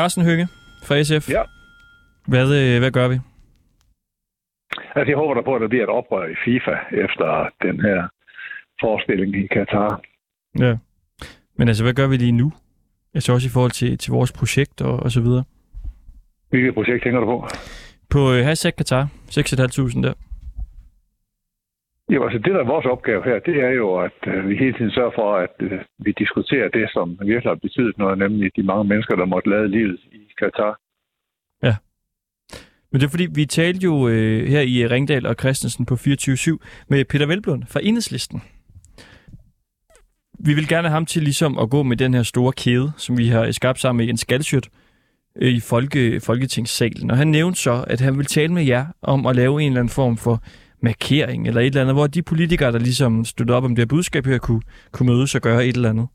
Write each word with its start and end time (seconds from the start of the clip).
Carsten 0.00 0.24
Hønge 0.24 0.46
fra 0.86 1.02
SF. 1.02 1.30
Ja. 1.30 1.42
Hvad, 2.32 2.46
øh, 2.60 2.78
hvad 2.82 2.90
gør 2.90 3.08
vi? 3.08 3.18
Altså, 4.96 5.10
jeg 5.12 5.16
håber 5.16 5.34
der 5.34 5.42
på, 5.42 5.54
at 5.54 5.60
der 5.60 5.68
bliver 5.68 5.84
et 5.84 5.90
oprør 5.98 6.24
i 6.34 6.36
FIFA 6.44 6.74
efter 7.04 7.48
den 7.62 7.80
her 7.80 8.08
forestilling 8.80 9.30
i 9.44 9.46
Katar. 9.46 10.00
Ja. 10.58 10.76
Men 11.56 11.68
altså, 11.68 11.82
hvad 11.84 11.94
gør 11.94 12.06
vi 12.06 12.16
lige 12.16 12.32
nu? 12.32 12.52
Altså 13.14 13.32
også 13.32 13.46
i 13.48 13.54
forhold 13.54 13.70
til, 13.70 13.98
til 13.98 14.10
vores 14.12 14.32
projekt 14.32 14.80
og, 14.80 14.96
og 15.04 15.10
så 15.10 15.20
videre. 15.20 15.44
Hvilket 16.50 16.74
projekt 16.74 17.02
tænker 17.02 17.20
du 17.20 17.26
på? 17.26 17.46
På 18.10 18.32
øh, 18.32 18.44
hashtag 18.44 18.72
Qatar, 18.76 19.04
6.500 19.30 20.02
der. 20.02 20.14
Jo, 22.14 22.24
altså 22.24 22.38
det, 22.38 22.52
der 22.54 22.60
er 22.60 22.72
vores 22.74 22.86
opgave 22.86 23.22
her, 23.24 23.38
det 23.38 23.56
er 23.68 23.70
jo, 23.70 23.88
at 24.06 24.20
øh, 24.26 24.48
vi 24.48 24.56
hele 24.56 24.72
tiden 24.72 24.90
sørger 24.90 25.14
for, 25.14 25.36
at 25.36 25.54
øh, 25.60 25.80
vi 25.98 26.12
diskuterer 26.22 26.68
det, 26.68 26.86
som 26.92 27.18
virkelig 27.20 27.50
har 27.52 27.64
betydet 27.66 27.98
noget, 27.98 28.18
nemlig 28.18 28.50
de 28.56 28.62
mange 28.62 28.84
mennesker, 28.84 29.16
der 29.16 29.24
måtte 29.24 29.50
lade 29.50 29.68
livet 29.68 30.00
i 30.12 30.20
Katar. 30.38 30.74
Men 32.92 33.00
det 33.00 33.06
er 33.06 33.10
fordi, 33.10 33.28
vi 33.34 33.46
talte 33.46 33.84
jo 33.84 34.08
øh, 34.08 34.48
her 34.48 34.60
i 34.60 34.86
Ringdal 34.86 35.26
og 35.26 35.36
Christensen 35.40 35.86
på 35.86 35.94
24-7 35.94 36.56
med 36.88 37.04
Peter 37.04 37.26
Velblund 37.26 37.62
fra 37.68 37.80
Enhedslisten. 37.82 38.42
Vi 40.38 40.54
vil 40.54 40.68
gerne 40.68 40.88
have 40.88 40.94
ham 40.94 41.06
til 41.06 41.22
ligesom 41.22 41.58
at 41.58 41.70
gå 41.70 41.82
med 41.82 41.96
den 41.96 42.14
her 42.14 42.22
store 42.22 42.52
kæde, 42.52 42.92
som 42.96 43.18
vi 43.18 43.28
har 43.28 43.50
skabt 43.50 43.80
sammen 43.80 43.96
med 43.98 44.06
Jens 44.06 44.24
Galsjødt 44.24 44.68
øh, 45.36 45.52
i 45.52 45.60
Folke, 45.60 46.20
Folketingssalen. 46.20 47.10
Og 47.10 47.16
han 47.16 47.28
nævnte 47.28 47.60
så, 47.60 47.84
at 47.86 48.00
han 48.00 48.18
vil 48.18 48.26
tale 48.26 48.52
med 48.52 48.64
jer 48.64 48.86
om 49.02 49.26
at 49.26 49.36
lave 49.36 49.62
en 49.62 49.66
eller 49.66 49.80
anden 49.80 49.94
form 49.94 50.16
for 50.16 50.42
markering 50.82 51.46
eller 51.48 51.60
et 51.60 51.66
eller 51.66 51.80
andet, 51.80 51.94
hvor 51.94 52.06
de 52.06 52.22
politikere, 52.22 52.72
der 52.72 52.78
ligesom 52.78 53.24
støtter 53.24 53.54
op 53.54 53.64
om 53.64 53.74
det 53.74 53.82
her 53.82 53.86
budskab 53.86 54.26
her, 54.26 54.38
kunne, 54.38 54.62
kunne 54.92 55.12
mødes 55.12 55.34
og 55.34 55.40
gøre 55.40 55.66
et 55.66 55.76
eller 55.76 55.90
andet. 55.90 56.08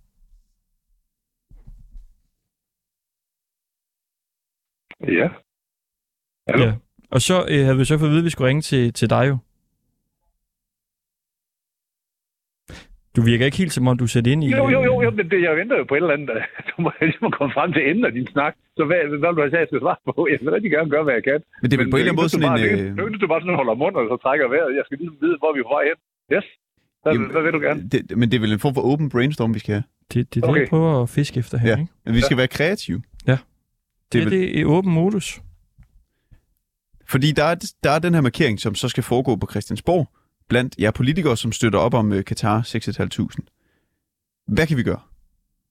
Ja. 5.01 5.27
Hallo? 6.47 6.65
Ja. 6.65 6.73
Og 7.11 7.21
så 7.21 7.45
øh, 7.49 7.63
havde 7.63 7.77
vi 7.77 7.85
så 7.85 7.97
fået 7.97 8.07
at 8.07 8.11
vide, 8.11 8.19
at 8.19 8.25
vi 8.25 8.29
skulle 8.29 8.47
ringe 8.47 8.61
til, 8.61 8.93
til 8.93 9.09
dig 9.09 9.27
jo. 9.27 9.37
Du 13.15 13.21
virker 13.21 13.45
ikke 13.45 13.57
helt 13.57 13.73
som 13.73 13.87
om, 13.87 13.97
du 13.97 14.07
sætter 14.07 14.31
ind 14.31 14.43
i... 14.43 14.51
Jo, 14.51 14.57
jo, 14.57 14.69
jo, 14.69 14.83
jo 14.83 14.94
men 15.17 15.25
det, 15.31 15.39
jeg 15.47 15.51
venter 15.59 15.75
jo 15.81 15.83
på 15.89 15.95
et 15.95 16.01
eller 16.05 16.17
andet. 16.17 16.37
Du 16.69 16.75
må 16.83 16.89
ligesom 17.09 17.31
komme 17.37 17.51
frem 17.57 17.69
til 17.75 17.83
enden 17.89 18.05
af 18.09 18.13
din 18.17 18.27
snak. 18.33 18.53
Så 18.77 18.81
hvad, 18.89 18.99
hvad 19.21 19.29
vil 19.31 19.37
du 19.39 19.43
have 19.45 19.51
sagt, 19.53 19.63
jeg 19.65 19.69
skal 19.71 19.83
svare 19.85 19.99
på? 20.09 20.13
Jeg 20.31 20.37
vil 20.41 20.51
rigtig 20.57 20.71
gerne 20.75 20.89
gøre, 20.93 21.03
hvad 21.07 21.15
jeg 21.19 21.23
kan. 21.31 21.39
Men 21.61 21.67
det 21.69 21.73
er 21.77 21.81
vel 21.83 21.91
på 21.93 21.97
en 21.97 22.01
eller 22.01 22.11
anden 22.11 22.21
måde 22.23 22.31
sådan 22.33 22.47
en... 22.51 22.79
en... 22.79 22.99
Øh, 22.99 23.13
er 23.15 23.19
du 23.23 23.27
bare 23.33 23.41
sådan, 23.43 23.59
holder 23.61 23.75
mund, 23.83 23.95
og 23.99 24.03
så 24.11 24.15
trækker 24.25 24.45
vejret. 24.53 24.69
Jeg 24.79 24.83
skal 24.87 24.95
ligesom 25.01 25.17
vide, 25.23 25.35
hvor 25.41 25.51
vi 25.55 25.59
er 25.63 25.67
på 25.69 25.73
vej 25.77 25.83
hen. 25.89 25.97
Yes. 26.35 26.47
Hvad, 27.03 27.11
Jamen, 27.13 27.29
hvad 27.33 27.41
vil 27.45 27.51
du 27.57 27.61
gerne? 27.67 27.79
det, 27.93 28.01
men 28.19 28.25
det 28.29 28.35
er 28.37 28.43
vel 28.45 28.53
en 28.57 28.63
form 28.65 28.73
for 28.77 28.83
open 28.91 29.07
brainstorm, 29.13 29.51
vi 29.57 29.61
skal 29.63 29.73
have. 29.77 29.85
det, 30.13 30.19
det 30.33 30.37
er 30.39 30.41
det, 30.45 30.49
Okay. 30.49 30.61
jeg 30.61 30.69
prøver 30.73 30.91
at 31.03 31.09
fiske 31.17 31.35
efter 31.43 31.55
her, 31.63 31.69
Ja. 31.73 31.77
ikke? 31.81 31.91
Men 32.05 32.13
vi 32.17 32.21
skal 32.27 32.37
være 32.41 32.47
kreative. 32.57 32.99
Det, 33.01 33.05
Det 33.25 33.33
er 33.33 33.37
det, 34.11 34.25
vel- 34.25 34.31
det 34.53 34.61
er 34.61 34.65
åben 34.77 34.91
modus. 35.01 35.27
Fordi 37.13 37.31
der 37.31 37.43
er, 37.43 37.55
der 37.83 37.91
er 37.91 37.99
den 37.99 38.13
her 38.13 38.21
markering, 38.21 38.59
som 38.59 38.75
så 38.75 38.89
skal 38.89 39.03
foregå 39.03 39.35
på 39.35 39.47
Christiansborg, 39.51 40.07
blandt 40.49 40.75
jer 40.79 40.91
politikere, 40.91 41.37
som 41.37 41.51
støtter 41.51 41.79
op 41.79 41.93
om 41.93 42.11
uh, 42.11 42.21
Katar 42.21 42.61
6.500. 42.61 43.54
Hvad 44.47 44.67
kan 44.67 44.77
vi 44.77 44.83
gøre? 44.83 45.01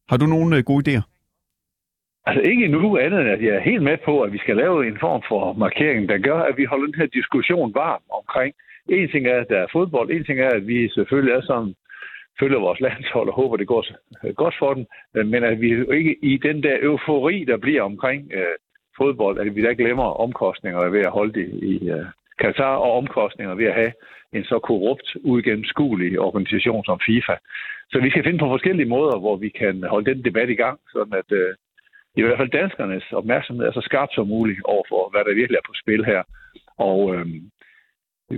Har 0.08 0.16
du 0.16 0.26
nogle 0.26 0.56
øh, 0.56 0.64
gode 0.64 0.82
idéer? 0.84 1.02
Altså 2.26 2.50
ikke 2.50 2.64
endnu 2.64 2.98
andet 2.98 3.20
end, 3.20 3.30
at 3.30 3.42
jeg 3.42 3.54
er 3.54 3.60
helt 3.70 3.82
med 3.82 3.98
på, 4.04 4.20
at 4.22 4.32
vi 4.32 4.38
skal 4.38 4.56
lave 4.56 4.86
en 4.88 4.98
form 5.00 5.22
for 5.28 5.52
markering, 5.52 6.08
der 6.08 6.18
gør, 6.18 6.40
at 6.40 6.56
vi 6.56 6.64
holder 6.64 6.86
den 6.86 7.00
her 7.00 7.06
diskussion 7.06 7.74
varm 7.74 8.02
omkring. 8.20 8.54
En 8.88 9.08
ting 9.10 9.26
er, 9.26 9.40
at 9.40 9.48
der 9.48 9.58
er 9.58 9.72
fodbold. 9.72 10.10
En 10.10 10.24
ting 10.24 10.40
er, 10.40 10.48
at 10.48 10.66
vi 10.66 10.88
selvfølgelig 10.88 11.34
er 11.34 11.42
sådan, 11.42 11.74
følger 12.40 12.60
vores 12.60 12.80
landshold 12.80 13.28
og 13.28 13.34
håber, 13.34 13.56
det 13.56 13.66
går 13.66 13.84
øh, 14.24 14.34
godt 14.34 14.54
for 14.58 14.74
den. 14.74 14.86
Øh, 15.14 15.26
men 15.26 15.44
at 15.44 15.60
vi 15.60 15.70
ikke 15.98 16.16
i 16.22 16.36
den 16.36 16.62
der 16.62 16.76
eufori, 16.82 17.44
der 17.44 17.56
bliver 17.56 17.82
omkring 17.82 18.32
øh, 18.32 18.56
fodbold, 18.96 19.38
at 19.38 19.56
vi 19.56 19.62
da 19.62 19.72
glemmer 19.72 20.20
omkostningerne 20.24 20.92
ved 20.92 21.00
at 21.00 21.12
holde 21.18 21.32
det 21.40 21.48
i 21.62 21.88
øh, 21.88 22.06
Katar, 22.38 22.76
og 22.76 22.92
omkostninger 22.92 23.54
ved 23.54 23.66
at 23.66 23.74
have 23.74 23.92
en 24.32 24.44
så 24.44 24.58
korrupt, 24.58 25.16
uigennemskuelig 25.24 26.20
organisation 26.20 26.84
som 26.84 27.00
FIFA. 27.06 27.34
Så 27.94 28.00
vi 28.00 28.10
skal 28.10 28.24
finde 28.24 28.38
på 28.42 28.48
forskellige 28.54 28.88
måder, 28.96 29.16
hvor 29.18 29.36
vi 29.36 29.48
kan 29.48 29.84
holde 29.92 30.08
den 30.14 30.24
debat 30.24 30.48
i 30.50 30.54
gang, 30.64 30.76
sådan 30.92 31.14
at 31.22 31.28
øh, 31.40 31.50
i 32.18 32.22
hvert 32.22 32.38
fald 32.38 32.50
danskernes 32.58 33.06
opmærksomhed 33.12 33.64
er 33.66 33.72
så 33.72 33.80
skarp 33.90 34.08
som 34.12 34.26
muligt 34.26 34.60
over 34.64 34.84
for, 34.88 35.00
hvad 35.12 35.22
der 35.24 35.34
virkelig 35.40 35.56
er 35.58 35.68
på 35.70 35.74
spil 35.82 36.04
her. 36.04 36.22
Og 36.90 37.14
øh, 37.14 37.26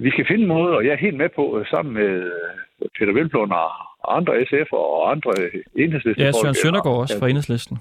vi 0.05 0.11
skal 0.11 0.27
finde 0.31 0.47
måder, 0.47 0.75
og 0.77 0.85
jeg 0.85 0.93
er 0.93 1.05
helt 1.07 1.17
med 1.23 1.29
på, 1.39 1.45
øh, 1.59 1.67
sammen 1.67 1.95
med 1.95 2.11
øh, 2.33 2.89
Peter 2.99 3.13
Velblom 3.13 3.51
og 3.51 3.71
andre 4.19 4.33
SF 4.49 4.69
og 4.73 5.11
andre 5.15 5.33
enhedslisten. 5.85 6.25
Ja, 6.25 6.33
Søren 6.33 6.55
Søndergaard 6.63 6.99
også 7.05 7.19
fra 7.19 7.29
Enhedslisten. 7.29 7.77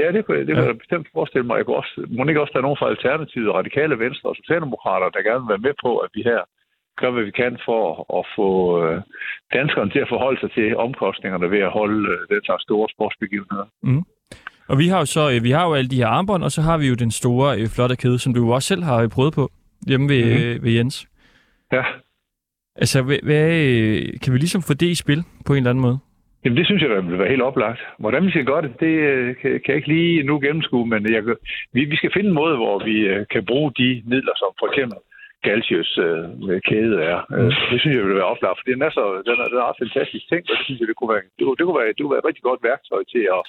Ja, 0.00 0.06
det 0.12 0.20
kunne, 0.24 0.40
det 0.40 0.48
Ja. 0.48 0.54
kunne 0.54 0.66
jeg 0.72 0.78
bestemt 0.78 1.06
forestille 1.12 1.46
mig. 1.46 1.56
Jeg 1.56 1.64
kunne 1.66 1.76
også, 1.82 1.94
må 2.16 2.24
ikke 2.24 2.40
også 2.44 2.52
der 2.54 2.58
er 2.62 2.68
nogen 2.68 2.80
fra 2.80 2.88
Alternativet, 2.94 3.54
Radikale 3.60 3.98
Venstre 4.04 4.28
og 4.30 4.36
Socialdemokrater, 4.36 5.08
der 5.14 5.22
gerne 5.28 5.42
vil 5.42 5.52
være 5.54 5.66
med 5.68 5.74
på, 5.84 5.90
at 6.04 6.10
vi 6.14 6.22
her 6.30 6.40
gør, 7.00 7.10
hvad 7.10 7.24
vi 7.24 7.30
kan 7.30 7.58
for 7.64 7.82
at 8.18 8.24
få 8.36 8.48
øh, 8.84 9.02
danskerne 9.52 9.90
til 9.90 9.98
at 9.98 10.08
forholde 10.08 10.40
sig 10.40 10.50
til 10.50 10.76
omkostningerne 10.76 11.50
ved 11.50 11.58
at 11.58 11.70
holde 11.70 12.02
øh, 12.12 12.18
den 12.34 12.44
slags 12.44 12.62
store 12.62 12.88
sportsbegivenheder. 12.94 13.66
Og 14.68 14.78
vi 14.78 14.86
har 14.88 14.98
jo 14.98 15.06
så 15.16 15.30
øh, 15.32 15.44
vi 15.44 15.50
har 15.50 15.64
jo 15.68 15.74
alle 15.74 15.90
de 15.90 15.96
her 15.96 16.06
armbånd, 16.06 16.42
og 16.44 16.50
så 16.50 16.60
har 16.62 16.78
vi 16.78 16.86
jo 16.88 16.94
den 16.94 17.10
store, 17.10 17.66
flotte 17.76 17.96
kæde, 17.96 18.18
som 18.18 18.34
du 18.34 18.40
jo 18.46 18.50
også 18.50 18.68
selv 18.68 18.82
har 18.82 19.08
prøvet 19.08 19.34
på 19.34 19.50
hjemme 19.88 20.08
ved, 20.08 20.24
mm-hmm. 20.24 20.64
ved 20.64 20.72
Jens. 20.72 21.08
Ja. 21.72 21.84
Altså, 22.76 23.02
hvad, 23.02 23.18
hvad, 23.22 23.48
kan 24.22 24.32
vi 24.32 24.38
ligesom 24.38 24.62
få 24.62 24.74
det 24.74 24.86
i 24.86 24.94
spil 24.94 25.22
på 25.46 25.52
en 25.52 25.56
eller 25.56 25.70
anden 25.70 25.82
måde? 25.82 25.98
Jamen, 26.44 26.58
det 26.58 26.66
synes 26.66 26.82
jeg, 26.82 26.90
der 26.90 27.00
vil 27.00 27.18
være 27.18 27.28
helt 27.28 27.42
oplagt. 27.42 27.80
Hvordan 27.98 28.26
vi 28.26 28.30
skal 28.30 28.44
gøre 28.44 28.62
det, 28.62 28.72
det 28.80 28.94
kan, 29.38 29.60
jeg 29.68 29.76
ikke 29.76 29.88
lige 29.88 30.22
nu 30.22 30.40
gennemskue, 30.40 30.86
men 30.86 31.12
jeg, 31.12 31.22
vi, 31.72 31.84
vi 31.84 31.96
skal 31.96 32.12
finde 32.12 32.28
en 32.28 32.34
måde, 32.34 32.56
hvor 32.56 32.84
vi 32.84 33.24
kan 33.32 33.44
bruge 33.46 33.72
de 33.78 34.02
midler, 34.06 34.34
som 34.36 34.48
for 34.60 34.66
eksempel 34.70 34.98
Galtius 35.48 35.90
øh, 36.06 36.60
kæde 36.68 36.96
er. 37.12 37.18
Mm. 37.30 37.50
Det 37.70 37.78
synes 37.80 37.94
jeg 37.96 38.04
vil 38.06 38.20
være 38.20 38.32
oplagt, 38.34 38.56
for 38.58 38.66
den 38.70 38.82
er 38.86 38.92
så 38.96 39.02
den 39.28 39.36
er, 39.42 39.48
den 39.52 39.58
er 39.62 39.68
en 39.72 39.82
fantastisk 39.84 40.24
ting, 40.32 40.42
og 40.50 40.54
det 40.58 40.64
synes 40.66 40.78
jeg, 40.80 40.88
det 40.90 40.96
kunne 40.98 41.12
være, 41.14 41.24
det 41.36 41.42
kunne, 41.44 41.56
det 41.58 41.64
kunne 41.66 41.78
være, 41.80 41.88
det 41.96 42.02
kunne 42.02 42.14
være 42.14 42.22
et 42.24 42.30
rigtig 42.30 42.44
godt 42.50 42.60
værktøj 42.70 43.02
til 43.14 43.24
at, 43.36 43.42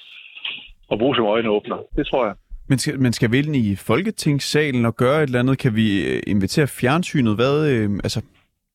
at 0.92 0.96
bruge 1.00 1.14
som 1.16 1.26
øjenåbner. 1.34 1.78
Det 1.98 2.04
tror 2.10 2.22
jeg. 2.28 2.34
Men 2.70 2.78
skal, 2.78 2.94
men 3.04 3.12
skal 3.12 3.32
vi 3.32 3.38
ind 3.38 3.56
i 3.56 3.76
Folketingssalen 3.90 4.84
og 4.90 4.94
gøre 4.96 5.18
et 5.22 5.26
eller 5.26 5.42
andet? 5.42 5.58
Kan 5.58 5.72
vi 5.80 5.86
øh, 6.10 6.22
invitere 6.34 6.66
fjernsynet? 6.80 7.34
Hvad, 7.40 7.54
øh, 7.72 7.90
altså, 8.06 8.20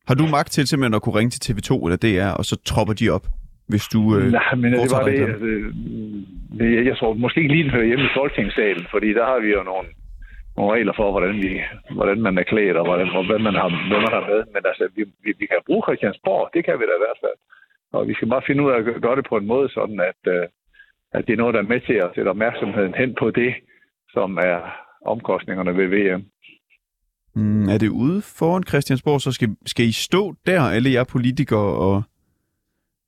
har 0.07 0.15
du 0.15 0.25
magt 0.37 0.51
til 0.51 0.67
simpelthen 0.67 0.93
at 0.93 1.01
kunne 1.01 1.17
ringe 1.19 1.31
til 1.33 1.41
TV2 1.47 1.71
eller 1.85 1.97
DR, 2.05 2.31
og 2.39 2.45
så 2.45 2.55
tropper 2.69 2.93
de 2.93 3.09
op, 3.09 3.25
hvis 3.71 3.85
du... 3.93 3.99
Øh, 4.17 4.31
Nej, 4.31 4.55
men 4.55 4.73
det 4.73 4.91
var 4.95 5.03
det, 5.03 5.19
altså, 5.19 5.45
det, 6.59 6.85
jeg 6.89 6.97
tror 6.97 7.13
måske 7.13 7.41
ikke 7.41 7.53
lige, 7.55 7.71
hører 7.71 7.85
hjemme 7.85 8.05
i 8.05 8.15
Folketingssalen, 8.19 8.85
fordi 8.91 9.09
der 9.13 9.25
har 9.25 9.39
vi 9.43 9.49
jo 9.57 9.63
nogle, 9.71 9.87
nogle 10.57 10.73
regler 10.75 10.93
for, 10.99 11.07
hvordan, 11.11 11.35
vi, 11.45 11.51
hvordan 11.97 12.19
man 12.27 12.37
er 12.37 12.43
klædt, 12.51 12.77
og 12.77 12.85
hvordan, 12.89 13.07
hvad 13.29 13.39
man 13.47 13.55
har, 13.61 13.67
hvad 13.89 14.01
man 14.05 14.13
har 14.17 14.25
med. 14.31 14.39
Men 14.53 14.61
altså, 14.69 14.83
vi, 14.95 15.03
vi, 15.23 15.31
vi 15.39 15.45
kan 15.51 15.61
bruge 15.67 15.83
Christiansborg, 15.87 16.49
det 16.53 16.61
kan 16.65 16.75
vi 16.79 16.83
da 16.89 16.93
i 16.97 17.03
hvert 17.05 17.21
fald. 17.23 17.37
Og 17.95 18.07
vi 18.09 18.13
skal 18.13 18.29
bare 18.33 18.47
finde 18.47 18.63
ud 18.63 18.71
af 18.71 18.77
at 18.79 18.85
gøre- 19.05 19.15
det 19.19 19.25
på 19.29 19.37
en 19.37 19.47
måde, 19.53 19.69
sådan 19.77 19.99
at, 20.11 20.21
øh, 20.35 20.45
at 21.17 21.21
det 21.27 21.33
er 21.33 21.37
noget, 21.41 21.53
der 21.53 21.61
er 21.61 21.71
med 21.73 21.81
til 21.81 21.93
at 22.05 22.11
sætte 22.15 22.29
opmærksomheden 22.29 22.93
hen 23.01 23.15
på 23.21 23.31
det, 23.31 23.53
som 24.15 24.37
er 24.37 24.57
omkostningerne 25.05 25.77
ved 25.77 25.87
VM. 25.95 26.21
mm, 27.35 27.69
er 27.69 27.77
det 27.77 27.89
ude 27.89 28.21
foran 28.21 28.63
Christiansborg, 28.63 29.21
så 29.21 29.31
skal, 29.31 29.49
skal 29.65 29.85
I 29.85 29.91
stå 29.91 30.33
der, 30.45 30.61
alle 30.61 30.91
jer 30.91 31.03
politikere, 31.03 31.69
og... 31.87 32.03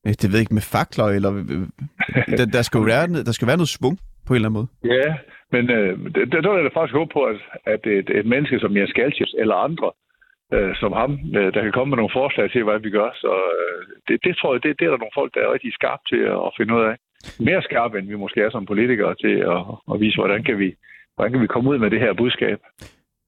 Det 0.03 0.23
ved 0.23 0.31
jeg 0.31 0.39
ikke, 0.39 0.53
med 0.53 0.62
fakler, 0.62 1.06
eller... 1.06 1.31
Der, 2.38 2.45
der, 2.45 2.62
skal 2.62 2.86
være, 2.86 3.07
der 3.24 3.31
skal 3.31 3.47
være 3.47 3.57
noget 3.57 3.69
svung 3.69 4.00
på 4.25 4.33
en 4.33 4.36
eller 4.36 4.50
anden 4.50 4.59
måde. 4.59 4.68
Ja, 4.95 5.15
men 5.56 5.63
øh, 5.78 5.92
der, 6.31 6.42
der 6.42 6.52
vil 6.52 6.63
jeg 6.63 6.78
faktisk 6.78 6.98
håbe 7.00 7.13
på, 7.13 7.22
at, 7.31 7.40
at 7.74 7.81
et, 7.98 8.10
et 8.19 8.25
menneske 8.34 8.60
som 8.60 8.78
Jens 8.78 8.94
Galtius 8.94 9.36
eller 9.42 9.56
andre 9.56 9.90
øh, 10.54 10.74
som 10.81 10.92
ham, 11.02 11.12
øh, 11.38 11.54
der 11.54 11.62
kan 11.63 11.75
komme 11.75 11.90
med 11.92 11.98
nogle 11.98 12.18
forslag 12.19 12.52
til, 12.52 12.63
hvad 12.63 12.80
vi 12.80 12.90
gør. 12.90 13.10
Så 13.24 13.34
øh, 13.57 13.80
det, 14.07 14.18
det 14.25 14.34
tror 14.38 14.54
jeg, 14.54 14.63
det, 14.63 14.80
det 14.80 14.86
er 14.86 14.92
der 14.92 15.04
nogle 15.04 15.19
folk, 15.19 15.31
der 15.34 15.42
er 15.42 15.54
rigtig 15.54 15.74
skarpe 15.74 16.04
til 16.12 16.22
at, 16.34 16.40
at 16.48 16.52
finde 16.57 16.75
ud 16.78 16.84
af. 16.90 16.96
Mere 17.48 17.62
skarpe, 17.68 18.00
end 18.00 18.07
vi 18.07 18.24
måske 18.25 18.40
er 18.42 18.52
som 18.52 18.66
politikere 18.66 19.16
til 19.24 19.36
at, 19.54 19.62
at 19.92 20.00
vise, 20.04 20.18
hvordan 20.22 20.44
kan 20.44 20.57
vi 20.60 20.69
hvordan 21.16 21.31
kan 21.31 21.42
vi 21.42 21.54
komme 21.54 21.69
ud 21.69 21.78
med 21.78 21.90
det 21.90 22.00
her 22.00 22.13
budskab. 22.13 22.60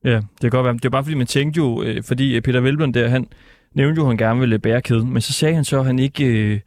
Ja, 0.04 0.20
det 0.40 0.42
kan 0.42 0.56
godt 0.58 0.66
være. 0.66 0.74
Det 0.74 0.86
er 0.86 0.96
bare 0.98 1.04
fordi, 1.04 1.18
man 1.24 1.34
tænkte 1.36 1.58
jo, 1.58 1.84
øh, 1.86 1.98
fordi 2.08 2.42
Peter 2.42 2.62
Velblom 2.62 2.94
der, 2.94 3.08
han 3.08 3.26
nævnte 3.74 4.00
jo, 4.00 4.04
at 4.04 4.08
han 4.08 4.18
gerne 4.18 4.40
ville 4.40 4.60
bære 4.60 4.82
kæden, 4.82 5.14
men 5.14 5.22
så 5.22 5.34
sagde 5.34 5.56
han 5.56 5.64
så, 5.64 5.80
at 5.80 5.86
han 5.86 6.00
ikke, 6.00 6.26
øh, 6.34 6.60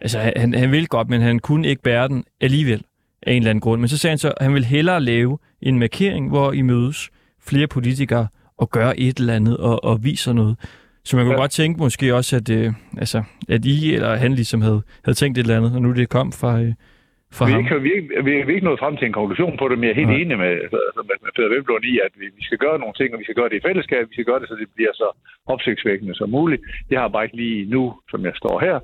altså 0.00 0.18
han, 0.36 0.54
han 0.54 0.72
ville 0.72 0.86
godt, 0.86 1.08
men 1.08 1.20
han 1.20 1.38
kunne 1.38 1.68
ikke 1.68 1.82
bære 1.82 2.08
den 2.08 2.24
alligevel 2.40 2.82
af 3.22 3.32
en 3.32 3.36
eller 3.36 3.50
anden 3.50 3.60
grund. 3.60 3.80
Men 3.80 3.88
så 3.88 3.98
sagde 3.98 4.12
han 4.12 4.18
så, 4.18 4.28
at 4.28 4.44
han 4.46 4.54
ville 4.54 4.66
hellere 4.66 5.00
lave 5.00 5.38
en 5.62 5.78
markering, 5.78 6.28
hvor 6.28 6.52
I 6.52 6.62
mødes 6.62 7.10
flere 7.48 7.66
politikere 7.66 8.26
og 8.58 8.70
gør 8.70 8.92
et 8.98 9.16
eller 9.18 9.34
andet 9.34 9.56
og, 9.56 9.84
og 9.84 10.04
viser 10.04 10.32
noget. 10.32 10.56
Så 11.04 11.16
man 11.16 11.24
kunne 11.24 11.32
ja. 11.32 11.40
Ja. 11.40 11.42
godt 11.42 11.50
tænke 11.50 11.78
måske 11.78 12.14
også, 12.14 12.36
at, 12.36 12.48
øh, 12.58 12.72
altså, 12.98 13.18
at 13.48 13.64
I 13.64 13.94
eller 13.94 14.16
han 14.16 14.32
ligesom 14.32 14.60
havde, 14.60 14.82
havde 15.04 15.18
tænkt 15.20 15.38
et 15.38 15.42
eller 15.42 15.56
andet, 15.56 15.72
og 15.76 15.82
nu 15.82 15.92
det 15.92 16.08
kom 16.08 16.28
fra, 16.40 16.52
øh, 16.62 16.72
fra 17.36 17.44
Vi 17.46 17.52
ham. 17.52 17.60
ikke, 17.60 17.82
vi, 17.86 17.92
vi, 18.26 18.30
vi 18.46 18.50
er 18.52 18.54
ikke 18.56 18.70
nået 18.70 18.82
frem 18.82 18.96
til 18.96 19.06
en 19.06 19.18
konklusion 19.20 19.54
på 19.58 19.64
det, 19.68 19.76
men 19.78 19.84
jeg 19.84 19.92
er 19.94 20.00
helt 20.02 20.14
Nej. 20.14 20.20
enig 20.22 20.36
med, 20.44 20.52
altså, 20.66 21.00
med, 21.08 21.16
med 21.24 21.30
Peter 21.36 21.48
Velblom 21.54 21.82
i, 21.92 21.94
at 22.06 22.12
vi, 22.20 22.26
vi 22.38 22.42
skal 22.48 22.58
gøre 22.64 22.78
nogle 22.82 22.94
ting, 22.98 23.08
og 23.12 23.18
vi 23.20 23.24
skal 23.26 23.38
gøre 23.40 23.48
det 23.50 23.56
i 23.60 23.66
fællesskab. 23.68 24.02
Vi 24.10 24.14
skal 24.16 24.28
gøre 24.30 24.40
det, 24.40 24.48
så 24.48 24.56
det 24.60 24.68
bliver 24.76 24.94
så 25.02 25.08
opsigtsvækkende 25.54 26.14
som 26.14 26.28
muligt. 26.38 26.62
Jeg 26.90 27.00
har 27.00 27.08
bare 27.08 27.24
ikke 27.24 27.40
lige 27.44 27.70
nu, 27.74 27.82
som 28.10 28.20
jeg 28.28 28.34
står 28.42 28.56
her, 28.66 28.76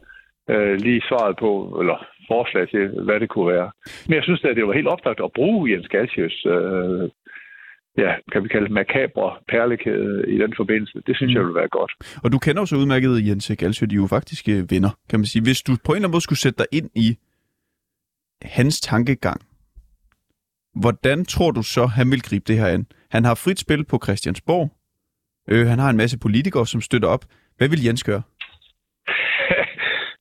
øh, 0.53 0.75
lige 0.87 1.03
svaret 1.09 1.37
på, 1.45 1.51
eller 1.83 1.99
forslag 2.29 2.65
til, 2.69 2.85
hvad 3.07 3.21
det 3.21 3.29
kunne 3.29 3.53
være. 3.55 3.71
Men 4.07 4.15
jeg 4.15 4.25
synes, 4.25 4.45
at 4.45 4.57
det 4.57 4.67
var 4.67 4.73
helt 4.73 4.93
oplagt 4.95 5.21
at 5.25 5.33
bruge 5.39 5.71
Jens 5.73 5.89
Galsjøs, 5.89 6.47
øh, 6.47 7.03
ja, 7.99 8.13
kan 8.33 8.43
vi 8.45 8.49
kalde 8.49 8.67
det 8.67 8.75
makabre 8.81 9.31
perlekæde 9.49 10.33
i 10.35 10.37
den 10.39 10.53
forbindelse. 10.57 11.03
Det 11.07 11.17
synes 11.17 11.31
mm. 11.31 11.37
jeg 11.37 11.45
vil 11.47 11.55
være 11.55 11.69
godt. 11.69 11.93
Og 12.25 12.33
du 12.33 12.39
kender 12.39 12.63
jo 12.63 12.67
så 12.67 12.77
udmærket 12.77 13.27
Jens 13.29 13.53
Galsjø, 13.59 13.87
de 13.87 13.95
er 13.95 14.03
jo 14.05 14.07
faktisk 14.07 14.49
øh, 14.49 14.71
venner, 14.71 14.93
kan 15.11 15.19
man 15.21 15.27
sige. 15.27 15.43
Hvis 15.43 15.63
du 15.63 15.73
på 15.85 15.93
en 15.93 15.97
eller 15.97 16.07
anden 16.07 16.15
måde 16.15 16.27
skulle 16.29 16.45
sætte 16.45 16.59
dig 16.59 16.67
ind 16.79 16.91
i 16.95 17.09
hans 18.43 18.81
tankegang, 18.81 19.41
hvordan 20.75 21.25
tror 21.25 21.51
du 21.51 21.63
så, 21.63 21.87
han 21.87 22.11
vil 22.11 22.23
gribe 22.23 22.45
det 22.49 22.57
her 22.59 22.67
an? 22.67 22.87
Han 23.11 23.25
har 23.25 23.35
frit 23.35 23.59
spil 23.59 23.85
på 23.85 23.99
Christiansborg. 24.05 24.71
Øh, 25.49 25.67
han 25.67 25.79
har 25.79 25.91
en 25.91 25.97
masse 25.97 26.19
politikere, 26.19 26.67
som 26.67 26.81
støtter 26.81 27.09
op. 27.09 27.25
Hvad 27.57 27.69
vil 27.69 27.85
Jens 27.85 28.05
gøre? 28.05 28.23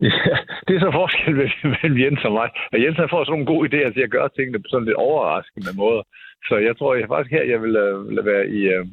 ja, 0.29 0.35
det 0.67 0.73
er 0.75 0.81
så 0.85 0.91
forskel 1.01 1.33
mellem 1.73 1.97
Jens 2.03 2.23
og 2.27 2.33
mig. 2.39 2.49
Og 2.73 2.77
Jens 2.83 2.97
har 2.97 3.07
fået 3.11 3.27
sådan 3.27 3.33
nogle 3.33 3.51
gode 3.51 3.65
idéer 3.67 3.89
til 3.93 4.03
at 4.07 4.15
gøre 4.15 4.29
tingene 4.37 4.59
på 4.59 4.67
sådan 4.69 4.87
lidt 4.87 5.03
overraskende 5.07 5.73
måder. 5.81 6.03
Så 6.47 6.55
jeg 6.67 6.73
tror 6.77 6.95
jeg 6.95 7.07
faktisk 7.13 7.31
her, 7.37 7.43
jeg 7.53 7.59
vil, 7.63 7.73
uh, 7.85 8.25
være, 8.31 8.45
i, 8.57 8.59
uh, 8.75 8.87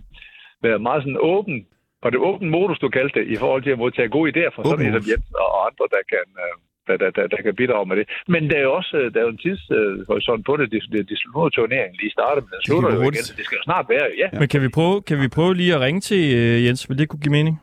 være 0.66 0.78
meget 0.88 1.02
sådan 1.02 1.24
åben, 1.34 1.56
på 2.02 2.10
det 2.10 2.20
åbne 2.28 2.50
modus, 2.50 2.78
du 2.78 2.88
kaldte 2.88 3.18
det, 3.18 3.26
i 3.34 3.36
forhold 3.42 3.62
til 3.62 3.74
at 3.74 3.78
modtage 3.78 4.14
gode 4.16 4.28
idéer 4.32 4.50
fra 4.54 4.64
sådan 4.64 4.86
en 4.86 4.96
som 4.96 5.10
Jens 5.10 5.28
og 5.44 5.66
andre, 5.68 5.84
der 5.94 6.02
kan, 6.12 6.26
uh, 6.44 6.54
der, 6.88 6.96
der, 7.02 7.10
der, 7.16 7.26
der 7.34 7.40
kan 7.46 7.54
bidrage 7.60 7.86
med 7.90 7.96
det. 7.96 8.06
Men 8.34 8.50
der 8.50 8.56
er 8.56 8.64
jo 8.68 8.72
også 8.80 8.96
der 9.12 9.18
er 9.20 9.26
jo 9.28 9.34
en 9.36 9.42
tidshorisont 9.44 10.42
på 10.46 10.56
det. 10.56 10.66
Det, 10.72 10.80
det, 10.92 11.08
det 11.10 11.18
slutter 11.18 11.50
turneringen 11.56 11.96
lige 12.02 12.12
startet, 12.18 12.40
men 12.44 12.50
den 12.54 12.62
slutter 12.66 12.90
jo 12.94 13.00
igen. 13.00 13.24
Det 13.38 13.44
skal 13.46 13.56
jo 13.60 13.64
snart 13.70 13.86
være, 13.94 14.06
ja. 14.22 14.28
Men 14.40 14.48
kan 14.48 14.60
vi 14.62 14.68
prøve, 14.78 14.96
kan 15.08 15.16
vi 15.22 15.28
prøve 15.36 15.54
lige 15.54 15.74
at 15.74 15.80
ringe 15.80 16.00
til 16.00 16.22
Jens? 16.64 16.88
Vil 16.88 16.98
det 16.98 17.08
kunne 17.08 17.24
give 17.24 17.36
mening? 17.38 17.56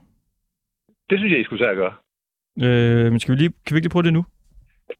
Det 1.09 1.15
synes 1.19 1.31
jeg, 1.31 1.39
I 1.39 1.43
skulle 1.43 1.63
tage 1.63 1.71
at 1.71 1.81
gøre. 1.83 1.93
Øh, 2.63 3.11
men 3.11 3.19
skal 3.19 3.31
vi 3.33 3.37
lige, 3.39 3.53
kan 3.65 3.73
vi 3.73 3.77
ikke 3.77 3.85
lige 3.85 3.95
prøve 3.95 4.03
det 4.03 4.13
nu? 4.13 4.25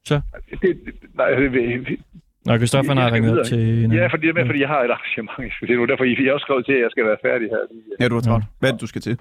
Så. 0.06 0.22
Det, 0.62 0.78
nej, 1.14 1.30
det, 1.30 2.00
Nå, 2.46 2.58
Kristoffer 2.58 2.94
har 2.94 3.12
ringet 3.12 3.40
op 3.40 3.46
til... 3.46 3.84
En, 3.84 3.92
ja, 3.92 4.08
fordi, 4.08 4.22
det 4.28 4.30
er 4.30 4.34
med, 4.34 4.46
fordi 4.46 4.62
jeg 4.62 4.68
har 4.68 4.82
et 4.84 4.92
arrangement. 4.92 5.54
Det 5.62 5.70
er 5.70 5.78
nu 5.78 5.86
derfor, 5.86 6.04
I 6.04 6.16
har 6.16 6.34
også 6.34 6.46
skrevet 6.48 6.66
til, 6.66 6.74
at 6.74 6.82
jeg 6.82 6.92
skal 6.92 7.06
være 7.06 7.18
færdig 7.28 7.48
her. 7.50 7.62
Ja, 8.00 8.08
du 8.08 8.14
har 8.14 8.22
travlt. 8.22 8.46
Hvad 8.60 8.70
er 8.70 8.74
det, 8.74 8.82
du 8.82 8.88
skal 8.88 9.02
til? 9.02 9.20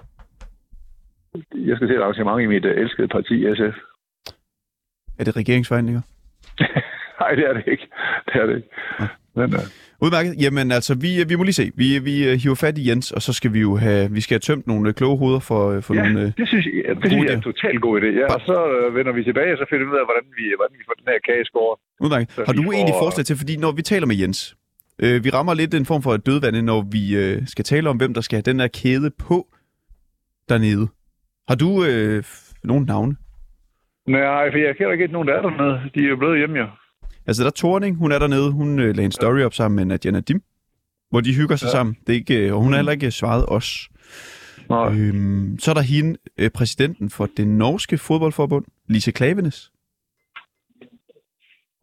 Jeg 1.69 1.75
skal 1.75 1.87
til 1.87 1.95
et 1.97 2.01
arrangement 2.01 2.41
i 2.41 2.45
mit 2.45 2.65
uh, 2.65 2.71
elskede 2.71 3.07
parti, 3.07 3.35
SF. 3.57 3.75
Er 5.19 5.23
det 5.23 5.35
regeringsforhandlinger? 5.35 6.01
Nej, 7.21 7.31
det 7.37 7.43
er 7.49 7.53
det 7.53 7.63
ikke. 7.67 7.87
Det 8.25 8.35
er 8.41 8.45
det 8.45 8.55
ikke. 8.55 8.69
Ja. 8.99 9.07
Men, 9.35 9.53
uh... 9.53 9.59
Udmærket. 10.01 10.33
Jamen 10.43 10.71
altså, 10.71 10.93
vi, 11.03 11.09
vi 11.27 11.35
må 11.35 11.43
lige 11.43 11.59
se. 11.61 11.71
Vi, 11.75 11.87
vi 11.99 12.15
hiver 12.43 12.55
fat 12.55 12.77
i 12.77 12.89
Jens, 12.89 13.11
og 13.11 13.21
så 13.21 13.33
skal 13.33 13.53
vi 13.53 13.59
jo 13.59 13.75
have, 13.75 14.11
vi 14.11 14.21
skal 14.21 14.33
have 14.35 14.45
tømt 14.49 14.67
nogle 14.67 14.93
kloge 14.93 15.17
hoveder 15.17 15.39
for, 15.39 15.79
for 15.81 15.93
ja, 15.93 16.01
nogle 16.01 16.33
det 16.37 16.47
synes 16.47 16.65
jeg, 16.65 16.95
det 17.01 17.07
synes 17.11 17.23
jeg 17.23 17.31
er 17.31 17.37
en 17.43 17.49
totalt 17.51 17.81
god 17.81 18.01
idé. 18.01 18.09
Ja, 18.21 18.25
og 18.35 18.41
så 18.49 18.57
vender 18.97 19.11
vi 19.11 19.23
tilbage, 19.23 19.51
og 19.53 19.57
så 19.57 19.65
finder 19.69 19.85
vi 19.85 19.91
ud 19.91 19.99
af, 20.03 20.05
hvordan 20.09 20.25
vi, 20.37 20.43
hvordan 20.59 20.75
vi 20.79 20.83
får 20.87 20.95
den 21.01 21.07
her 21.11 21.19
kage 21.27 21.45
skåret. 21.45 21.77
Udmærket. 22.03 22.31
Så 22.31 22.43
Har 22.47 22.53
du 22.53 22.63
får... 22.63 22.71
egentlig 22.71 22.95
forslag 23.03 23.25
til, 23.25 23.37
fordi 23.37 23.57
når 23.57 23.71
vi 23.71 23.81
taler 23.81 24.07
med 24.07 24.15
Jens, 24.15 24.39
øh, 25.03 25.23
vi 25.25 25.29
rammer 25.29 25.53
lidt 25.53 25.73
en 25.73 25.85
form 25.85 26.01
for 26.01 26.17
dødvande, 26.17 26.61
når 26.61 26.79
vi 26.95 27.03
øh, 27.21 27.47
skal 27.53 27.65
tale 27.65 27.89
om, 27.89 27.97
hvem 27.97 28.13
der 28.13 28.21
skal 28.21 28.35
have 28.37 28.49
den 28.51 28.59
her 28.59 28.67
kæde 28.67 29.11
på 29.27 29.37
dernede. 30.49 30.87
Har 31.49 31.55
du 31.55 31.69
øh, 31.89 32.23
nogle 32.63 32.85
navne? 32.85 33.15
Nej, 34.07 34.51
for 34.51 34.57
jeg 34.57 34.75
kender 34.77 34.91
ikke 34.91 35.07
nogen, 35.07 35.27
der 35.27 35.33
er 35.33 35.41
dernede. 35.41 35.75
De 35.95 35.99
er 36.05 36.09
jo 36.09 36.15
blevet 36.15 36.37
hjemme, 36.37 36.57
jo. 36.57 36.67
Altså, 37.27 37.43
der 37.43 37.47
er 37.47 37.51
Torning, 37.51 37.97
hun 37.97 38.11
er 38.11 38.19
dernede. 38.19 38.51
Hun 38.51 38.79
øh, 38.79 38.85
lagde 38.85 39.05
en 39.05 39.11
story 39.11 39.41
op 39.41 39.53
sammen 39.53 39.75
med 39.75 39.85
Nadia 39.85 40.11
Nadim, 40.11 40.43
hvor 41.09 41.21
de 41.21 41.35
hygger 41.35 41.55
sig 41.55 41.67
ja. 41.67 41.71
sammen. 41.71 41.97
Det 42.07 42.13
er 42.13 42.17
ikke, 42.17 42.53
og 42.53 42.61
hun 42.61 42.71
har 42.71 42.77
heller 42.77 42.91
ikke 42.91 43.11
svaret 43.11 43.45
os. 43.47 43.89
Nej. 44.69 44.93
Øhm, 44.93 45.59
så 45.59 45.71
er 45.71 45.73
der 45.75 45.81
hende, 45.81 46.19
øh, 46.37 46.49
præsidenten 46.49 47.09
for 47.09 47.29
det 47.37 47.47
norske 47.47 47.97
fodboldforbund, 47.97 48.65
Lise 48.87 49.11
Klavenes. 49.11 49.71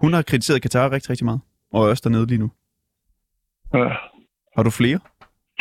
Hun 0.00 0.12
har 0.12 0.22
kritiseret 0.22 0.62
Katar 0.62 0.92
rigtig, 0.92 1.10
rigtig 1.10 1.24
meget, 1.24 1.40
og 1.72 1.84
er 1.84 1.88
også 1.88 2.02
dernede 2.04 2.26
lige 2.26 2.38
nu. 2.38 2.50
Ja. 3.74 3.88
Har 4.56 4.62
du 4.62 4.70
flere? 4.70 5.00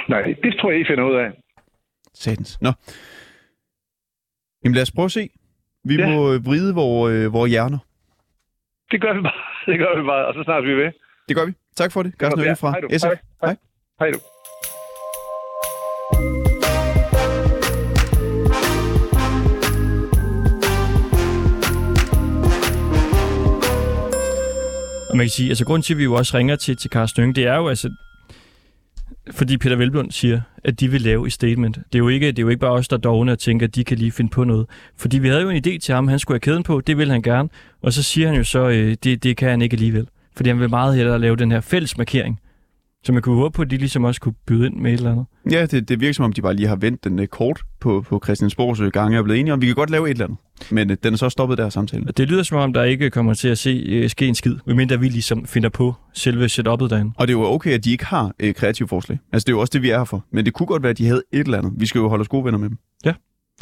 Nej, 0.10 0.22
det 0.44 0.56
tror 0.60 0.72
jeg, 0.72 0.82
I 0.82 0.86
finder 0.88 1.04
ud 1.04 1.16
af. 1.16 1.32
Satans. 2.14 2.62
Nå. 2.62 2.72
Jamen 4.64 4.76
lad 4.76 4.82
os 4.82 4.92
prøve 4.92 5.06
at 5.06 5.12
se. 5.12 5.30
Vi 5.84 5.96
ja. 5.96 6.10
må 6.10 6.34
øh, 6.34 6.46
vride 6.46 6.76
vores, 6.76 7.14
øh, 7.14 7.34
vores 7.34 7.50
hjerner. 7.50 7.78
Det 8.92 9.02
gør 9.02 9.14
vi 9.14 9.22
bare. 9.22 9.51
Det 9.70 9.80
gør 9.80 10.02
vi 10.02 10.04
bare, 10.06 10.26
og 10.28 10.34
så 10.34 10.44
snart 10.44 10.64
vi 10.64 10.72
er 10.72 10.76
ved. 10.76 10.92
Det 11.28 11.36
gør 11.36 11.46
vi. 11.46 11.54
Tak 11.76 11.92
for 11.92 12.04
det. 12.04 12.14
Carsten 12.20 12.44
Høgh 12.44 12.58
fra 12.58 12.70
Hej, 12.70 12.98
SF. 12.98 13.06
Hej. 13.06 13.16
Hej. 13.44 13.56
Hej 14.00 14.12
du. 14.12 14.20
Og 25.10 25.18
man 25.18 25.26
kan 25.26 25.30
sige, 25.30 25.50
altså 25.50 25.66
grunden 25.66 25.84
til, 25.84 25.94
at 25.94 25.98
vi 25.98 26.04
jo 26.04 26.14
også 26.14 26.38
ringer 26.38 26.56
til, 26.56 26.78
til 26.78 26.92
Carsten 26.92 27.24
Høgh, 27.24 27.36
det 27.36 27.48
er 27.48 27.56
jo 27.56 27.68
altså, 27.68 27.90
fordi 29.30 29.58
Peter 29.58 29.76
Velblund 29.76 30.12
siger, 30.12 30.42
at 30.64 30.80
de 30.80 30.92
vil 30.92 31.02
lave 31.02 31.28
et 31.28 31.34
statement. 31.34 31.76
Det 31.76 31.96
er 31.96 32.00
jo 32.00 32.08
ikke, 32.08 32.28
det 32.28 32.40
er 32.40 32.44
jo 32.44 32.50
ikke 32.50 32.60
bare 32.60 32.72
os, 32.72 32.88
der 32.88 32.98
dogne 32.98 33.32
og 33.32 33.40
tænker, 33.40 33.68
at 33.68 33.76
de 33.76 33.84
kan 33.84 33.98
lige 33.98 34.12
finde 34.12 34.32
på 34.32 34.44
noget. 34.44 34.66
Fordi 34.98 35.20
vi 35.20 35.28
havde 35.28 35.42
jo 35.42 35.50
en 35.50 35.64
idé 35.68 35.78
til 35.78 35.96
ham, 35.96 36.08
han 36.08 36.20
skulle 36.20 36.36
have 36.36 36.40
kæden 36.40 36.64
på, 36.64 36.82
det 36.82 36.98
vil 36.98 37.12
han 37.12 37.22
gerne. 37.22 37.50
Og 37.82 37.94
så 37.94 38.04
siger 38.04 38.28
han 38.28 38.38
jo 38.38 38.44
så, 38.44 38.70
øh, 38.70 38.96
det, 39.04 39.24
det 39.24 39.38
kan 39.38 39.50
han 39.50 39.62
ikke 39.62 39.74
alligevel. 39.74 40.08
Fordi 40.36 40.50
han 40.50 40.60
vil 40.60 40.70
meget 40.70 40.96
hellere 40.96 41.20
lave 41.20 41.36
den 41.36 41.52
her 41.52 41.60
fælles 41.60 41.98
markering. 41.98 42.40
Så 43.04 43.14
man 43.14 43.22
kunne 43.22 43.36
håbe 43.36 43.54
på, 43.54 43.62
at 43.62 43.72
de 43.72 43.78
ligesom 43.78 44.04
også 44.04 44.22
kunne 44.22 44.36
byde 44.48 44.66
ind 44.66 44.76
med 44.76 44.94
et 44.94 44.98
eller 44.98 45.12
andet. 45.12 45.26
Ja, 45.52 45.66
det, 45.66 45.90
det 45.90 46.00
virker 46.00 46.14
som 46.14 46.26
om, 46.26 46.34
de 46.34 46.42
bare 46.42 46.54
lige 46.54 46.68
har 46.68 46.76
vendt 46.76 47.04
den 47.04 47.20
uh, 47.20 47.26
kort 47.26 47.62
på, 47.80 48.06
på 48.08 48.22
Christiansborgs 48.24 48.80
øh, 48.80 48.92
gange 48.92 49.18
og 49.18 49.24
blevet 49.24 49.40
enige 49.40 49.54
om, 49.54 49.62
vi 49.62 49.66
kan 49.66 49.76
godt 49.76 49.90
lave 49.90 50.06
et 50.06 50.12
eller 50.12 50.26
andet. 50.26 50.40
Men 50.72 50.92
uh, 50.92 50.98
den 51.04 51.14
er 51.14 51.18
så 51.18 51.30
stoppet 51.30 51.58
der 51.58 51.70
samtale. 51.70 52.06
Det 52.18 52.30
lyder 52.30 52.44
som 52.44 52.58
om, 52.58 52.74
der 52.74 52.84
ikke 52.84 53.10
kommer 53.10 53.34
til 53.34 53.48
at 53.48 53.58
se 53.58 54.04
uh, 54.04 54.10
ske 54.10 54.28
en 54.28 54.36
skid, 54.36 54.56
medmindre 54.66 55.00
vi 55.00 55.10
ligesom 55.10 55.46
finder 55.46 55.70
på 55.70 55.96
selve 56.14 56.46
setup'et 56.46 56.88
derinde. 56.88 57.12
Og 57.16 57.28
det 57.28 57.34
er 57.34 57.40
jo 57.40 57.44
okay, 57.46 57.72
at 57.72 57.86
de 57.86 57.92
ikke 57.92 58.06
har 58.06 58.32
uh, 58.44 58.52
kreative 58.52 58.88
forslag. 58.88 59.20
Altså, 59.34 59.46
det 59.46 59.52
er 59.52 59.56
jo 59.56 59.60
også 59.60 59.72
det, 59.74 59.82
vi 59.82 59.90
er 59.90 59.98
her 59.98 60.06
for. 60.06 60.26
Men 60.32 60.46
det 60.46 60.54
kunne 60.54 60.68
godt 60.68 60.84
være, 60.84 60.90
at 60.90 60.98
de 60.98 61.06
havde 61.06 61.24
et 61.32 61.40
eller 61.40 61.58
andet. 61.58 61.74
Vi 61.78 61.86
skal 61.86 62.00
jo 62.00 62.10
holde 62.10 62.22
os 62.22 62.28
gode 62.28 62.46
venner 62.46 62.60
med 62.60 62.70
dem. 62.70 62.78
Ja. 63.06 63.14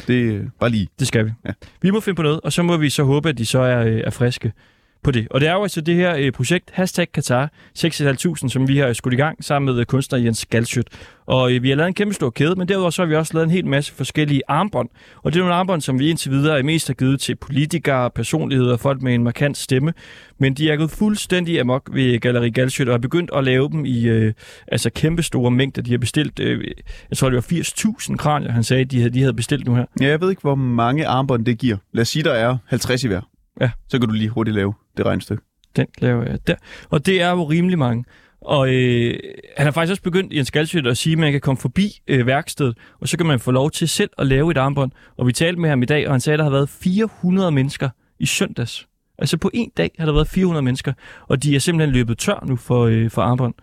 Det 0.06 0.34
er 0.34 0.40
bare 0.60 0.70
lige. 0.70 0.88
Det 0.98 1.06
skal 1.06 1.26
vi. 1.26 1.30
Ja. 1.46 1.50
Vi 1.82 1.90
må 1.90 2.00
finde 2.00 2.16
på 2.16 2.22
noget, 2.22 2.40
og 2.40 2.52
så 2.52 2.62
må 2.62 2.76
vi 2.76 2.90
så 2.90 3.04
håbe, 3.04 3.28
at 3.28 3.38
de 3.38 3.46
så 3.46 3.58
er, 3.58 4.00
er 4.04 4.10
friske 4.10 4.52
på 5.02 5.10
det. 5.10 5.28
Og 5.30 5.40
det 5.40 5.48
er 5.48 5.52
jo 5.52 5.62
altså 5.62 5.80
det 5.80 5.94
her 5.94 6.16
øh, 6.16 6.32
projekt, 6.32 6.70
hashtag 6.72 7.12
Katar 7.12 7.50
6.500, 7.78 8.48
som 8.48 8.68
vi 8.68 8.78
har 8.78 8.92
skudt 8.92 9.14
i 9.14 9.16
gang 9.16 9.44
sammen 9.44 9.74
med 9.74 9.80
øh, 9.80 9.86
kunstner 9.86 10.18
Jens 10.18 10.46
Galsøt. 10.46 10.88
Og 11.26 11.52
øh, 11.52 11.62
vi 11.62 11.68
har 11.68 11.76
lavet 11.76 11.88
en 11.88 11.94
kæmpe 11.94 12.14
stor 12.14 12.30
kæde, 12.30 12.54
men 12.56 12.68
derudover 12.68 12.90
så 12.90 13.02
har 13.02 13.06
vi 13.06 13.16
også 13.16 13.34
lavet 13.34 13.44
en 13.44 13.50
hel 13.50 13.66
masse 13.66 13.92
forskellige 13.92 14.42
armbånd. 14.48 14.88
Og 15.22 15.32
det 15.32 15.38
er 15.38 15.42
nogle 15.42 15.54
armbånd, 15.54 15.80
som 15.80 15.98
vi 15.98 16.10
indtil 16.10 16.30
videre 16.30 16.58
er 16.58 16.62
mest 16.62 16.86
har 16.86 16.94
givet 16.94 17.20
til 17.20 17.36
politikere, 17.36 18.10
personligheder 18.10 18.72
og 18.72 18.80
folk 18.80 19.02
med 19.02 19.14
en 19.14 19.24
markant 19.24 19.56
stemme. 19.56 19.92
Men 20.38 20.54
de 20.54 20.70
er 20.70 20.76
gået 20.76 20.90
fuldstændig 20.90 21.60
amok 21.60 21.90
ved 21.92 22.20
Galeri 22.20 22.50
Galsøt 22.50 22.88
og 22.88 22.92
har 22.94 22.98
begyndt 22.98 23.30
at 23.34 23.44
lave 23.44 23.68
dem 23.70 23.84
i 23.84 24.08
øh, 24.08 24.32
altså 24.68 24.90
kæmpe 24.90 25.22
store 25.22 25.50
mængder. 25.50 25.82
De 25.82 25.90
har 25.90 25.98
bestilt, 25.98 26.40
øh, 26.40 26.64
jeg 27.10 27.18
tror 27.18 27.30
det 27.30 27.36
var 27.36 27.58
80.000 27.60 28.16
kranier, 28.16 28.52
han 28.52 28.64
sagde, 28.64 28.84
de 28.84 28.98
havde, 28.98 29.10
de 29.10 29.20
havde 29.20 29.34
bestilt 29.34 29.66
nu 29.66 29.74
her. 29.74 29.84
Ja, 30.00 30.06
jeg 30.06 30.20
ved 30.20 30.30
ikke, 30.30 30.42
hvor 30.42 30.54
mange 30.54 31.06
armbånd 31.06 31.44
det 31.44 31.58
giver. 31.58 31.76
Lad 31.92 32.02
os 32.02 32.08
sige, 32.08 32.22
der 32.22 32.32
er 32.32 32.56
50 32.66 33.04
i 33.04 33.08
hver. 33.08 33.20
Ja. 33.60 33.70
Så 33.88 33.98
kan 33.98 34.08
du 34.08 34.14
lige 34.14 34.28
hurtigt 34.28 34.54
lave 34.54 34.74
det 35.00 35.06
regnstykke. 35.06 35.42
Den 35.76 35.86
laver 35.98 36.22
jeg 36.22 36.38
der. 36.46 36.54
Og 36.90 37.06
det 37.06 37.22
er 37.22 37.30
jo 37.30 37.44
rimelig 37.44 37.78
mange. 37.78 38.04
Og 38.40 38.74
øh, 38.74 39.18
han 39.56 39.66
har 39.66 39.72
faktisk 39.72 39.90
også 39.90 40.02
begyndt, 40.02 40.34
Jens 40.34 40.50
Galsøt, 40.50 40.86
at 40.86 40.96
sige, 40.96 41.12
at 41.12 41.18
man 41.18 41.32
kan 41.32 41.40
komme 41.40 41.60
forbi 41.60 42.00
øh, 42.08 42.26
værkstedet, 42.26 42.78
og 43.00 43.08
så 43.08 43.16
kan 43.16 43.26
man 43.26 43.40
få 43.40 43.50
lov 43.50 43.70
til 43.70 43.88
selv 43.88 44.10
at 44.18 44.26
lave 44.26 44.50
et 44.50 44.56
armbånd. 44.56 44.92
Og 45.16 45.26
vi 45.26 45.32
talte 45.32 45.60
med 45.60 45.70
ham 45.70 45.82
i 45.82 45.86
dag, 45.86 46.06
og 46.06 46.12
han 46.12 46.20
sagde, 46.20 46.34
at 46.34 46.38
der 46.38 46.44
har 46.44 46.50
været 46.50 46.68
400 46.68 47.50
mennesker 47.50 47.88
i 48.18 48.26
søndags. 48.26 48.86
Altså 49.18 49.36
på 49.36 49.50
en 49.54 49.70
dag 49.76 49.90
har 49.98 50.06
der 50.06 50.12
været 50.12 50.28
400 50.28 50.62
mennesker, 50.62 50.92
og 51.28 51.42
de 51.42 51.54
er 51.54 51.58
simpelthen 51.58 51.94
løbet 51.94 52.18
tør 52.18 52.44
nu 52.46 52.56
for, 52.56 52.84
øh, 52.84 53.10
for 53.10 53.22
armbånd. 53.22 53.54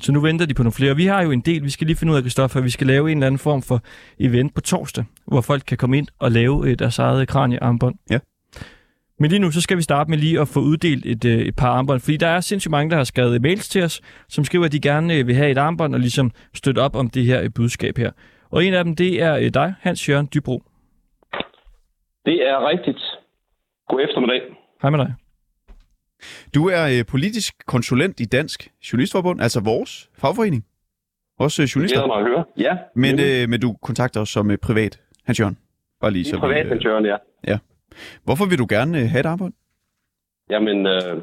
Så 0.00 0.12
nu 0.12 0.20
venter 0.20 0.46
de 0.46 0.54
på 0.54 0.62
nogle 0.62 0.72
flere. 0.72 0.96
Vi 0.96 1.06
har 1.06 1.22
jo 1.22 1.30
en 1.30 1.40
del, 1.40 1.64
vi 1.64 1.70
skal 1.70 1.86
lige 1.86 1.96
finde 1.96 2.12
ud 2.12 2.16
af, 2.16 2.22
Kristoffer, 2.22 2.60
vi 2.60 2.70
skal 2.70 2.86
lave 2.86 3.10
en 3.10 3.18
eller 3.18 3.26
anden 3.26 3.38
form 3.38 3.62
for 3.62 3.82
event 4.20 4.54
på 4.54 4.60
torsdag, 4.60 5.04
hvor 5.26 5.40
folk 5.40 5.62
kan 5.66 5.76
komme 5.78 5.98
ind 5.98 6.06
og 6.18 6.32
lave 6.32 6.70
øh, 6.70 6.78
deres 6.78 6.98
eget 6.98 7.28
kraniearmbånd. 7.28 7.94
Ja. 8.10 8.18
Men 9.20 9.30
lige 9.30 9.40
nu, 9.40 9.50
så 9.50 9.60
skal 9.60 9.76
vi 9.76 9.82
starte 9.82 10.10
med 10.10 10.18
lige 10.18 10.40
at 10.40 10.48
få 10.48 10.60
uddelt 10.60 11.06
et, 11.06 11.24
øh, 11.24 11.38
et 11.38 11.56
par 11.56 11.70
armbånd, 11.70 12.00
fordi 12.00 12.16
der 12.16 12.26
er 12.26 12.40
sindssygt 12.40 12.70
mange, 12.70 12.90
der 12.90 12.96
har 12.96 13.04
skrevet 13.04 13.42
mails 13.42 13.68
til 13.68 13.82
os, 13.82 14.00
som 14.28 14.44
skriver, 14.44 14.64
at 14.64 14.72
de 14.72 14.80
gerne 14.80 15.14
øh, 15.14 15.26
vil 15.26 15.34
have 15.34 15.50
et 15.50 15.58
armbånd 15.58 15.94
og 15.94 16.00
ligesom 16.00 16.30
støtte 16.54 16.78
op 16.78 16.96
om 16.96 17.10
det 17.10 17.24
her 17.24 17.42
øh, 17.42 17.50
budskab 17.54 17.96
her. 17.96 18.10
Og 18.50 18.64
en 18.64 18.74
af 18.74 18.84
dem, 18.84 18.96
det 18.96 19.22
er 19.22 19.50
dig, 19.50 19.74
Hans 19.80 20.08
Jørgen 20.08 20.28
Dybro. 20.34 20.62
Det 22.24 22.48
er 22.48 22.68
rigtigt. 22.68 23.00
God 23.88 24.00
eftermiddag. 24.00 24.40
Hej 24.82 24.90
med 24.90 24.98
dig. 24.98 25.14
Du 26.54 26.68
er 26.68 27.04
politisk 27.08 27.54
konsulent 27.66 28.20
i 28.20 28.24
Dansk 28.24 28.70
Journalistforbund, 28.92 29.40
altså 29.42 29.60
vores 29.60 30.10
fagforening. 30.18 30.64
Også 31.38 31.72
journalister. 31.74 32.00
Det 32.00 32.08
mig 32.08 32.16
at 32.16 32.24
høre. 32.24 32.44
Ja. 32.58 32.76
Men, 32.94 33.20
øh, 33.20 33.48
men 33.48 33.60
du 33.60 33.76
kontakter 33.82 34.20
os 34.20 34.28
som 34.28 34.50
privat, 34.62 35.00
Hans 35.24 35.40
Jørgen. 35.40 35.58
Bare 36.00 36.10
lige, 36.10 36.24
så 36.24 36.38
privat, 36.38 36.68
Hans 36.68 36.84
Jørgen, 36.84 37.06
ja. 37.06 37.16
Ja. 37.48 37.58
Hvorfor 38.24 38.46
vil 38.50 38.58
du 38.58 38.66
gerne 38.68 38.98
øh, 39.00 39.08
have 39.12 39.20
et 39.20 39.26
arbejde? 39.26 39.54
Jamen, 40.50 40.86
øh, 40.86 41.16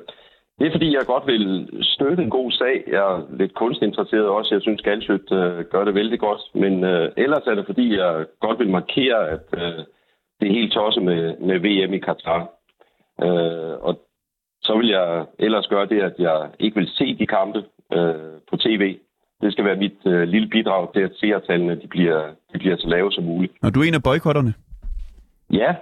det 0.60 0.68
er 0.68 0.72
fordi, 0.72 0.96
jeg 0.96 1.06
godt 1.06 1.28
vil 1.28 1.70
støtte 1.82 2.24
en 2.24 2.30
god 2.30 2.52
sag. 2.52 2.84
Jeg 2.88 3.04
er 3.14 3.28
lidt 3.40 3.54
kunstinteresseret 3.54 4.28
også. 4.28 4.56
Jeg 4.56 4.62
synes, 4.62 4.82
Galsøt 4.82 5.32
øh, 5.32 5.66
gør 5.72 5.84
det 5.86 5.96
vældig 5.96 6.20
godt. 6.20 6.42
Men 6.54 6.84
øh, 6.84 7.12
ellers 7.18 7.48
er 7.48 7.56
det 7.56 7.66
fordi, 7.66 7.98
jeg 7.98 8.26
godt 8.40 8.60
vil 8.60 8.70
markere, 8.70 9.30
at 9.30 9.46
øh, 9.54 9.80
det 10.40 10.48
er 10.48 10.58
helt 10.60 10.74
tosset 10.74 11.04
med, 11.04 11.38
med 11.38 11.58
VM 11.60 11.94
i 11.94 12.00
Katar. 12.00 12.42
Øh, 13.24 13.76
og 13.88 13.94
så 14.62 14.78
vil 14.78 14.88
jeg 14.88 15.26
ellers 15.40 15.68
gøre 15.68 15.86
det, 15.86 16.02
at 16.02 16.16
jeg 16.20 16.50
ikke 16.60 16.76
vil 16.80 16.90
se 16.90 17.18
de 17.20 17.28
kampe 17.28 17.60
øh, 17.94 18.36
på 18.50 18.58
tv. 18.58 18.98
Det 19.42 19.52
skal 19.52 19.66
være 19.66 19.76
mit 19.76 20.00
øh, 20.06 20.24
lille 20.28 20.48
bidrag 20.48 20.94
til, 20.94 21.02
at 21.02 21.12
seertallene 21.16 21.82
de 21.82 21.88
bliver, 21.88 22.22
de 22.54 22.58
bliver 22.60 22.78
så 22.78 22.88
lave 22.88 23.12
som 23.12 23.24
muligt. 23.24 23.54
Og 23.64 23.76
du 23.76 23.80
er 23.80 23.84
en 23.84 23.94
af 23.94 24.04
boykotterne? 24.04 24.54
Ja. 25.52 25.76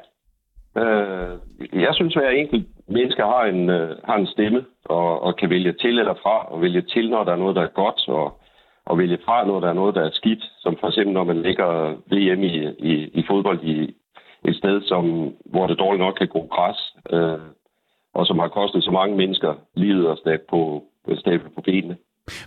Øh, 0.77 1.37
jeg 1.73 1.93
synes, 1.93 2.15
at 2.15 2.21
hver 2.21 2.29
enkelt 2.29 2.67
menneske 2.87 3.21
har 3.21 3.43
en, 3.45 3.69
øh, 3.69 3.97
har 4.03 4.15
en 4.15 4.27
stemme, 4.27 4.65
og, 4.85 5.21
og 5.21 5.35
kan 5.35 5.49
vælge 5.49 5.73
til 5.73 5.99
eller 5.99 6.13
fra, 6.13 6.51
og 6.51 6.61
vælge 6.61 6.81
til, 6.81 7.09
når 7.09 7.23
der 7.23 7.31
er 7.31 7.41
noget, 7.43 7.55
der 7.55 7.61
er 7.61 7.67
godt, 7.83 8.07
og, 8.07 8.41
og 8.85 8.97
vælge 8.97 9.17
fra, 9.25 9.45
når 9.45 9.59
der 9.59 9.69
er 9.69 9.73
noget, 9.73 9.95
der 9.95 10.01
er 10.01 10.09
skidt. 10.11 10.43
Som 10.59 10.77
for 10.79 10.87
eksempel, 10.87 11.13
når 11.13 11.23
man 11.23 11.41
lægger 11.41 11.91
VM 11.91 12.43
i, 12.43 12.55
i, 12.79 12.93
i 13.19 13.23
fodbold 13.27 13.59
i 13.63 13.95
et 14.45 14.55
sted, 14.55 14.81
som, 14.81 15.33
hvor 15.45 15.67
det 15.67 15.79
dårligt 15.79 16.03
nok 16.05 16.15
kan 16.15 16.27
gå 16.27 16.47
græs, 16.51 16.95
øh, 17.09 17.39
og 18.13 18.25
som 18.25 18.39
har 18.39 18.47
kostet 18.47 18.83
så 18.83 18.91
mange 18.91 19.15
mennesker 19.17 19.53
livet 19.75 20.07
og 20.07 20.17
stab 20.17 20.41
på, 20.49 20.83
stab 21.15 21.41
på 21.55 21.61
benene. 21.61 21.97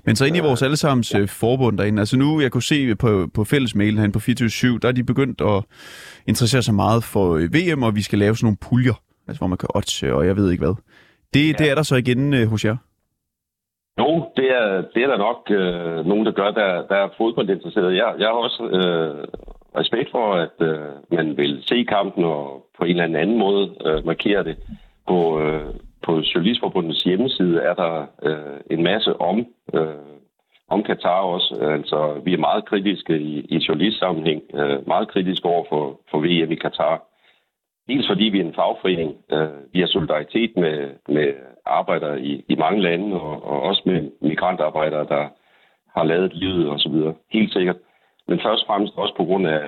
Men 0.05 0.17
så 0.17 0.25
ind 0.25 0.37
i 0.37 0.41
vores 0.41 0.63
allesammens 0.63 1.15
ja. 1.15 1.25
forbund 1.25 1.79
derinde, 1.79 2.01
altså 2.01 2.17
nu, 2.19 2.41
jeg 2.41 2.53
kunne 2.53 2.63
se 2.63 2.95
på, 2.95 3.29
på 3.35 3.45
fælles 3.45 3.75
mail 3.75 3.95
herinde 3.97 4.13
på 4.13 4.19
24 4.19 4.79
der 4.79 4.89
er 4.89 4.93
de 4.93 5.05
begyndt 5.05 5.41
at 5.41 5.65
interessere 6.27 6.63
sig 6.63 6.75
meget 6.75 7.05
for 7.05 7.35
øh, 7.35 7.55
VM, 7.55 7.83
og 7.83 7.97
vi 7.97 8.03
skal 8.03 8.19
lave 8.19 8.37
sådan 8.37 8.47
nogle 8.47 8.57
puljer, 8.69 9.03
altså 9.29 9.41
hvor 9.41 9.47
man 9.47 9.59
kan 9.59 9.69
oddse, 9.75 10.15
og 10.15 10.27
jeg 10.27 10.37
ved 10.37 10.51
ikke 10.51 10.65
hvad. 10.65 10.75
Det, 11.35 11.47
ja. 11.47 11.53
det 11.53 11.71
er 11.71 11.75
der 11.75 11.83
så 11.83 11.97
igen 11.97 12.35
øh, 12.35 12.47
hos 12.49 12.65
jer? 12.65 12.77
Jo, 13.99 14.29
det 14.37 14.49
er, 14.61 14.83
det 14.95 15.03
er 15.03 15.07
der 15.07 15.19
nok 15.19 15.41
øh, 15.51 16.07
nogen, 16.07 16.27
der 16.27 16.33
gør, 16.33 16.51
der, 16.51 16.87
der 16.87 16.97
er 16.97 17.09
fodboldinteresseret. 17.19 17.97
Jeg, 17.97 18.15
jeg 18.19 18.29
har 18.29 18.35
også 18.47 18.63
øh, 18.79 19.25
respekt 19.81 20.11
for, 20.11 20.35
at 20.35 20.57
øh, 20.61 20.79
man 21.13 21.37
vil 21.37 21.63
se 21.63 21.85
kampen 21.89 22.25
og 22.25 22.67
på 22.79 22.85
en 22.85 23.01
eller 23.01 23.21
anden 23.21 23.39
måde 23.39 23.75
øh, 23.87 24.07
markere 24.07 24.45
det. 24.45 24.57
På, 25.09 25.41
øh, 25.41 25.67
på 26.07 26.13
Journalistforbundets 26.21 27.03
hjemmeside 27.03 27.61
er 27.61 27.75
der 27.75 28.07
øh, 28.23 28.61
en 28.71 28.83
masse 28.83 29.21
om, 29.21 29.47
øh, 29.75 30.07
om 30.69 30.83
Katar 30.83 31.21
også. 31.21 31.59
Altså, 31.61 32.21
vi 32.25 32.33
er 32.33 32.47
meget 32.49 32.65
kritiske 32.65 33.19
i, 33.19 33.41
i 33.41 33.57
journalistsammenhæng, 33.69 34.43
øh, 34.55 34.89
meget 34.89 35.09
kritiske 35.09 35.47
over 35.47 35.65
for, 35.69 36.01
for 36.11 36.19
VM 36.19 36.53
i 36.53 36.55
Katar. 36.55 37.03
Dels 37.89 38.07
fordi 38.09 38.25
vi 38.25 38.41
er 38.41 38.45
en 38.45 38.55
fagforening. 38.55 39.17
Øh, 39.33 39.73
vi 39.73 39.81
har 39.81 39.87
solidaritet 39.87 40.57
med, 40.57 40.91
med 41.09 41.35
arbejdere 41.67 42.21
i, 42.21 42.45
i 42.49 42.55
mange 42.55 42.83
lande, 42.83 43.21
og, 43.21 43.45
og 43.45 43.63
også 43.63 43.83
med 43.87 44.11
migrantarbejdere, 44.21 45.07
der 45.09 45.29
har 45.97 46.05
lavet 46.05 46.35
livet 46.35 46.71
osv. 46.71 46.95
Helt 47.33 47.53
sikkert. 47.53 47.77
Men 48.29 48.41
først 48.41 48.63
og 48.63 48.67
fremmest 48.67 48.93
også 48.97 49.15
på 49.17 49.25
grund 49.25 49.47
af, 49.47 49.63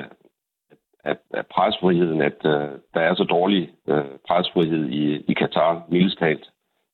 af, 1.04 1.16
af 1.34 1.46
presfriheden, 1.46 2.22
at 2.22 2.38
uh, 2.44 2.70
der 2.94 3.00
er 3.00 3.14
så 3.14 3.24
dårlig 3.24 3.70
uh, 3.86 4.12
presfrihed 4.28 4.88
i, 4.88 5.24
i 5.28 5.32
Katar, 5.32 5.82
mildestalt. 5.90 6.44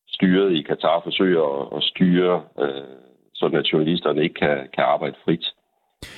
Styret 0.09 0.53
i 0.53 0.63
Katar 0.63 1.01
forsøger 1.05 1.45
at, 1.61 1.77
at 1.77 1.83
styre, 1.83 2.43
uh, 2.63 2.85
sådan 3.35 3.59
at 3.59 3.73
journalisterne 3.73 4.23
ikke 4.23 4.35
kan, 4.35 4.57
kan 4.75 4.85
arbejde 4.85 5.17
frit. 5.25 5.47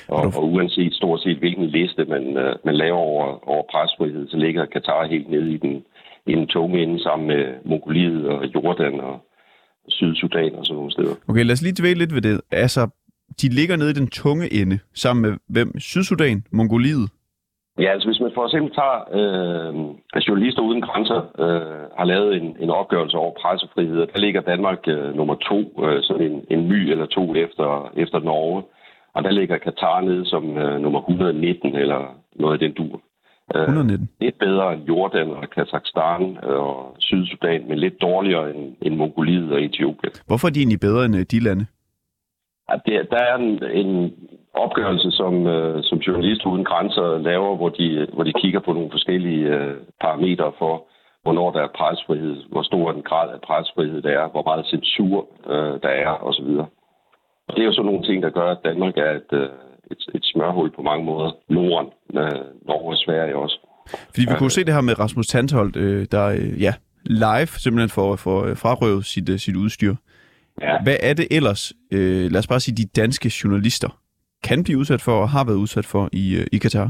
Og, 0.07 0.23
og 0.37 0.43
uanset 0.53 0.93
stort 0.93 1.21
set 1.21 1.37
hvilken 1.37 1.65
liste 1.65 2.05
man, 2.05 2.23
uh, 2.27 2.53
man 2.65 2.75
laver 2.75 2.97
over, 2.97 3.49
over 3.49 3.63
presfrihed, 3.71 4.27
så 4.27 4.37
ligger 4.37 4.65
Katar 4.65 5.07
helt 5.07 5.29
nede 5.29 5.53
i 5.53 5.57
den, 5.57 5.85
i 6.25 6.31
den 6.31 6.47
tunge 6.47 6.83
ende 6.83 7.03
sammen 7.03 7.27
med 7.27 7.55
Mongoliet 7.65 8.27
og 8.27 8.45
Jordan 8.55 8.99
og 8.99 9.19
Sydsudan 9.89 10.55
og 10.55 10.65
sådan 10.65 10.75
nogle 10.75 10.91
steder. 10.91 11.15
Okay, 11.27 11.43
lad 11.43 11.53
os 11.53 11.61
lige 11.61 11.75
dvæle 11.79 11.99
lidt 11.99 12.15
ved 12.15 12.21
det. 12.21 12.41
Altså, 12.51 12.89
de 13.41 13.49
ligger 13.49 13.75
nede 13.75 13.89
i 13.89 13.93
den 13.93 14.09
tunge 14.09 14.53
ende, 14.53 14.79
sammen 14.93 15.21
med 15.21 15.37
hvem? 15.49 15.79
Sydsudan? 15.79 16.43
Mongoliet? 16.51 17.09
Ja, 17.79 17.89
altså 17.93 18.07
hvis 18.07 18.19
man 18.19 18.31
for 18.35 18.45
eksempel 18.45 18.71
tager 18.79 18.97
øh, 19.19 19.73
Journalister 20.27 20.61
Uden 20.61 20.81
Grænser, 20.81 21.21
øh, 21.43 21.83
har 21.97 22.05
lavet 22.05 22.37
en, 22.37 22.57
en 22.59 22.69
opgørelse 22.69 23.17
over 23.17 23.33
pressefrihed, 23.41 23.97
der 24.13 24.19
ligger 24.19 24.41
Danmark 24.41 24.81
øh, 24.87 25.15
nummer 25.15 25.35
to, 25.35 25.59
øh, 25.85 26.03
sådan 26.03 26.25
en, 26.31 26.45
en 26.49 26.67
my 26.67 26.91
eller 26.91 27.05
to 27.05 27.35
efter, 27.35 27.91
efter 27.95 28.19
Norge. 28.19 28.63
Og 29.15 29.23
der 29.23 29.31
ligger 29.31 29.57
Katar 29.57 30.01
nede 30.01 30.25
som 30.25 30.57
øh, 30.57 30.81
nummer 30.81 30.99
119 30.99 31.75
eller 31.75 31.99
noget 32.35 32.53
af 32.53 32.59
den 32.59 32.73
dur. 32.73 33.01
119. 33.55 34.09
Øh, 34.11 34.25
lidt 34.25 34.39
bedre 34.39 34.73
end 34.73 34.83
Jordan 34.87 35.29
og 35.29 35.49
Kazakhstan 35.55 36.37
og 36.43 36.95
Sydsudan, 36.99 37.67
men 37.69 37.77
lidt 37.79 38.01
dårligere 38.01 38.55
end, 38.55 38.75
end 38.81 38.95
Mongoliet 38.95 39.51
og 39.51 39.63
Etiopien. 39.63 40.13
Hvorfor 40.27 40.47
er 40.47 40.51
de 40.51 40.59
egentlig 40.59 40.79
bedre 40.79 41.05
end 41.05 41.15
øh, 41.15 41.25
de 41.31 41.39
lande? 41.39 41.65
Det, 42.85 43.07
der 43.11 43.21
er 43.29 43.35
en, 43.35 43.63
en 43.81 44.13
opgørelse, 44.53 45.11
som, 45.11 45.47
øh, 45.47 45.83
som 45.83 45.97
journalist 45.97 46.45
uden 46.45 46.65
grænser 46.65 47.17
laver, 47.17 47.55
hvor 47.55 47.69
de, 47.69 48.07
hvor 48.13 48.23
de 48.23 48.33
kigger 48.41 48.59
på 48.59 48.73
nogle 48.73 48.91
forskellige 48.91 49.47
øh, 49.55 49.75
parametre 50.01 50.51
for, 50.59 50.73
hvornår 51.23 51.51
der 51.51 51.61
er 51.63 51.77
presfrihed, 51.79 52.35
hvor 52.51 52.63
stor 52.63 52.91
en 52.91 53.01
grad 53.09 53.29
af 53.35 53.41
presfrihed 53.41 54.01
der 54.01 54.13
er, 54.21 54.27
hvor 54.33 54.43
meget 54.49 54.65
censur 54.73 55.27
øh, 55.53 55.73
der 55.83 55.93
er 56.05 56.13
osv. 56.27 56.49
Og 57.47 57.51
det 57.55 57.61
er 57.61 57.69
jo 57.69 57.73
sådan 57.73 57.85
nogle 57.91 58.05
ting, 58.07 58.23
der 58.23 58.29
gør, 58.29 58.49
at 58.51 58.63
Danmark 58.63 58.97
er 58.97 59.11
et, 59.21 59.31
øh, 59.41 59.49
et, 59.91 60.01
et 60.15 60.25
smørhul 60.31 60.71
på 60.71 60.81
mange 60.81 61.05
måder. 61.05 61.31
Norden, 61.49 61.89
øh, 62.21 62.41
Norge 62.67 62.91
og 62.95 62.97
Sverige 62.97 63.35
også. 63.35 63.57
Fordi 64.13 64.25
vi 64.29 64.35
kunne 64.37 64.51
se 64.51 64.63
det 64.63 64.73
her 64.73 64.81
med 64.81 64.99
Rasmus 64.99 65.27
Tantholdt, 65.27 65.75
øh, 65.75 66.05
der 66.11 66.25
øh, 66.25 66.61
ja, 66.61 66.73
live 67.05 67.51
simpelthen 67.63 67.89
for, 67.89 68.15
for 68.15 68.37
øh, 68.45 68.57
frarøvet 68.57 69.05
sit, 69.05 69.29
øh, 69.29 69.39
sit 69.39 69.55
udstyr. 69.55 69.95
Ja. 70.61 70.81
Hvad 70.83 70.97
er 71.09 71.13
det 71.13 71.27
ellers, 71.31 71.73
øh, 71.93 72.31
lad 72.31 72.39
os 72.39 72.47
bare 72.47 72.59
sige, 72.59 72.75
de 72.75 73.01
danske 73.01 73.31
journalister 73.43 73.89
kan 74.43 74.63
blive 74.63 74.79
udsat 74.79 75.01
for 75.01 75.11
og 75.11 75.29
har 75.29 75.45
været 75.45 75.55
udsat 75.55 75.85
for 75.85 76.09
i, 76.13 76.35
øh, 76.35 76.45
i 76.51 76.57
Katar? 76.57 76.89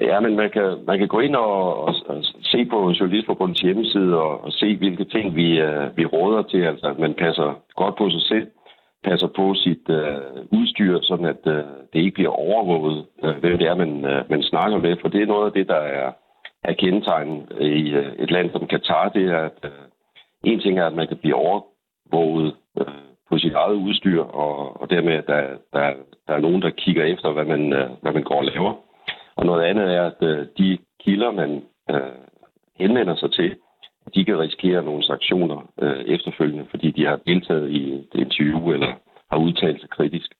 Ja, 0.00 0.20
men 0.20 0.36
man 0.36 0.50
kan, 0.50 0.78
man 0.86 0.98
kan 0.98 1.08
gå 1.08 1.20
ind 1.20 1.36
og, 1.36 1.84
og, 1.86 1.94
og 2.06 2.24
se 2.42 2.64
på 2.64 2.90
Journalistforbundets 2.90 3.60
hjemmeside 3.60 4.16
og, 4.22 4.44
og 4.44 4.52
se, 4.52 4.76
hvilke 4.76 5.04
ting 5.04 5.36
vi, 5.36 5.62
uh, 5.62 5.96
vi 5.96 6.04
råder 6.04 6.42
til. 6.42 6.62
Altså, 6.62 6.86
at 6.86 6.98
man 6.98 7.14
passer 7.14 7.62
godt 7.76 7.96
på 7.96 8.10
sig 8.10 8.22
selv, 8.22 8.46
passer 9.04 9.26
på 9.26 9.54
sit 9.54 9.88
uh, 9.88 10.58
udstyr, 10.58 10.98
sådan 11.02 11.26
at 11.26 11.42
uh, 11.46 11.52
det 11.92 12.00
ikke 12.00 12.14
bliver 12.14 12.30
overvåget, 12.30 13.06
uh, 13.22 13.30
hvem 13.40 13.58
det 13.58 13.66
er, 13.66 13.74
man, 13.74 13.92
uh, 14.04 14.30
man 14.30 14.42
snakker 14.42 14.78
med. 14.78 14.96
For 15.00 15.08
det 15.08 15.22
er 15.22 15.26
noget 15.26 15.46
af 15.46 15.52
det, 15.52 15.68
der 15.68 15.82
er, 16.00 16.12
er 16.64 16.72
kendetegnet 16.72 17.42
i 17.60 17.96
uh, 17.98 18.06
et 18.18 18.30
land 18.30 18.50
som 18.52 18.66
Katar. 18.66 19.08
Det 19.08 19.24
er, 19.24 19.38
at 19.38 19.58
uh, 19.64 19.70
en 20.42 20.60
ting 20.60 20.78
er, 20.78 20.86
at 20.86 20.94
man 20.94 21.08
kan 21.08 21.16
blive 21.16 21.34
overvåget 22.12 22.56
uh, 22.80 22.86
på 23.30 23.38
sit 23.38 23.52
eget 23.52 23.74
udstyr, 23.74 24.22
og, 24.22 24.80
og 24.80 24.90
dermed 24.90 25.12
at 25.12 25.26
der, 25.26 25.40
der, 25.72 25.92
der 26.26 26.34
er 26.34 26.40
nogen, 26.40 26.62
der 26.62 26.70
kigger 26.70 27.04
efter, 27.04 27.32
hvad 27.32 27.44
man, 27.44 27.62
uh, 27.72 28.02
hvad 28.02 28.12
man 28.12 28.22
går 28.22 28.38
og 28.38 28.44
laver. 28.44 28.74
Og 29.36 29.46
noget 29.46 29.64
andet 29.64 29.94
er, 29.94 30.06
at 30.06 30.22
uh, 30.22 30.46
de 30.58 30.78
kilder, 31.00 31.30
man 31.30 31.62
uh, 31.92 31.98
henvender 32.76 33.16
sig 33.16 33.32
til, 33.32 33.56
de 34.14 34.24
kan 34.24 34.38
risikere 34.38 34.84
nogle 34.84 35.04
sanktioner 35.04 35.56
uh, 35.82 36.00
efterfølgende, 36.06 36.66
fordi 36.70 36.90
de 36.90 37.04
har 37.04 37.16
deltaget 37.16 37.70
i 37.70 37.92
et 37.92 38.08
interview 38.14 38.70
eller 38.72 38.92
har 39.30 39.38
udtalt 39.38 39.80
sig 39.80 39.90
kritisk. 39.90 40.34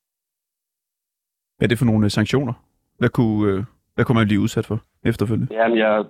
Hvad 1.57 1.67
er 1.67 1.69
det 1.69 1.79
for 1.79 1.85
nogle 1.85 2.11
sanktioner? 2.11 2.53
Hvad 2.99 3.09
kunne, 3.09 3.53
uh, 3.53 3.65
hvad 3.95 4.05
kunne 4.05 4.19
man 4.19 4.27
blive 4.27 4.41
udsat 4.41 4.67
for 4.67 4.79
efterfølgende? 5.05 5.55
Jamen, 5.55 5.79
jeg, 5.79 6.05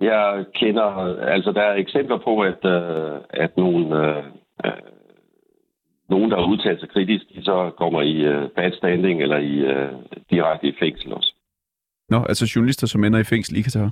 jeg 0.00 0.44
kender, 0.54 0.84
altså 1.20 1.52
der 1.52 1.62
er 1.62 1.74
eksempler 1.74 2.18
på, 2.18 2.40
at, 2.40 2.64
uh, 2.64 3.20
at 3.30 3.56
nogle, 3.56 3.86
uh, 4.64 4.72
nogen, 6.08 6.30
der 6.30 6.36
har 6.36 6.50
udtalt 6.52 6.80
sig 6.80 6.88
kritisk, 6.88 7.24
de 7.34 7.44
så 7.44 7.70
kommer 7.78 8.02
i 8.02 8.28
uh, 8.28 8.50
bad 8.56 8.72
standing 8.72 9.22
eller 9.22 9.38
i 9.38 9.54
uh, 9.72 10.00
direkte 10.30 10.68
i 10.68 10.74
fængsel 10.78 11.12
også. 11.12 11.32
Nå, 12.08 12.18
altså 12.28 12.52
journalister, 12.56 12.86
som 12.86 13.04
ender 13.04 13.18
i 13.18 13.24
fængsel 13.24 13.56
i 13.56 13.62
Katar? 13.62 13.90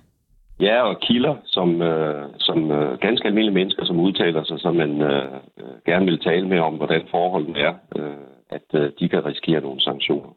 Ja, 0.61 0.83
og 0.83 1.01
kilder, 1.01 1.37
som, 1.45 1.69
uh, 1.81 2.25
som 2.39 2.71
uh, 2.71 2.99
ganske 3.01 3.29
almindelige 3.29 3.55
mennesker, 3.55 3.85
som 3.85 4.01
udtaler 4.01 4.45
sig, 4.45 4.61
som 4.61 4.77
man 4.77 4.91
uh, 5.03 5.41
gerne 5.87 6.05
vil 6.05 6.21
tale 6.21 6.49
med 6.49 6.59
om, 6.59 6.75
hvordan 6.75 7.03
forholdene 7.11 7.59
er, 7.59 7.75
uh, 7.99 8.27
at 8.51 8.69
uh, 8.75 8.91
de 9.01 9.09
kan 9.09 9.27
risikere 9.27 9.61
nogle 9.61 9.81
sanktioner. 9.81 10.31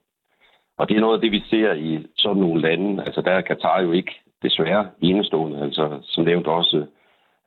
Og 0.77 0.89
det 0.89 0.97
er 0.97 1.01
noget 1.01 1.15
af 1.15 1.21
det, 1.21 1.31
vi 1.31 1.43
ser 1.49 1.73
i 1.73 2.05
sådan 2.15 2.41
nogle 2.41 2.61
lande. 2.61 3.03
Altså 3.03 3.21
der 3.21 3.31
er 3.31 3.41
Katar 3.41 3.81
jo 3.81 3.91
ikke 3.91 4.11
desværre 4.43 4.87
enestående. 5.01 5.61
Altså 5.61 5.99
som 6.03 6.23
nævnt 6.23 6.47
også 6.47 6.85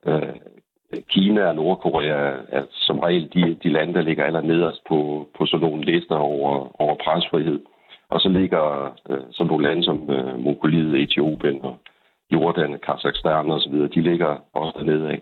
uh, 0.07 0.35
Kina 1.09 1.47
og 1.47 1.55
Nordkorea 1.55 2.31
er 2.49 2.63
som 2.71 2.99
regel 2.99 3.29
de, 3.33 3.57
de 3.63 3.69
lande, 3.69 3.93
der 3.93 4.01
ligger 4.01 4.25
aller 4.25 4.41
nederst 4.41 4.81
på, 4.89 5.27
på 5.37 5.45
sådan 5.45 5.67
nogle 5.67 5.85
lister 5.85 6.15
over, 6.15 6.81
over 6.81 6.95
presfrihed. 7.03 7.59
Og 8.09 8.19
så 8.21 8.29
ligger 8.29 8.85
øh, 9.09 9.19
sådan 9.31 9.47
nogle 9.47 9.67
lande 9.67 9.83
som 9.83 10.09
øh, 10.09 10.39
Mongoliet, 10.39 11.01
Etiopien 11.01 11.61
og 11.61 11.77
Jordan, 12.31 12.79
Kazakhstan 12.85 13.51
osv., 13.51 13.73
de 13.73 14.01
ligger 14.01 14.37
også 14.53 14.73
dernede 14.79 15.09
af. 15.09 15.21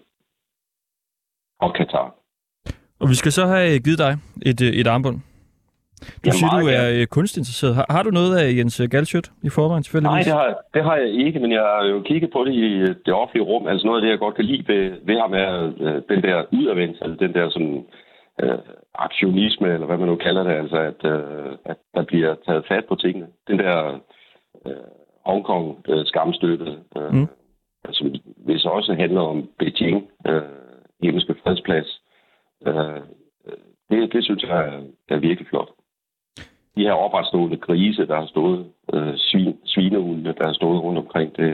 Og 1.59 1.73
Katar. 1.73 2.15
Og 2.99 3.09
vi 3.09 3.15
skal 3.15 3.31
så 3.31 3.45
have 3.45 3.79
givet 3.79 3.99
dig 3.99 4.17
et, 4.45 4.61
øh, 4.61 4.67
et 4.67 4.87
armbånd. 4.87 5.19
Du 6.23 6.29
ja, 6.29 6.31
siger, 6.31 6.59
du 6.61 6.67
er. 6.77 7.01
Øh, 7.01 7.07
kunstinteresseret. 7.07 7.75
Har, 7.75 7.85
har 7.89 8.03
du 8.03 8.11
noget 8.19 8.37
af 8.41 8.47
Jens 8.57 8.81
Galschødt 8.91 9.27
i 9.43 9.49
forvejen 9.49 9.83
tilfældigvis? 9.83 10.13
Nej, 10.13 10.23
det 10.27 10.33
har, 10.33 10.47
det 10.73 10.83
har 10.83 10.95
jeg 10.95 11.09
ikke, 11.25 11.39
men 11.39 11.51
jeg 11.51 11.61
har 11.61 11.85
jo 11.85 12.01
kigget 12.01 12.31
på 12.31 12.43
det 12.45 12.53
i 12.53 12.67
øh, 12.85 12.95
det 13.05 13.13
offentlige 13.13 13.47
rum. 13.51 13.67
Altså 13.67 13.85
noget 13.87 13.97
af 13.99 14.01
det, 14.03 14.09
jeg 14.09 14.19
godt 14.19 14.35
kan 14.35 14.45
lide 14.45 14.67
ved, 14.67 14.83
ved 15.07 15.17
ham, 15.19 15.33
er 15.33 15.51
øh, 15.85 16.01
den 16.11 16.21
der 16.23 16.37
udadvendt, 16.57 16.97
altså 17.01 17.17
den 17.19 17.33
der 17.33 17.49
sådan, 17.49 17.85
øh, 18.43 18.59
aktionisme, 18.95 19.67
eller 19.73 19.87
hvad 19.87 19.97
man 19.97 20.07
nu 20.07 20.15
kalder 20.15 20.43
det, 20.43 20.51
altså 20.51 20.77
at, 20.91 21.01
øh, 21.13 21.51
at 21.65 21.77
der 21.95 22.03
bliver 22.03 22.35
taget 22.47 22.65
fat 22.67 22.85
på 22.89 22.95
tingene. 22.95 23.27
Den 23.47 23.59
der 23.59 23.99
øh, 24.65 24.87
Hongkong-skamstøtte, 25.25 26.69
øh, 26.97 27.13
mm. 27.13 27.27
altså, 27.83 28.19
hvis 28.45 28.65
også 28.65 28.93
handler 28.93 29.21
om 29.21 29.49
Beijing, 29.59 30.07
øh, 30.27 30.41
hjemmeske 31.01 31.35
fredsplads, 31.43 31.99
synes 34.29 34.43
jeg 34.43 34.59
er, 34.67 34.81
er 35.15 35.19
virkelig 35.19 35.47
flot. 35.49 35.69
De 36.79 36.83
her 36.83 36.91
opretstående 36.91 37.57
grise, 37.57 38.07
der 38.07 38.15
har 38.15 38.27
stået, 38.27 38.65
øh, 38.93 39.13
svin, 39.17 39.55
svinehundene, 39.65 40.33
der 40.37 40.45
har 40.45 40.53
stået 40.53 40.83
rundt 40.83 40.99
omkring, 40.99 41.37
det, 41.37 41.47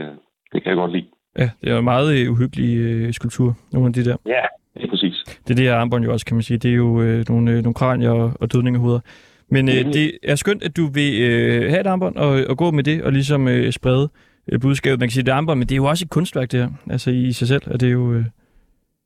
det 0.52 0.62
kan 0.62 0.70
jeg 0.70 0.76
godt 0.76 0.92
lide. 0.92 1.06
Ja, 1.38 1.50
det 1.60 1.72
er 1.72 1.78
en 1.78 1.84
meget 1.84 2.08
øh, 2.16 2.32
uhyggelig 2.32 2.76
øh, 2.78 3.12
skulptur, 3.12 3.54
nogle 3.72 3.86
af 3.86 3.92
de 3.92 4.04
der. 4.04 4.16
Ja, 4.26 4.42
det 4.74 4.84
er 4.84 4.88
præcis. 4.88 5.24
Det 5.44 5.50
er 5.50 5.54
det 5.54 5.64
her 5.64 5.74
armbånd 5.76 6.04
jo 6.04 6.12
også, 6.12 6.26
kan 6.26 6.36
man 6.36 6.42
sige. 6.42 6.58
Det 6.58 6.70
er 6.70 6.74
jo 6.74 7.02
øh, 7.02 7.24
nogle, 7.28 7.50
øh, 7.50 7.56
nogle 7.62 7.74
kranier 7.74 8.10
og, 8.10 8.32
og 8.40 8.52
dødningehoveder. 8.52 9.00
Men 9.48 9.68
øh, 9.68 9.84
det 9.92 10.18
er 10.22 10.34
skønt, 10.34 10.62
at 10.64 10.76
du 10.76 10.86
vil 10.94 11.22
øh, 11.22 11.70
have 11.70 11.80
et 11.80 11.86
armbånd 11.86 12.16
og, 12.16 12.40
og 12.50 12.56
gå 12.56 12.70
med 12.70 12.84
det, 12.84 13.02
og 13.02 13.12
ligesom 13.12 13.48
øh, 13.48 13.72
sprede 13.72 14.08
øh, 14.52 14.60
budskabet. 14.60 14.98
Man 15.00 15.08
kan 15.08 15.12
sige, 15.12 15.24
det 15.24 15.32
er 15.32 15.36
armbånd, 15.36 15.58
men 15.58 15.68
det 15.68 15.74
er 15.74 15.82
jo 15.84 15.84
også 15.84 16.04
et 16.04 16.10
kunstværk, 16.10 16.52
det 16.52 16.60
her. 16.60 16.68
Altså 16.90 17.10
i 17.10 17.32
sig 17.32 17.48
selv, 17.48 17.62
og 17.72 17.80
det 17.80 17.88
er 17.88 17.92
jo... 17.92 18.12
Øh, 18.12 18.24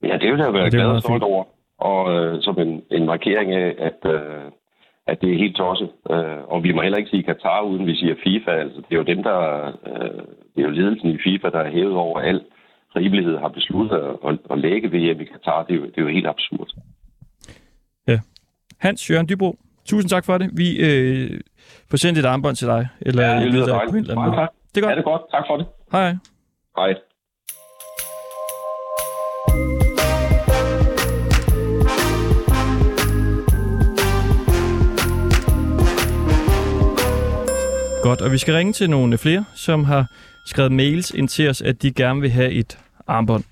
Ja, 0.03 0.19
det 0.21 0.33
vil 0.33 0.41
jeg 0.41 0.55
være 0.55 0.67
er 0.67 0.71
glad 0.71 0.87
og 0.87 1.03
stolt 1.03 1.23
over. 1.23 1.45
Og 1.79 2.01
øh, 2.15 2.43
som 2.43 2.59
en, 2.59 2.83
en 2.91 3.07
markering 3.07 3.53
af, 3.53 3.75
at, 3.79 4.11
øh, 4.15 4.45
at 5.07 5.21
det 5.21 5.33
er 5.33 5.39
helt 5.39 5.57
tosset. 5.57 5.91
Øh, 6.11 6.41
og 6.53 6.63
vi 6.63 6.73
må 6.73 6.83
heller 6.83 6.99
ikke 6.99 7.11
sige 7.11 7.23
Katar, 7.23 7.61
uden 7.61 7.87
vi 7.87 7.95
siger 7.97 8.15
FIFA. 8.25 8.51
Altså, 8.51 8.79
det 8.81 8.93
er 8.93 8.97
jo 8.97 9.03
dem, 9.13 9.23
der... 9.23 9.39
Øh, 9.87 10.21
det 10.55 10.59
er 10.63 10.69
jo 10.69 10.71
ledelsen 10.71 11.11
i 11.11 11.19
FIFA, 11.25 11.49
der 11.51 11.59
er 11.59 11.71
hævet 11.71 11.95
over 11.95 12.21
al 12.21 12.41
rimelighed, 12.97 13.39
har 13.39 13.49
besluttet 13.49 13.97
at, 14.29 14.39
at, 14.51 14.59
lægge 14.59 14.89
VM 14.89 15.21
i 15.21 15.25
Katar. 15.25 15.63
Det 15.63 15.73
er 15.75 15.79
jo, 15.79 15.85
det 15.87 15.99
er 15.99 16.03
jo 16.03 16.09
helt 16.09 16.27
absurd. 16.27 16.69
Hans 18.81 19.11
Jørgen 19.11 19.29
Dybro, 19.29 19.57
tusind 19.85 20.11
tak 20.11 20.25
for 20.25 20.39
det. 20.39 20.51
Vi 20.53 20.69
øh, 20.79 21.41
får 21.91 21.97
sendt 21.97 22.19
et 22.19 22.25
armbånd 22.25 22.57
til 22.57 22.67
dig. 22.67 22.89
Eller 23.01 23.23
Ja, 23.23 23.37
det 23.37 23.47
et 23.47 23.53
lyder 23.53 23.67
dejligt. 23.67 24.07
Det 24.07 24.17
er 24.17 24.21
Ja, 24.21 24.27
godt. 24.27 24.51
det 24.75 24.85
er 24.85 25.03
godt. 25.03 25.23
Tak 25.31 25.45
for 25.49 25.57
det. 25.57 25.67
Hej. 25.93 26.15
hej. 26.77 26.95
Godt, 38.03 38.21
og 38.21 38.33
vi 38.33 38.39
skal 38.39 38.55
ringe 38.55 38.73
til 38.73 38.91
nogle 38.91 39.19
flere, 39.19 39.45
som 39.55 39.85
har 39.85 40.07
skrevet 40.47 40.73
mails 40.73 41.11
ind 41.11 41.29
til 41.29 41.49
os, 41.49 41.63
at 41.63 41.83
de 41.83 41.93
gerne 41.93 42.21
vil 42.21 42.31
have 42.31 42.51
et 42.51 42.79
armbånd. 43.07 43.45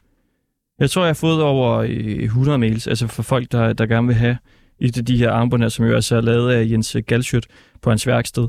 Jeg 0.79 0.91
tror, 0.91 1.03
jeg 1.03 1.09
har 1.09 1.15
fået 1.15 1.43
over 1.43 1.79
øh, 1.79 2.23
100 2.23 2.59
mails, 2.59 2.87
altså 2.87 3.07
for 3.07 3.23
folk, 3.23 3.53
der, 3.53 3.73
der 3.73 3.87
gerne 3.87 4.07
vil 4.07 4.17
have 4.17 4.39
et 4.81 4.99
af 4.99 5.05
de 5.05 5.17
her 5.17 5.31
armbånd 5.31 5.63
her, 5.63 5.69
som 5.69 5.87
jo 5.87 5.95
altså 5.95 6.17
er 6.17 6.21
lavet 6.21 6.53
af 6.53 6.71
Jens 6.71 6.97
Galschødt 7.07 7.47
på 7.83 7.91
hans 7.91 8.07
værksted. 8.07 8.49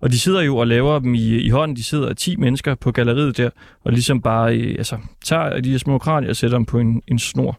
Og 0.00 0.10
de 0.10 0.18
sidder 0.18 0.40
jo 0.40 0.56
og 0.56 0.66
laver 0.66 0.98
dem 0.98 1.14
i, 1.14 1.38
i 1.38 1.48
hånden. 1.48 1.76
De 1.76 1.84
sidder 1.84 2.14
10 2.14 2.36
mennesker 2.36 2.74
på 2.74 2.92
galleriet 2.92 3.36
der, 3.36 3.50
og 3.84 3.92
ligesom 3.92 4.22
bare 4.22 4.56
øh, 4.56 4.74
altså, 4.78 4.98
tager 5.24 5.60
de 5.60 5.70
her 5.70 5.78
små 5.78 5.98
kranier 5.98 6.30
og 6.30 6.36
sætter 6.36 6.58
dem 6.58 6.66
på 6.66 6.78
en, 6.78 7.02
en 7.08 7.18
snor. 7.18 7.58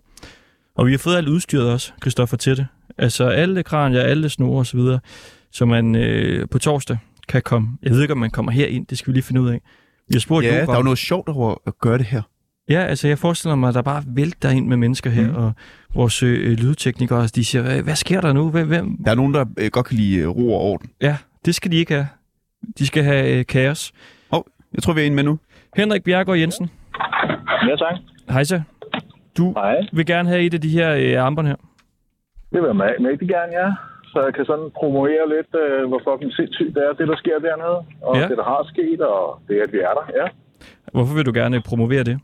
Og 0.75 0.85
vi 0.87 0.91
har 0.91 0.97
fået 0.97 1.15
alt 1.15 1.27
udstyret 1.27 1.71
også, 1.71 1.91
Christoffer, 2.01 2.37
til 2.37 2.57
det. 2.57 2.67
Altså 2.97 3.27
alle 3.27 3.63
kranier, 3.63 4.01
alle 4.01 4.29
snore 4.29 4.59
osv., 4.59 4.79
så 5.51 5.65
man 5.65 5.95
øh, 5.95 6.49
på 6.49 6.59
torsdag 6.59 6.97
kan 7.31 7.41
komme. 7.41 7.69
Jeg 7.83 7.91
ved 7.91 8.01
ikke, 8.01 8.11
om 8.13 8.17
man 8.17 8.29
kommer 8.31 8.51
herind, 8.51 8.85
det 8.87 8.97
skal 8.97 9.11
vi 9.11 9.15
lige 9.15 9.23
finde 9.23 9.41
ud 9.41 9.49
af. 9.49 9.61
Vi 10.07 10.13
har 10.13 10.19
spurgt 10.19 10.45
Ja, 10.45 10.65
der 10.65 10.71
er 10.73 10.77
jo 10.77 10.83
noget 10.83 10.97
sjovt 10.97 11.29
over 11.29 11.55
at 11.67 11.77
gøre 11.79 11.97
det 11.97 12.05
her. 12.05 12.21
Ja, 12.69 12.79
altså 12.79 13.07
jeg 13.07 13.17
forestiller 13.19 13.55
mig, 13.55 13.67
at 13.69 13.75
der 13.75 13.81
bare 13.81 14.03
vælter 14.07 14.49
ind 14.49 14.67
med 14.67 14.77
mennesker 14.77 15.09
her, 15.09 15.27
Mm. 15.27 15.35
og 15.35 15.53
vores 15.95 16.23
øh, 16.23 16.51
lydteknikere, 16.51 17.27
de 17.27 17.45
siger, 17.45 17.81
hvad, 17.81 17.95
sker 17.95 18.21
der 18.21 18.33
nu? 18.33 18.49
Hvem, 18.49 18.67
hvem? 18.67 18.97
Der 19.05 19.11
er 19.11 19.15
nogen, 19.15 19.33
der 19.33 19.45
øh, 19.57 19.69
godt 19.71 19.85
kan 19.85 19.97
lide 19.97 20.17
øh, 20.17 20.27
ro 20.27 20.53
og 20.53 20.61
orden. 20.61 20.89
Ja, 21.01 21.17
det 21.45 21.55
skal 21.55 21.71
de 21.71 21.77
ikke 21.77 21.93
have. 21.93 22.07
De 22.79 22.87
skal 22.87 23.03
have 23.03 23.37
øh, 23.39 23.45
kaos. 23.45 23.91
Jeg 24.73 24.83
tror, 24.83 24.93
vi 24.93 25.01
er 25.01 25.05
en 25.05 25.15
med 25.15 25.23
nu. 25.23 25.39
Henrik 25.77 26.03
Bjergård 26.03 26.37
Jensen, 26.37 26.69
Ja, 27.69 27.75
tak. 27.75 27.95
hej 28.29 28.43
så. 28.43 28.61
Du 29.37 29.53
Hej. 29.53 29.75
vil 29.93 30.05
gerne 30.05 30.29
have 30.29 30.41
et 30.41 30.53
af 30.53 30.61
de 30.61 30.69
her 30.69 30.91
øh, 30.95 31.25
armbånd 31.25 31.47
her. 31.47 31.55
Det 32.53 32.61
vil 32.61 32.67
jeg 32.67 32.95
mægtig 33.01 33.27
gerne, 33.27 33.51
ja. 33.65 33.71
Så 34.11 34.17
jeg 34.27 34.33
kan 34.33 34.45
sådan 34.45 34.69
promovere 34.79 35.25
lidt, 35.35 35.51
øh, 35.63 35.81
hvor 35.89 36.01
fucking 36.07 36.33
sindssygt 36.33 36.75
det 36.75 36.83
er, 36.87 36.93
det 36.99 37.07
der 37.07 37.17
sker 37.23 37.39
dernede. 37.39 37.79
Og 38.07 38.15
Ja. 38.17 38.27
det, 38.29 38.37
der 38.37 38.43
har 38.53 38.61
sket, 38.73 39.01
og 39.01 39.39
det, 39.47 39.55
at 39.65 39.73
vi 39.73 39.79
er 39.89 39.93
der, 39.99 40.05
ja. 40.19 40.25
Hvorfor 40.95 41.13
vil 41.15 41.25
du 41.25 41.33
gerne 41.41 41.61
promovere 41.69 42.03
det? 42.03 42.17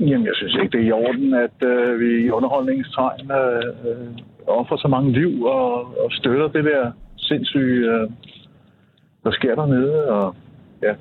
Jamen, 0.00 0.26
jeg 0.26 0.36
synes 0.36 0.54
ikke, 0.54 0.72
det 0.74 0.80
er 0.80 0.88
i 0.88 0.92
orden, 0.92 1.34
at 1.34 1.58
øh, 1.72 2.00
vi 2.00 2.10
i 2.26 2.30
underholdningstegn 2.30 3.30
øh, 3.30 3.62
øh, 3.88 4.08
offrer 4.46 4.76
så 4.76 4.88
mange 4.88 5.12
liv 5.12 5.44
og, 5.44 5.74
og 6.04 6.08
støtter 6.10 6.48
det 6.48 6.64
der 6.64 6.92
sindssyge, 7.16 7.90
øh, 7.94 8.10
der 9.24 9.30
sker 9.30 9.54
dernede. 9.54 10.08
Og 10.08 10.34
ja, 10.82 10.94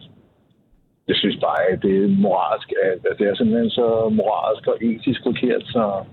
jeg 1.08 1.16
synes 1.16 1.38
bare, 1.46 1.62
at 1.72 1.82
det 1.84 2.04
er 2.04 2.08
moralsk, 2.26 2.74
at, 2.84 3.00
at 3.12 3.16
det 3.20 3.28
er 3.28 3.36
simpelthen 3.36 3.70
så 3.70 4.10
moralsk 4.20 4.68
og 4.68 4.78
etisk 4.84 5.20
forkert, 5.24 5.64
så... 5.66 6.04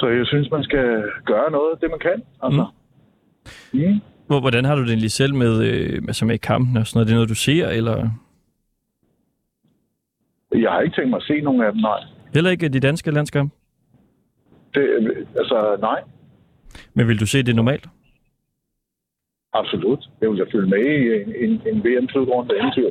Så 0.00 0.06
jeg 0.08 0.26
synes, 0.26 0.50
man 0.50 0.62
skal 0.64 0.86
gøre 1.24 1.50
noget 1.50 1.70
af 1.72 1.78
det, 1.80 1.90
man 1.90 1.98
kan. 1.98 2.22
Altså. 2.42 2.66
Mm. 3.72 3.80
Mm. 3.80 4.00
Hvor- 4.26 4.40
Hvordan 4.40 4.64
har 4.64 4.74
du 4.74 4.82
det 4.82 4.88
egentlig 4.88 5.10
selv 5.10 5.34
med, 5.34 5.52
øh, 5.70 6.02
altså 6.08 6.24
med 6.24 6.38
kampen 6.38 6.76
og 6.76 6.86
sådan 6.86 6.96
noget? 6.96 7.06
Det 7.06 7.12
er 7.12 7.16
noget, 7.16 7.28
du 7.28 7.34
ser, 7.34 7.68
eller 7.68 7.96
Jeg 10.52 10.70
har 10.70 10.80
ikke 10.80 10.96
tænkt 10.96 11.10
mig 11.10 11.16
at 11.16 11.22
se 11.22 11.40
nogen 11.40 11.62
af 11.62 11.72
dem, 11.72 11.80
nej. 11.80 12.00
heller 12.34 12.50
ikke 12.50 12.68
de 12.68 12.80
danske 12.80 13.10
landskampe? 13.10 13.54
Det, 14.74 14.82
altså, 15.38 15.76
nej. 15.80 16.00
Men 16.94 17.08
vil 17.08 17.20
du 17.20 17.26
se 17.26 17.42
det 17.42 17.56
normalt? 17.56 17.86
Absolut. 19.52 20.04
Jeg 20.20 20.30
vil 20.30 20.38
da 20.38 20.44
følge 20.54 20.68
med 20.70 20.78
i 20.78 21.22
en, 21.22 21.50
en, 21.50 21.60
en 21.74 21.84
VM-slutrunde, 21.84 22.54
inden 22.58 22.72
til. 22.72 22.84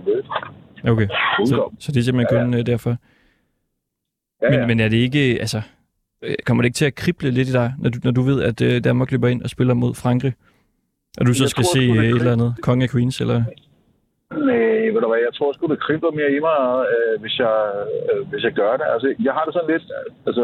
Okay, 0.91 1.07
så, 1.45 1.75
så 1.79 1.91
det 1.91 1.99
er 1.99 2.03
simpelthen 2.03 2.39
kun 2.41 2.53
øh, 2.59 2.65
derfor. 2.65 2.89
Ja, 4.41 4.49
Men, 4.49 4.59
ja. 4.59 4.67
men 4.67 4.79
er 4.79 4.89
det 4.89 4.97
ikke, 4.97 5.19
altså, 5.39 5.61
kommer 6.45 6.61
det 6.61 6.67
ikke 6.67 6.75
til 6.75 6.85
at 6.85 6.95
krible 6.95 7.31
lidt 7.31 7.49
i 7.49 7.51
dig, 7.51 7.73
når 7.81 7.89
du, 7.89 7.97
når 8.03 8.11
du 8.11 8.21
ved, 8.21 8.43
at 8.43 8.61
øh, 8.61 8.83
Danmark 8.83 9.11
løber 9.11 9.27
ind 9.27 9.41
og 9.43 9.49
spiller 9.49 9.73
mod 9.73 9.93
Frankrig? 9.93 10.33
Og 11.19 11.25
du 11.25 11.33
så 11.33 11.43
Jeg 11.43 11.49
skal 11.49 11.63
tror 11.63 11.75
se 11.77 11.83
øh, 11.99 12.05
et 12.05 12.15
eller 12.21 12.31
andet 12.31 12.55
Konge 12.61 12.83
af 12.83 12.89
Queens, 12.89 13.21
eller? 13.21 13.43
Nej, 14.49 14.77
ved 14.93 15.01
du 15.01 15.07
hvad, 15.11 15.21
jeg 15.27 15.33
tror 15.37 15.53
sgu, 15.53 15.67
det 15.67 15.79
kribler 15.85 16.11
mere 16.19 16.31
i 16.37 16.39
mig, 16.47 16.59
øh, 16.93 17.21
hvis, 17.21 17.35
jeg, 17.39 17.57
øh, 18.09 18.27
hvis 18.29 18.43
jeg 18.43 18.53
gør 18.61 18.71
det. 18.79 18.85
Altså, 18.93 19.07
jeg 19.27 19.33
har 19.33 19.43
det 19.45 19.53
sådan 19.53 19.71
lidt, 19.73 19.85
øh, 19.97 20.27
altså, 20.29 20.43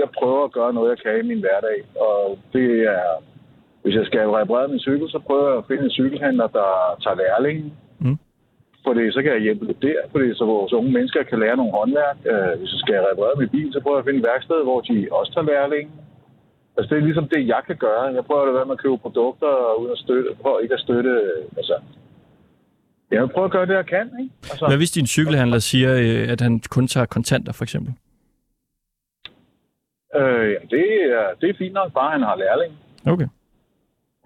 jeg 0.00 0.08
prøver 0.18 0.44
at 0.44 0.52
gøre 0.58 0.72
noget, 0.72 0.90
jeg 0.90 0.98
kan 1.04 1.24
i 1.24 1.28
min 1.30 1.44
hverdag, 1.44 1.78
og 2.08 2.38
det 2.52 2.68
er, 2.96 3.08
hvis 3.82 3.94
jeg 3.94 4.06
skal 4.06 4.28
reparere 4.38 4.68
min 4.68 4.86
cykel, 4.88 5.10
så 5.10 5.18
prøver 5.26 5.48
jeg 5.48 5.58
at 5.58 5.68
finde 5.68 5.84
en 5.84 5.96
cykelhandler, 6.00 6.46
der 6.58 6.68
tager 7.02 7.20
lærling. 7.22 7.58
Fordi 8.86 9.12
så 9.12 9.22
kan 9.22 9.32
jeg 9.32 9.40
hjælpe 9.46 9.64
lidt 9.66 9.82
der, 9.82 10.00
fordi 10.12 10.34
så 10.34 10.44
vores 10.44 10.72
unge 10.72 10.92
mennesker 10.92 11.22
kan 11.22 11.38
lære 11.38 11.56
nogle 11.56 11.72
håndværk. 11.78 12.16
Øh, 12.32 12.58
hvis 12.58 12.72
jeg 12.74 12.80
skal 12.84 12.98
reparere 13.10 13.40
min 13.42 13.48
bil, 13.48 13.72
så 13.72 13.80
prøver 13.80 13.96
jeg 13.96 14.04
at 14.04 14.08
finde 14.08 14.20
et 14.22 14.30
værksted, 14.32 14.58
hvor 14.68 14.80
de 14.80 15.08
også 15.18 15.32
tager 15.32 15.50
lærling. 15.52 15.86
Altså, 16.76 16.88
det 16.90 17.00
er 17.00 17.06
ligesom 17.08 17.28
det, 17.28 17.48
jeg 17.54 17.62
kan 17.66 17.76
gøre. 17.76 18.02
Jeg 18.18 18.24
prøver 18.24 18.42
at 18.42 18.54
være 18.54 18.68
med 18.70 18.76
at 18.78 18.82
købe 18.84 18.98
produkter 18.98 19.52
uden 19.80 19.92
at 19.92 19.98
støtte, 19.98 20.28
prøver 20.42 20.58
ikke 20.60 20.74
at 20.74 20.80
støtte, 20.80 21.10
øh, 21.10 21.58
altså, 21.60 21.76
jeg 23.10 23.22
vil 23.22 23.28
prøve 23.34 23.44
at 23.44 23.50
gøre 23.56 23.66
det, 23.66 23.74
jeg 23.74 23.86
kan, 23.86 24.06
ikke? 24.22 24.34
Altså, 24.50 24.66
Hvad 24.66 24.76
hvis 24.76 24.90
din 24.90 25.06
cykelhandler 25.06 25.58
siger, 25.58 25.90
øh, 26.04 26.32
at 26.32 26.40
han 26.40 26.60
kun 26.70 26.86
tager 26.86 27.06
kontanter, 27.06 27.52
for 27.52 27.64
eksempel? 27.64 27.92
øh, 30.16 30.46
jamen, 30.52 30.68
det, 30.70 30.86
er, 31.18 31.26
det 31.40 31.50
er 31.50 31.54
fint 31.58 31.74
nok, 31.74 31.92
bare 31.92 32.10
han 32.10 32.22
har 32.22 32.36
lærling. 32.36 32.72
Okay. 33.06 33.28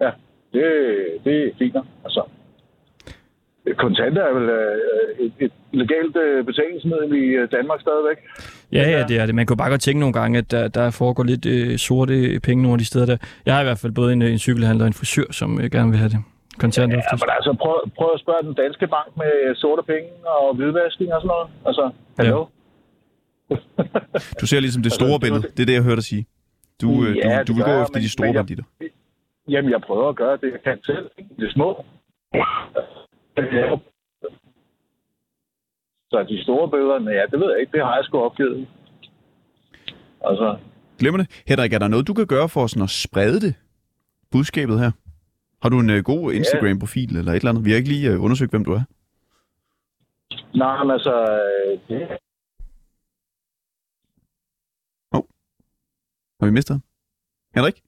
Ja, 0.01 0.11
det, 0.53 0.63
det 1.25 1.47
er 1.47 1.51
fint 1.59 1.73
nok. 1.73 1.85
Altså, 2.03 2.21
kontanter 3.77 4.21
er 4.23 4.33
vel 4.39 4.49
øh, 4.49 5.25
et, 5.25 5.33
et 5.39 5.51
legalt 5.71 6.15
øh, 6.17 6.45
betalingsmiddel 6.45 7.13
i 7.23 7.25
øh, 7.39 7.51
Danmark 7.51 7.81
stadigvæk. 7.81 8.17
Ja, 8.71 8.83
ja, 8.89 9.05
det 9.09 9.19
er 9.19 9.25
det. 9.25 9.35
Man 9.35 9.45
kunne 9.45 9.57
bare 9.57 9.69
godt 9.69 9.81
tænke 9.81 9.99
nogle 9.99 10.13
gange, 10.13 10.37
at 10.37 10.51
der, 10.51 10.67
der 10.67 10.91
foregår 10.91 11.23
lidt 11.23 11.45
øh, 11.45 11.77
sorte 11.77 12.39
penge 12.43 12.61
nogle 12.63 12.73
af 12.73 12.79
de 12.79 12.85
steder 12.85 13.05
der. 13.05 13.17
Jeg 13.45 13.53
har 13.55 13.61
i 13.61 13.63
hvert 13.63 13.79
fald 13.79 13.91
både 13.91 14.13
en, 14.13 14.21
en 14.21 14.39
cykelhandler 14.39 14.83
og 14.85 14.87
en 14.87 14.93
frisør, 14.93 15.31
som 15.31 15.59
øh, 15.61 15.71
gerne 15.71 15.89
vil 15.89 15.97
have 15.99 16.09
det. 16.09 16.19
Kontanter 16.59 16.95
Ja, 16.97 17.01
oftest. 17.01 17.23
men 17.25 17.31
altså, 17.37 17.51
prøv, 17.63 17.75
prøv 17.97 18.09
at 18.13 18.19
spørge 18.19 18.41
den 18.47 18.53
danske 18.53 18.87
bank 18.87 19.07
med 19.17 19.55
sorte 19.55 19.83
penge 19.91 20.09
og 20.39 20.55
hvidvaskning 20.55 21.13
og 21.13 21.21
sådan 21.21 21.27
noget. 21.35 21.47
Altså, 21.69 21.83
hallo? 22.19 22.45
Du 24.41 24.45
ser 24.47 24.59
ligesom 24.59 24.83
det 24.83 24.91
store 24.91 25.07
Altså, 25.07 25.19
billede. 25.25 25.41
Det 25.55 25.59
er 25.61 25.65
det, 25.65 25.73
jeg 25.73 25.83
hørte 25.83 25.95
dig 25.95 26.03
sige. 26.13 26.25
Du, 26.81 26.89
øh, 27.05 27.17
Ja, 27.17 27.43
du, 27.43 27.43
du 27.47 27.53
vil 27.53 27.63
gør 27.63 27.71
gå 27.71 27.75
jeg, 27.75 27.81
efter 27.85 27.97
men- 27.99 28.03
de 28.03 28.09
store 28.09 28.33
banditter. 28.33 28.63
Jamen, 29.49 29.71
jeg 29.71 29.81
prøver 29.87 30.09
at 30.09 30.15
gøre 30.15 30.37
det, 30.41 30.49
jeg 30.55 30.61
kan 30.67 30.77
selv. 30.83 31.05
Det 31.39 31.51
små. 31.53 31.69
Så 36.11 36.25
de 36.29 36.43
store 36.43 36.69
bøder, 36.69 36.99
men 36.99 37.13
ja, 37.13 37.25
det 37.31 37.39
ved 37.39 37.51
jeg 37.51 37.59
ikke. 37.59 37.71
Det 37.71 37.85
har 37.85 37.95
jeg 37.95 38.05
sgu 38.05 38.17
opgivet. 38.19 38.67
Altså, 40.21 40.59
Glemmer 40.99 41.17
det. 41.17 41.43
Henrik, 41.47 41.73
er 41.73 41.79
der 41.79 41.87
noget, 41.87 42.07
du 42.07 42.13
kan 42.13 42.27
gøre 42.27 42.49
for 42.49 42.67
sådan 42.67 42.83
at 42.83 42.89
sprede 42.89 43.41
det? 43.41 43.55
Budskabet 44.31 44.79
her? 44.79 44.91
Har 45.61 45.69
du 45.69 45.79
en 45.79 45.89
øh, 45.89 46.03
god 46.03 46.33
Instagram-profil 46.33 47.17
eller 47.17 47.31
et 47.31 47.35
eller 47.35 47.49
andet? 47.49 47.65
Vi 47.65 47.69
har 47.69 47.77
ikke 47.77 47.89
lige 47.89 48.11
øh, 48.11 48.23
undersøgt, 48.23 48.51
hvem 48.51 48.65
du 48.65 48.73
er. 48.73 48.83
nej, 50.57 50.83
men 50.83 50.91
altså, 50.91 51.13
øh, 51.21 51.79
det, 51.89 52.17
Har 56.39 56.45
vi 56.45 56.51
mistet 56.51 56.73
ham? 56.73 56.83
Henrik? 57.55 57.83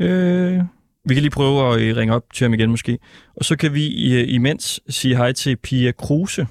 Øh, 0.00 0.75
vi 1.08 1.14
kan 1.14 1.22
lige 1.22 1.30
prøve 1.30 1.74
at 1.74 1.80
øh, 1.80 1.96
ringe 1.96 2.14
op 2.14 2.32
til 2.32 2.44
ham 2.44 2.54
igen 2.54 2.70
måske. 2.70 2.98
Og 3.36 3.44
så 3.44 3.56
kan 3.58 3.74
vi 3.74 4.14
øh, 4.14 4.34
imens 4.34 4.80
sige 4.88 5.16
hej 5.16 5.32
til 5.32 5.56
Pia 5.56 5.92
Kruse. 5.92 6.46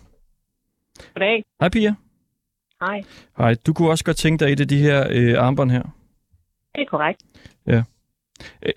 Goddag. 1.13 1.43
Hej 1.59 1.69
Pia. 1.69 1.95
Hej. 2.81 3.01
Hej, 3.37 3.55
du 3.67 3.73
kunne 3.73 3.89
også 3.89 4.03
godt 4.03 4.17
tænke 4.17 4.45
dig 4.45 4.51
et 4.51 4.59
af 4.59 4.67
de 4.67 4.77
her 4.77 5.07
øh, 5.11 5.45
armbånd 5.45 5.71
her. 5.71 5.83
Det 6.75 6.81
er 6.81 6.85
korrekt. 6.85 7.21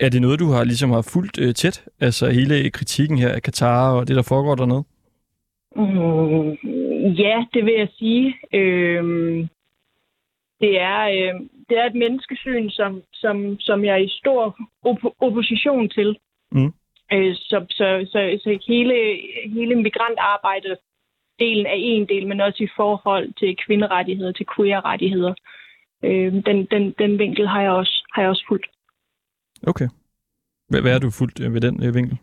Er 0.01 0.09
det 0.09 0.23
noget, 0.23 0.41
du 0.41 0.51
har 0.51 0.65
ligesom 0.65 0.91
har 0.91 1.03
fulgt 1.03 1.39
øh, 1.39 1.55
tæt? 1.55 1.85
Altså 2.01 2.31
hele 2.31 2.71
kritikken 2.71 3.19
her 3.19 3.29
af 3.29 3.43
Katar 3.43 3.93
og 3.93 4.09
det, 4.09 4.17
der 4.17 4.23
foregår 4.23 4.55
dernede? 4.55 4.85
Mm, 5.77 7.13
ja, 7.13 7.45
det 7.55 7.65
vil 7.65 7.75
jeg 7.79 7.89
sige. 7.99 8.35
Øhm, 8.55 9.49
det, 10.61 10.81
er, 10.81 11.01
øh, 11.17 11.41
det 11.69 11.79
er 11.79 11.87
et 11.87 11.95
menneskesyn, 11.95 12.71
som, 12.71 13.03
som, 13.13 13.61
som 13.61 13.85
jeg 13.85 13.93
er 13.93 14.05
i 14.05 14.19
stor 14.21 14.57
op- 14.83 15.15
opposition 15.21 15.89
til. 15.89 16.19
Mm. 16.53 16.73
Øh, 17.13 17.35
så, 17.35 17.67
så, 17.71 18.07
så, 18.13 18.41
så 18.43 18.59
hele, 18.69 18.95
hele 19.53 19.75
migrantarbejdet 19.75 20.77
delen 21.39 21.67
er 21.67 21.75
en 21.77 22.09
del, 22.09 22.27
men 22.27 22.41
også 22.41 22.65
i 22.65 22.69
forhold 22.77 23.33
til 23.35 23.57
kvinderettigheder, 23.67 24.33
til 24.33 24.47
queer-rettigheder. 24.57 25.35
Øh, 26.05 26.33
den, 26.33 26.67
den, 26.71 26.95
den 26.99 27.19
vinkel 27.19 27.49
har 27.49 27.63
jeg 27.63 27.71
også, 27.71 28.05
har 28.15 28.23
jeg 28.23 28.29
også 28.29 28.45
fulgt. 28.49 28.67
Okay. 29.67 29.89
Hvad, 30.69 30.81
hvad 30.81 30.95
er 30.95 30.99
du 30.99 31.11
fuldt 31.11 31.41
øh, 31.41 31.55
ved 31.55 31.61
den 31.61 31.87
øh, 31.87 31.95
vinkel? 31.95 32.19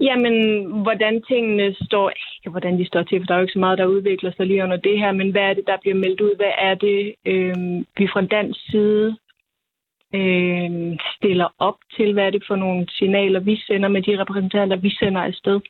Jamen, 0.00 0.34
hvordan 0.82 1.22
tingene 1.22 1.74
står, 1.86 2.10
ikke 2.10 2.50
hvordan 2.50 2.78
de 2.78 2.86
står 2.86 3.02
til, 3.02 3.20
for 3.20 3.26
der 3.26 3.34
er 3.34 3.38
jo 3.38 3.42
ikke 3.42 3.52
så 3.52 3.58
meget, 3.58 3.78
der 3.78 3.86
udvikler 3.86 4.32
sig 4.36 4.46
lige 4.46 4.64
under 4.64 4.76
det 4.76 4.98
her, 4.98 5.12
men 5.12 5.30
hvad 5.30 5.42
er 5.42 5.54
det, 5.54 5.64
der 5.66 5.76
bliver 5.80 5.96
meldt 5.96 6.20
ud? 6.20 6.36
Hvad 6.36 6.54
er 6.58 6.74
det, 6.74 7.14
øh, 7.26 7.56
vi 7.98 8.06
fra 8.12 8.22
dansk 8.36 8.60
side 8.70 9.16
øh, 10.14 10.70
stiller 11.16 11.48
op 11.58 11.78
til? 11.96 12.12
Hvad 12.12 12.26
er 12.26 12.30
det 12.30 12.44
for 12.46 12.56
nogle 12.56 12.86
signaler, 12.90 13.40
vi 13.40 13.56
sender 13.66 13.88
med 13.88 14.02
de 14.02 14.20
repræsentanter, 14.20 14.76
vi 14.76 14.90
sender 14.90 15.20
afsted? 15.20 15.60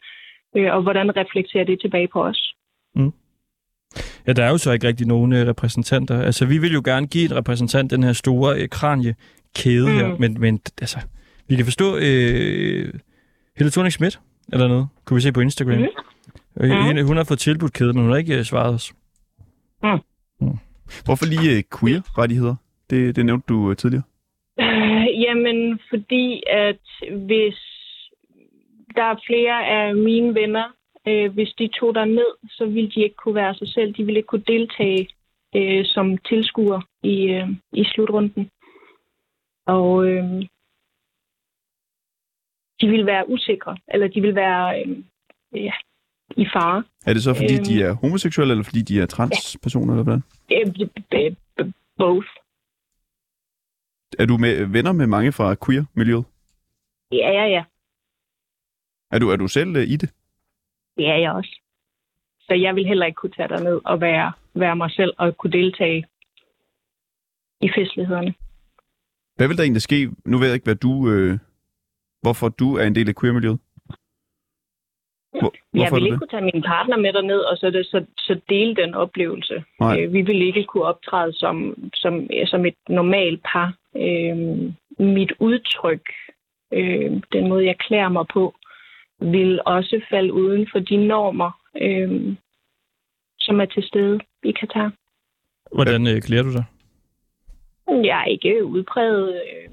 Øh, 0.57 0.75
og 0.75 0.83
hvordan 0.83 1.17
reflekterer 1.17 1.65
det 1.65 1.81
tilbage 1.81 2.09
på 2.09 2.25
os? 2.25 2.55
Ja, 4.27 4.33
der 4.33 4.45
er 4.45 4.51
jo 4.51 4.59
så 4.59 4.73
ikke 4.73 4.87
rigtig 4.87 5.07
nogen 5.07 5.33
øh, 5.33 5.47
repræsentanter. 5.47 6.23
Altså, 6.23 6.47
vi 6.47 6.59
vil 6.59 6.73
jo 6.73 6.83
gerne 6.85 7.07
give 7.07 7.25
en 7.25 7.37
repræsentant 7.37 7.91
den 7.91 8.03
her 8.03 8.13
store 8.13 8.61
øh, 8.61 8.69
kraniekæde 8.69 9.87
mm. 9.87 9.97
her, 9.99 10.09
Mm. 10.09 10.17
men, 10.21 10.41
men 10.41 10.61
altså, 10.81 10.99
vi 11.49 11.57
kan 11.57 11.65
forstå 11.65 11.97
øh, 11.97 12.95
Helle 13.59 13.71
thorning 13.71 13.93
Schmidt 13.93 14.21
eller 14.53 14.69
noget, 14.69 14.89
kunne 15.05 15.15
vi 15.15 15.21
se 15.21 15.33
på 15.33 15.41
Instagram. 15.41 15.79
Mm. 15.79 15.87
Hende- 16.87 17.03
Hun 17.03 17.17
har 17.17 17.25
fået 17.25 17.39
tilbudt 17.39 17.73
kæde, 17.73 17.93
men 17.93 18.03
hun 18.03 18.11
har 18.11 18.19
ikke 18.19 18.39
øh, 18.39 18.45
svaret 18.45 18.75
os. 18.75 18.93
Hvorfor 21.05 21.27
lige 21.27 21.57
øh, 21.57 21.63
queer-rettigheder? 21.79 22.55
Det, 22.91 23.17
det 23.17 23.27
nævnte 23.27 23.47
du 23.49 23.75
tidligere. 23.75 24.03
Øh, 24.61 25.21
jamen, 25.25 25.81
fordi 25.91 26.43
at 26.51 26.81
hvis 27.27 27.59
der 28.97 29.05
er 29.05 29.17
flere 29.27 29.67
af 29.67 29.95
mine 29.97 30.35
venner, 30.35 30.65
øh, 31.09 31.33
hvis 31.35 31.53
de 31.59 31.69
tog 31.69 31.95
der 31.95 32.05
ned, 32.05 32.31
så 32.51 32.67
ville 32.67 32.91
de 32.91 33.03
ikke 33.03 33.17
kunne 33.17 33.35
være 33.35 33.55
sig 33.55 33.69
selv. 33.69 33.95
De 33.95 34.05
ville 34.05 34.19
ikke 34.19 34.27
kunne 34.27 34.45
deltage 34.47 35.09
øh, 35.57 35.85
som 35.85 36.19
tilskuer 36.19 36.81
i, 37.03 37.17
øh, 37.23 37.49
i 37.73 37.85
slutrunden. 37.85 38.51
Og 39.67 40.07
øh, 40.09 40.25
de 42.81 42.87
ville 42.88 43.07
være 43.07 43.29
usikre, 43.29 43.77
eller 43.88 44.09
de 44.09 44.21
ville 44.21 44.35
være 44.37 44.83
øh, 44.85 44.97
ja, 45.64 45.73
i 46.37 46.47
fare. 46.53 46.85
Er 47.07 47.12
det 47.12 47.23
så, 47.23 47.35
fordi 47.35 47.55
Øhm. 47.55 47.64
de 47.64 47.83
er 47.83 47.93
homoseksuelle, 47.93 48.53
eller 48.53 48.64
fordi 48.64 48.83
de 48.83 49.01
er 49.01 49.07
transpersoner, 49.07 49.93
eller 49.95 50.05
hvordan? 50.05 50.23
Øh, 50.53 50.66
b- 51.57 51.73
both. 51.99 52.27
Er 54.19 54.27
du 54.27 54.37
med, 54.37 54.64
venner 54.66 54.93
med 54.93 55.07
mange 55.07 55.33
fra 55.33 55.55
queer-miljøet? 55.66 56.25
Ja, 57.12 57.31
ja, 57.31 57.47
ja. 57.47 57.64
Er 59.11 59.19
du, 59.19 59.29
er 59.29 59.37
du 59.37 59.49
selv 59.49 59.77
øh, 59.77 59.83
i 59.83 59.97
det? 59.97 60.11
Det 60.97 61.07
er 61.09 61.16
jeg 61.16 61.33
også. 61.33 61.61
Så 62.40 62.55
jeg 62.55 62.75
vil 62.75 62.87
heller 62.87 63.07
ikke 63.07 63.16
kunne 63.16 63.33
tage 63.33 63.64
ned 63.64 63.81
og 63.85 64.01
være, 64.01 64.33
være 64.55 64.77
mig 64.77 64.90
selv 64.90 65.12
og 65.19 65.37
kunne 65.37 65.53
deltage 65.53 66.07
i 67.61 67.69
festlighederne. 67.77 68.35
Hvad 69.37 69.49
vil 69.49 69.57
der 69.57 69.62
egentlig 69.62 69.83
ske? 69.83 70.11
Nu 70.25 70.38
ved 70.38 70.47
jeg 70.47 70.55
ikke, 70.55 70.64
hvad 70.64 70.75
du... 70.75 71.11
Øh, 71.11 71.38
hvorfor 72.23 72.49
du 72.49 72.77
er 72.77 72.85
en 72.85 72.95
del 72.95 73.09
af 73.09 73.15
queer-miljøet. 73.21 73.59
Hvor, 75.31 75.53
Jeg 75.75 75.81
hvorfor 75.81 75.97
vil 75.97 76.01
du 76.01 76.07
ikke 76.07 76.13
det? 76.13 76.21
kunne 76.21 76.41
tage 76.41 76.51
min 76.53 76.63
partner 76.63 76.97
med 76.97 77.13
derned 77.13 77.41
og 77.41 77.57
så, 77.57 77.71
det, 77.71 77.87
så, 77.87 78.05
så 78.19 78.41
dele 78.49 78.75
den 78.77 78.95
oplevelse. 78.95 79.65
Nej. 79.81 80.01
Øh, 80.01 80.13
vi 80.13 80.23
vil 80.23 80.43
ikke 80.43 80.65
kunne 80.65 80.85
optræde 80.85 81.33
som, 81.33 81.75
som, 81.95 82.27
som 82.47 82.67
et 82.67 82.75
normalt 82.89 83.43
par. 83.53 83.75
Øh, 83.97 84.73
mit 84.99 85.33
udtryk, 85.39 86.07
øh, 86.73 87.23
den 87.33 87.49
måde 87.49 87.67
jeg 87.67 87.79
klæder 87.79 88.09
mig 88.09 88.27
på, 88.33 88.55
vil 89.21 89.61
også 89.67 90.01
falde 90.11 90.33
uden 90.33 90.69
for 90.73 90.79
de 90.79 91.07
normer, 91.07 91.51
øh, 91.81 92.37
som 93.39 93.61
er 93.61 93.65
til 93.65 93.83
stede 93.83 94.21
i 94.45 94.53
Katar. 94.53 94.93
Hvordan 95.75 96.07
øh, 96.07 96.23
klæder 96.23 96.43
du 96.43 96.53
dig? 96.53 96.65
Jeg 98.05 98.21
er 98.21 98.25
ikke 98.25 98.65
udpræget. 98.65 99.35
Øh, 99.35 99.71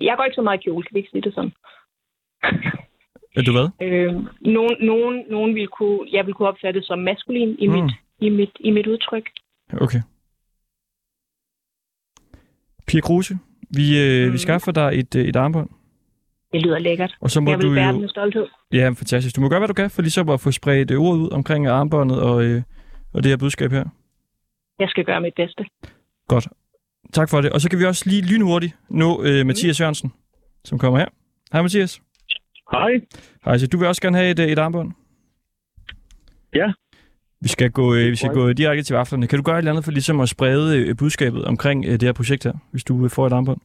jeg 0.00 0.16
går 0.16 0.24
ikke 0.24 0.34
så 0.34 0.42
meget 0.42 0.60
i 0.60 0.62
kjole, 0.62 0.82
kan 0.82 0.94
vi 0.94 0.98
ikke 0.98 1.10
sige 1.10 1.22
det 1.22 1.34
sådan. 1.34 1.52
Er 3.36 3.42
du 3.42 3.52
hvad? 3.52 3.68
Øh, 3.82 4.12
nogen, 4.40 4.76
nogen, 4.80 5.24
nogen 5.30 5.54
vil 5.54 5.68
kunne, 5.68 6.00
jeg 6.12 6.26
vil 6.26 6.34
kunne 6.34 6.48
opfatte 6.48 6.80
det 6.80 6.86
som 6.86 6.98
maskulin 6.98 7.56
i, 7.58 7.66
Mm. 7.66 7.72
mit, 7.74 7.92
i, 8.20 8.28
mit, 8.28 8.50
i 8.60 8.70
mit 8.70 8.86
udtryk. 8.86 9.26
Okay. 9.80 10.00
Pia 12.86 13.00
Kruse, 13.00 13.38
vi, 13.76 13.86
øh, 14.02 14.26
Mm. 14.26 14.32
vi 14.32 14.38
skaffer 14.38 14.72
dig 14.72 14.90
et, 14.94 15.14
øh, 15.16 15.24
et 15.24 15.36
armbånd, 15.36 15.70
Det 16.52 16.62
lyder 16.62 16.78
lækkert. 16.78 17.14
og 17.20 17.30
så 17.30 17.40
må 17.40 17.50
Jeg 17.50 17.62
du 17.62 17.68
vil 17.68 17.74
bære 17.76 17.94
jo... 17.94 17.98
med 18.00 18.08
stolthed. 18.08 18.46
Ja, 18.72 18.86
fantastisk. 18.88 19.36
Du 19.36 19.40
må 19.40 19.48
gøre, 19.48 19.58
hvad 19.60 19.68
du 19.68 19.74
kan, 19.74 19.90
for 19.90 20.02
ligesom 20.02 20.28
at 20.28 20.40
få 20.40 20.50
spredt 20.50 20.90
øh, 20.90 21.00
ordet 21.00 21.20
ud 21.20 21.30
omkring 21.30 21.66
armbåndet 21.66 22.22
og, 22.22 22.44
øh, 22.44 22.62
og 23.14 23.22
det 23.22 23.30
her 23.30 23.36
budskab 23.36 23.70
her. 23.70 23.84
Jeg 24.78 24.88
skal 24.88 25.04
gøre 25.04 25.20
mit 25.20 25.34
bedste. 25.36 25.64
Godt. 26.28 26.48
Tak 27.12 27.30
for 27.30 27.40
det. 27.40 27.52
Og 27.52 27.60
så 27.60 27.70
kan 27.70 27.78
vi 27.78 27.84
også 27.84 28.04
lige 28.10 28.22
lynhurtigt 28.22 28.76
nå 28.90 29.22
øh, 29.24 29.46
Mathias 29.46 29.80
Jørgensen, 29.80 30.12
som 30.64 30.78
kommer 30.78 30.98
her. 30.98 31.06
Hej 31.52 31.62
Mathias. 31.62 32.02
Hej. 32.72 32.92
Hej, 33.44 33.58
så 33.58 33.66
du 33.66 33.78
vil 33.78 33.88
også 33.88 34.02
gerne 34.02 34.16
have 34.16 34.30
et, 34.30 34.38
øh, 34.38 34.46
et 34.46 34.58
armbånd? 34.58 34.92
Ja. 36.54 36.72
Vi 37.40 37.48
skal 37.48 37.70
gå, 37.70 37.94
øh, 37.94 38.06
vi 38.10 38.16
skal 38.16 38.30
gå 38.30 38.52
direkte 38.52 38.82
til 38.82 38.96
vaflerne. 38.96 39.26
Kan 39.26 39.38
du 39.38 39.44
gøre 39.44 39.56
et 39.56 39.58
eller 39.58 39.72
andet 39.72 39.84
for 39.84 39.92
ligesom 39.92 40.20
at 40.20 40.28
sprede 40.28 40.78
øh, 40.78 40.96
budskabet 40.98 41.44
omkring 41.44 41.84
øh, 41.84 41.92
det 41.92 42.02
her 42.02 42.12
projekt 42.12 42.44
her, 42.44 42.52
hvis 42.70 42.84
du 42.84 43.08
får 43.08 43.26
et 43.26 43.32
armbånd? 43.32 43.60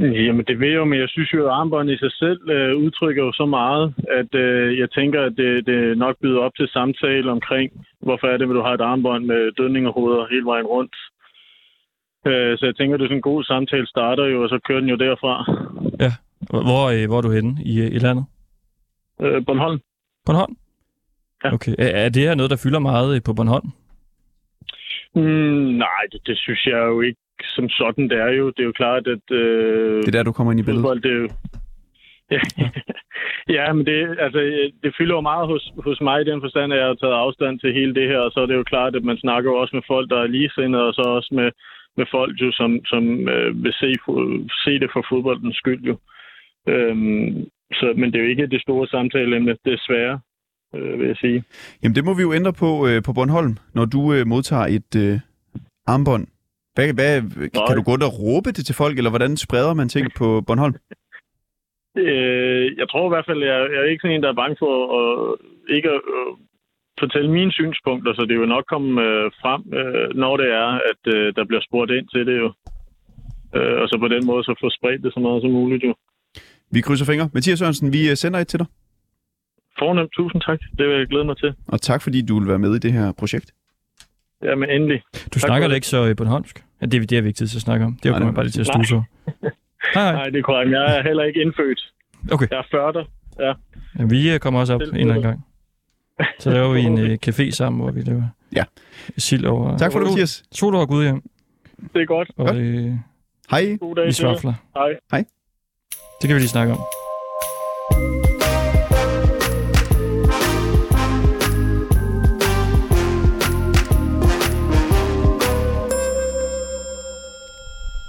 Jamen, 0.00 0.44
det 0.48 0.60
ved 0.60 0.68
jeg 0.68 0.76
jo, 0.76 0.84
men 0.84 0.98
jeg 1.00 1.08
synes 1.08 1.32
jo, 1.32 1.46
at 1.46 1.52
armbånd 1.52 1.90
i 1.90 1.98
sig 1.98 2.12
selv 2.12 2.50
øh, 2.50 2.76
udtrykker 2.76 3.24
jo 3.24 3.32
så 3.32 3.46
meget, 3.46 3.94
at 4.20 4.34
øh, 4.34 4.78
jeg 4.78 4.90
tænker, 4.90 5.20
at 5.22 5.32
det, 5.36 5.66
det 5.66 5.98
nok 5.98 6.16
byder 6.22 6.40
op 6.40 6.54
til 6.56 6.68
samtale 6.68 7.30
omkring, 7.30 7.86
hvorfor 8.02 8.26
er 8.26 8.36
det, 8.36 8.44
at 8.44 8.54
du 8.54 8.62
har 8.62 8.74
et 8.74 8.80
armbånd 8.80 9.24
med 9.24 9.52
dødningerhoveder 9.52 10.26
hele 10.30 10.44
vejen 10.44 10.66
rundt. 10.66 10.96
Øh, 12.26 12.58
så 12.58 12.66
jeg 12.66 12.76
tænker, 12.76 12.94
at 12.94 13.00
det 13.00 13.04
er 13.04 13.08
sådan 13.08 13.16
en 13.16 13.30
god 13.32 13.44
samtale 13.44 13.86
starter 13.86 14.24
jo, 14.24 14.42
og 14.42 14.48
så 14.48 14.58
kører 14.66 14.80
den 14.80 14.88
jo 14.88 14.96
derfra. 14.96 15.34
Hvor, 15.98 16.12
hvor, 16.48 16.84
øh, 16.94 17.06
hvor 17.08 17.18
er 17.18 17.22
du 17.22 17.30
henne 17.30 17.56
i, 17.64 17.80
øh, 17.80 17.86
i 17.86 17.98
landet? 17.98 18.24
Øh, 19.22 19.44
Bornholm. 19.46 19.80
Bornholm? 20.26 20.56
Ja. 21.44 21.54
Okay. 21.54 21.74
Er, 21.78 21.88
er 22.04 22.08
det 22.08 22.22
her 22.22 22.34
noget, 22.34 22.50
der 22.50 22.60
fylder 22.64 22.78
meget 22.78 23.14
øh, 23.16 23.22
på 23.26 23.32
Bornholm? 23.34 23.68
Mm, 25.14 25.68
nej, 25.84 26.02
det, 26.12 26.20
det 26.26 26.38
synes 26.38 26.66
jeg 26.66 26.78
jo 26.92 27.00
ikke 27.00 27.18
som 27.44 27.68
sådan. 27.68 28.08
Det 28.10 28.18
er 28.18 28.32
jo, 28.32 28.46
det 28.46 28.60
er 28.60 28.64
jo 28.64 28.72
klart, 28.72 29.06
at 29.06 29.30
øh, 29.30 30.02
Det 30.02 30.08
er 30.08 30.12
der, 30.18 30.22
du 30.22 30.32
kommer 30.32 30.52
ind 30.52 30.60
i 30.60 30.62
billedet. 30.62 30.82
fodbold, 30.82 31.02
det 31.02 31.12
er 31.12 31.20
jo... 31.24 31.28
Ja, 32.30 32.40
ja, 33.56 33.72
men 33.72 33.86
det, 33.86 34.16
altså, 34.18 34.38
det 34.82 34.94
fylder 34.98 35.14
jo 35.14 35.20
meget 35.20 35.46
hos, 35.46 35.72
hos 35.84 36.00
mig 36.00 36.20
i 36.20 36.30
den 36.30 36.40
forstand, 36.40 36.72
at 36.72 36.78
jeg 36.78 36.86
har 36.86 36.94
taget 36.94 37.22
afstand 37.24 37.60
til 37.60 37.72
hele 37.72 37.94
det 37.94 38.08
her, 38.08 38.18
og 38.18 38.30
så 38.32 38.40
er 38.40 38.46
det 38.46 38.54
jo 38.54 38.62
klart, 38.72 38.96
at 38.96 39.04
man 39.04 39.18
snakker 39.18 39.50
jo 39.50 39.56
også 39.56 39.76
med 39.76 39.82
folk, 39.86 40.10
der 40.10 40.18
er 40.20 40.26
ligesindede, 40.26 40.86
og 40.88 40.94
så 40.94 41.02
også 41.02 41.30
med, 41.34 41.50
med 41.96 42.06
folk, 42.10 42.40
jo, 42.40 42.52
som, 42.52 42.84
som 42.84 43.28
øh, 43.28 43.64
vil 43.64 43.72
se, 43.72 43.88
se 44.64 44.72
det 44.82 44.90
for 44.92 45.04
fodboldens 45.08 45.56
skyld. 45.56 45.82
Jo. 45.84 45.96
Øhm, 46.68 47.46
så, 47.72 47.92
men 47.96 48.12
det 48.12 48.18
er 48.18 48.24
jo 48.24 48.30
ikke 48.30 48.46
det 48.46 48.62
store 48.62 48.86
samtaleemne, 48.86 49.56
desværre, 49.64 50.20
øh, 50.74 50.98
vil 50.98 51.06
jeg 51.06 51.16
sige. 51.16 51.44
Jamen, 51.82 51.94
det 51.94 52.04
må 52.04 52.14
vi 52.14 52.22
jo 52.22 52.32
ændre 52.32 52.52
på 52.52 52.70
øh, 52.88 53.02
på 53.06 53.12
Bornholm, 53.12 53.56
når 53.74 53.84
du 53.84 54.12
øh, 54.14 54.26
modtager 54.26 54.66
et 54.78 54.92
øh, 55.04 55.20
armbånd. 55.86 56.26
Hvad, 56.74 56.94
hvad, 56.94 57.12
kan 57.66 57.76
du 57.76 57.82
gå 57.82 57.92
og 57.92 58.14
råbe 58.22 58.50
det 58.56 58.64
til 58.66 58.74
folk, 58.74 58.96
eller 58.98 59.10
hvordan 59.10 59.36
spreder 59.36 59.74
man 59.74 59.88
ting 59.88 60.06
på 60.18 60.26
Bornholm? 60.46 60.74
Øh, 61.98 62.66
jeg 62.80 62.86
tror 62.88 63.06
i 63.06 63.12
hvert 63.14 63.28
fald, 63.28 63.42
jeg, 63.42 63.58
jeg 63.72 63.80
er 63.80 63.90
ikke 63.90 64.02
sådan 64.02 64.16
en, 64.16 64.22
der 64.22 64.32
er 64.32 64.42
bange 64.42 64.56
for 64.58 64.74
at, 65.00 65.36
ikke 65.76 65.88
at, 65.96 66.02
at 66.20 66.28
fortælle 67.02 67.30
mine 67.38 67.52
synspunkter, 67.52 68.12
så 68.14 68.22
det 68.30 68.40
vil 68.40 68.48
nok 68.48 68.64
komme 68.74 69.02
øh, 69.06 69.30
frem, 69.42 69.62
øh, 69.78 70.08
når 70.22 70.36
det 70.36 70.48
er, 70.62 70.70
at 70.90 71.02
øh, 71.14 71.26
der 71.36 71.44
bliver 71.44 71.62
spurgt 71.68 71.90
ind 71.90 72.08
til 72.14 72.26
det 72.26 72.36
jo. 72.44 72.48
Øh, 73.56 73.76
og 73.82 73.86
så 73.88 73.96
på 73.98 74.08
den 74.08 74.26
måde 74.26 74.44
så 74.44 74.54
få 74.60 74.68
spredt 74.78 75.02
det 75.04 75.14
så 75.14 75.20
meget 75.20 75.42
som 75.42 75.50
muligt 75.50 75.84
jo. 75.84 75.94
Vi 76.70 76.80
krydser 76.80 77.04
fingre. 77.06 77.30
Mathias 77.32 77.58
Sørensen, 77.58 77.92
vi 77.92 78.10
øh, 78.10 78.16
sender 78.16 78.38
et 78.40 78.48
til 78.48 78.58
dig. 78.58 78.66
Fornemt, 79.78 80.10
tusind 80.12 80.42
tak. 80.42 80.58
Det 80.78 80.88
vil 80.88 80.96
jeg 80.98 81.06
glæde 81.06 81.24
mig 81.24 81.36
til. 81.36 81.54
Og 81.68 81.80
tak, 81.80 82.02
fordi 82.02 82.22
du 82.22 82.38
vil 82.38 82.48
være 82.48 82.58
med 82.58 82.74
i 82.74 82.78
det 82.78 82.92
her 82.92 83.12
projekt. 83.12 83.52
Jamen 84.44 84.70
endelig. 84.70 85.02
Du 85.14 85.18
for 85.32 85.38
snakker 85.38 85.68
da 85.68 85.70
det. 85.72 85.76
ikke 85.76 85.86
så 85.86 86.06
øh, 86.08 86.16
Bornholmsk? 86.16 86.64
Ja, 86.80 86.86
det, 86.86 87.02
er- 87.02 87.06
det 87.06 87.18
er 87.18 87.22
vigtigt 87.22 87.56
at 87.56 87.60
snakke 87.62 87.84
om. 87.86 87.98
Det 88.02 88.12
kommer 88.12 88.32
bare 88.32 88.44
lige 88.44 88.52
til 88.52 88.60
at 88.60 88.66
Nej. 88.74 88.82
stuse 88.84 88.94
over. 88.94 89.04
Hej, 89.94 90.02
hej. 90.04 90.12
Nej, 90.12 90.24
det 90.24 90.38
er 90.38 90.42
korrekt. 90.42 90.70
Jeg 90.72 90.98
er 90.98 91.02
heller 91.02 91.24
ikke 91.24 91.40
indfødt. 91.42 91.92
Okay. 92.32 92.46
Jeg 92.50 92.58
er 92.58 92.62
40. 92.70 93.04
Ja. 93.38 93.52
Ja, 93.98 94.04
vi 94.04 94.32
øh, 94.34 94.40
kommer 94.40 94.60
også 94.60 94.74
op 94.74 94.80
en 94.80 94.96
eller 94.96 95.14
anden 95.14 95.22
gang. 95.22 95.46
Så 96.38 96.50
laver 96.50 96.72
vi 96.74 96.80
en 96.80 96.98
øh, 96.98 97.18
café 97.26 97.50
sammen, 97.50 97.82
hvor 97.82 97.90
vi 97.90 98.00
laver 98.00 98.22
Ja. 98.56 98.64
Sild 99.18 99.44
over... 99.44 99.76
Tak 99.78 99.92
for 99.92 99.98
det, 99.98 100.08
Mathias. 100.08 100.42
Sol 100.52 100.74
over 100.74 100.86
Gud, 100.86 101.04
ja. 101.04 101.14
Det 101.94 102.02
er 102.02 102.06
godt. 102.06 102.30
Og 102.36 102.46
Godt. 102.46 102.56
øh, 102.58 102.92
Hej. 103.50 103.76
God 103.80 103.96
dag 103.96 104.08
i 104.08 104.12
svafler. 104.12 104.54
Hej. 105.12 105.24
Det 106.20 106.28
kan 106.28 106.34
vi 106.34 106.40
lige 106.40 106.48
snakke 106.48 106.72
om. 106.72 106.80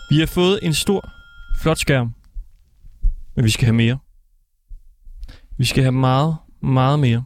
Vi 0.09 0.19
har 0.19 0.25
fået 0.25 0.59
en 0.61 0.73
stor, 0.73 1.11
flot 1.61 1.79
skærm. 1.79 2.13
Men 3.35 3.45
vi 3.45 3.49
skal 3.49 3.65
have 3.65 3.75
mere. 3.75 3.97
Vi 5.57 5.65
skal 5.65 5.83
have 5.83 5.91
meget, 5.91 6.35
meget 6.61 6.99
mere. 6.99 7.23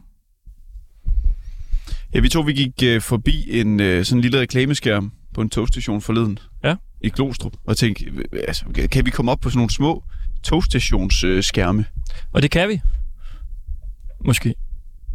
Ja, 2.14 2.20
vi 2.20 2.28
to 2.28 2.40
vi 2.40 2.52
gik 2.52 2.82
øh, 2.84 3.00
forbi 3.00 3.60
en 3.60 3.80
øh, 3.80 4.04
sådan 4.04 4.18
en 4.18 4.22
lille 4.22 4.40
reklameskærm 4.40 5.12
på 5.34 5.40
en 5.40 5.50
togstation 5.50 6.00
forleden. 6.00 6.38
Ja. 6.64 6.76
I 7.00 7.08
Glostrup. 7.08 7.56
Og 7.64 7.76
tænkte, 7.76 8.04
altså, 8.48 8.64
kan 8.92 9.06
vi 9.06 9.10
komme 9.10 9.32
op 9.32 9.40
på 9.40 9.50
sådan 9.50 9.58
nogle 9.58 9.70
små 9.70 10.04
togstationsskærme? 10.46 11.42
Skærme? 11.42 11.84
Og 12.32 12.42
det 12.42 12.50
kan 12.50 12.68
vi. 12.68 12.80
Måske. 14.24 14.54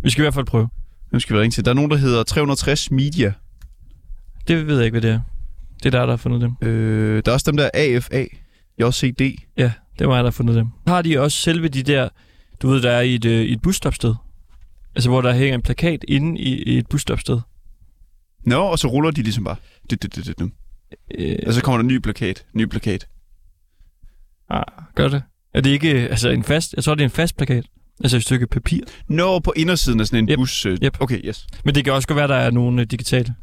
Vi 0.04 0.10
skal 0.10 0.22
i 0.22 0.24
hvert 0.24 0.34
fald 0.34 0.46
prøve. 0.46 0.70
Hvem 1.10 1.20
skal 1.20 1.36
vi 1.36 1.41
ringe 1.41 1.52
til? 1.54 1.65
Der 1.65 1.72
er 1.72 1.76
nogen, 1.76 1.91
der 1.91 1.98
hedder 1.98 2.24
360 2.24 2.91
Media. 2.91 3.34
Det 4.48 4.67
ved 4.67 4.76
jeg 4.78 4.86
ikke, 4.86 5.00
hvad 5.00 5.10
det 5.10 5.15
er. 5.15 5.20
Det 5.84 5.86
er 5.86 5.89
der, 6.00 6.00
der 6.06 6.10
har 6.10 6.17
fundet 6.17 6.41
dem. 6.41 6.67
Øh, 6.70 7.24
der 7.26 7.32
er 7.32 7.34
også 7.34 7.52
dem 7.52 7.58
der 7.58 7.70
AFA, 7.74 8.26
JCD. 8.80 9.22
Ja, 9.58 9.72
det 10.00 10.08
var 10.08 10.15
jeg, 10.15 10.24
der 10.24 10.30
har 10.30 10.32
fundet 10.32 10.56
dem. 10.56 10.67
Har 10.88 11.02
de 11.02 11.20
også 11.20 11.38
selve 11.38 11.67
de 11.67 11.84
der, 11.84 12.10
du 12.62 12.70
ved, 12.70 12.82
der 12.82 12.91
er 12.91 13.02
i 13.02 13.15
et, 13.15 13.26
øh, 13.26 13.46
et 13.46 13.62
busstopsted? 13.62 14.15
Altså, 14.96 15.10
hvor 15.10 15.22
der 15.22 15.34
hænger 15.34 15.56
en 15.56 15.62
plakat 15.62 16.06
inde 16.08 16.39
i, 16.39 16.63
i 16.63 16.78
et 16.78 16.88
busstopsted. 16.88 17.39
Nå, 18.46 18.60
og 18.62 18.80
så 18.80 18.88
ruller 18.88 19.12
de 19.12 19.22
ligesom 19.22 19.44
bare. 19.44 19.56
Det, 19.89 20.02
det, 20.04 20.15
det, 20.15 20.39
det. 20.39 20.52
Øh, 21.17 21.36
Og 21.48 21.54
så 21.54 21.62
kommer 21.62 21.78
der 21.78 21.82
en 21.82 21.88
ny 21.88 21.98
plakat. 22.00 22.46
Ny 22.54 22.65
plakat. 22.65 23.08
Ah, 24.57 24.63
gør 24.95 25.07
det? 25.07 25.23
Er 25.53 25.61
det 25.61 25.69
ikke 25.69 25.89
altså 25.89 26.29
en 26.29 26.43
fast... 26.43 26.73
Jeg 26.75 26.83
tror, 26.83 26.95
det 26.95 27.01
er 27.01 27.05
en 27.05 27.11
fast 27.11 27.37
plakat. 27.37 27.65
Altså 28.03 28.17
et 28.17 28.23
stykke 28.23 28.47
papir. 28.47 28.79
Nå, 29.07 29.39
på 29.39 29.53
indersiden 29.55 29.99
af 29.99 30.05
sådan 30.07 30.23
en 30.23 30.29
Yep. 30.29 30.37
bus. 30.37 30.65
Øh, 30.65 30.77
Yep. 30.83 30.97
Okay, 31.01 31.19
yes. 31.25 31.47
Men 31.65 31.75
det 31.75 31.83
kan 31.83 31.93
også 31.93 32.07
godt 32.07 32.17
være, 32.17 32.27
der 32.27 32.35
er 32.35 32.51
nogle 32.51 32.81
øh, 32.81 32.87
digitale 32.87 33.35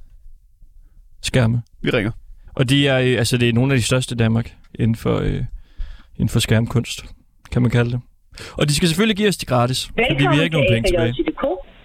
skærme. 1.23 1.63
Vi 1.83 1.91
ringer. 1.91 2.11
Og 2.55 2.69
de 2.69 2.89
er, 2.89 2.99
øh, 2.99 3.19
altså, 3.19 3.37
det 3.37 3.49
er 3.49 3.53
nogle 3.53 3.73
af 3.73 3.79
de 3.79 3.83
største 3.85 4.15
i 4.15 4.17
Danmark 4.17 4.55
inden 4.75 4.97
for, 4.97 5.19
øh, 5.19 5.45
inden 6.17 6.29
for 6.29 6.39
skærmkunst, 6.41 7.05
kan 7.53 7.63
man 7.63 7.71
kalde 7.71 7.91
det. 7.91 8.01
Og 8.53 8.69
de 8.69 8.75
skal 8.75 8.89
selvfølgelig 8.89 9.17
give 9.17 9.29
os 9.29 9.37
de 9.37 9.47
gratis, 9.47 9.85
fordi 9.87 10.15
vi 10.19 10.25
har 10.25 10.43
ikke 10.43 10.57
nogen 10.57 10.69
penge 10.73 10.89
tilbage. 10.89 11.15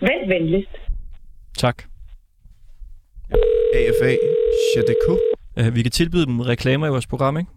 Vent 0.01 0.29
venligst. 0.29 0.69
Tak. 1.57 1.83
AFA, 3.75 4.15
JDK. 4.77 5.19
Uh, 5.59 5.75
vi 5.75 5.81
kan 5.81 5.91
tilbyde 5.91 6.25
dem 6.25 6.39
reklamer 6.39 6.87
i 6.87 6.89
vores 6.89 7.07
program, 7.07 7.37
ikke? 7.37 7.51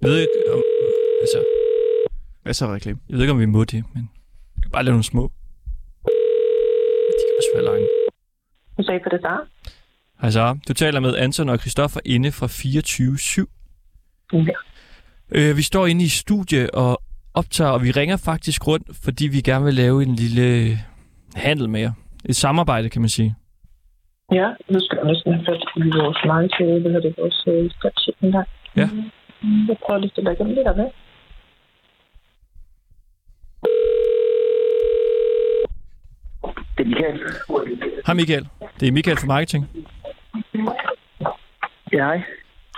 Jeg 0.00 0.10
ved 0.10 0.18
ikke, 0.20 0.32
om, 0.52 0.62
altså, 1.20 1.38
Hvad 2.42 2.54
så 2.54 2.66
reklame? 2.66 2.98
jeg 3.08 3.14
ved 3.14 3.22
ikke, 3.24 3.32
om 3.32 3.40
vi 3.40 3.46
må 3.46 3.64
det, 3.64 3.84
men 3.94 4.10
vi 4.54 4.60
kan 4.62 4.70
bare 4.70 4.84
lave 4.84 4.92
nogle 4.92 5.04
små. 5.04 5.30
De 6.04 7.22
kan 7.28 7.34
også 7.40 7.50
være 7.54 7.64
lange. 7.64 7.86
Du 8.78 8.82
sagde 8.82 9.00
på 9.04 9.08
det 9.10 9.22
der. 9.22 9.38
Hej 10.20 10.30
Sara, 10.30 10.56
du 10.68 10.72
taler 10.72 11.00
med 11.00 11.16
Anton 11.16 11.48
og 11.48 11.58
Christoffer 11.58 12.00
inde 12.04 12.32
fra 12.32 12.46
24-7. 12.46 13.46
Ja. 14.32 14.56
Øh, 15.32 15.56
vi 15.56 15.62
står 15.62 15.86
inde 15.86 16.04
i 16.04 16.08
studie 16.08 16.74
og 16.74 17.02
optager, 17.34 17.70
og 17.70 17.82
vi 17.82 17.90
ringer 17.90 18.16
faktisk 18.16 18.66
rundt, 18.66 18.86
fordi 19.04 19.26
vi 19.26 19.40
gerne 19.40 19.64
vil 19.64 19.74
lave 19.74 20.02
en 20.02 20.14
lille 20.14 20.78
handel 21.34 21.68
med 21.68 21.80
jer. 21.80 21.92
Et 22.24 22.36
samarbejde, 22.36 22.88
kan 22.90 23.02
man 23.02 23.08
sige. 23.08 23.34
Ja, 24.32 24.48
nu 24.70 24.78
skal 24.80 24.98
jeg 24.98 25.06
næsten 25.12 25.32
have 25.32 25.44
fat 25.44 25.62
i 25.76 25.88
vores 26.02 26.52
til, 26.56 26.66
hvad 26.80 26.92
hedder 26.92 27.08
det, 27.08 27.14
vores 27.18 27.44
øh, 27.48 27.70
strategi 27.70 28.10
en 28.22 28.32
gang. 28.32 28.48
Ja. 28.76 28.88
Jeg 29.42 29.76
prøver 29.86 29.98
lige 29.98 30.08
at 30.08 30.12
stille 30.12 30.32
igennem 30.32 30.54
lidt 30.54 30.66
af 30.66 30.74
det. 30.74 30.88
Det 36.78 36.82
er 36.82 36.88
Michael. 36.88 37.20
Hej 38.06 38.14
Michael. 38.14 38.48
Det 38.80 38.88
er 38.88 38.92
Michael 38.92 39.16
fra 39.16 39.26
Marketing. 39.26 39.64
Ja, 41.92 42.04
hej. 42.04 42.22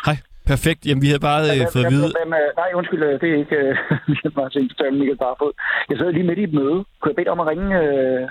Hej. 0.07 0.17
Perfekt. 0.47 0.87
Jamen, 0.87 1.03
vi 1.03 1.07
havde 1.07 1.25
bare 1.31 1.43
øh, 1.55 1.67
fået 1.73 1.85
at 1.85 1.93
vide... 1.93 2.09
Hvem, 2.21 2.33
øh, 2.41 2.49
nej, 2.61 2.71
undskyld, 2.75 3.03
øh, 3.03 3.21
det 3.21 3.29
er 3.33 3.39
ikke 3.45 3.57
øh, 3.57 3.77
Michael 4.11 4.35
Martin, 4.37 4.69
det 4.79 4.87
er 4.87 4.91
Michael 4.91 5.21
Barfod. 5.25 5.53
Jeg 5.91 5.99
sad 5.99 6.13
lige 6.13 6.27
midt 6.29 6.39
i 6.39 6.43
et 6.43 6.53
møde. 6.53 6.79
Kunne 7.01 7.11
jeg 7.13 7.17
bede 7.17 7.31
om 7.35 7.41
at 7.41 7.47
ringe 7.47 7.71
øh, 7.83 8.29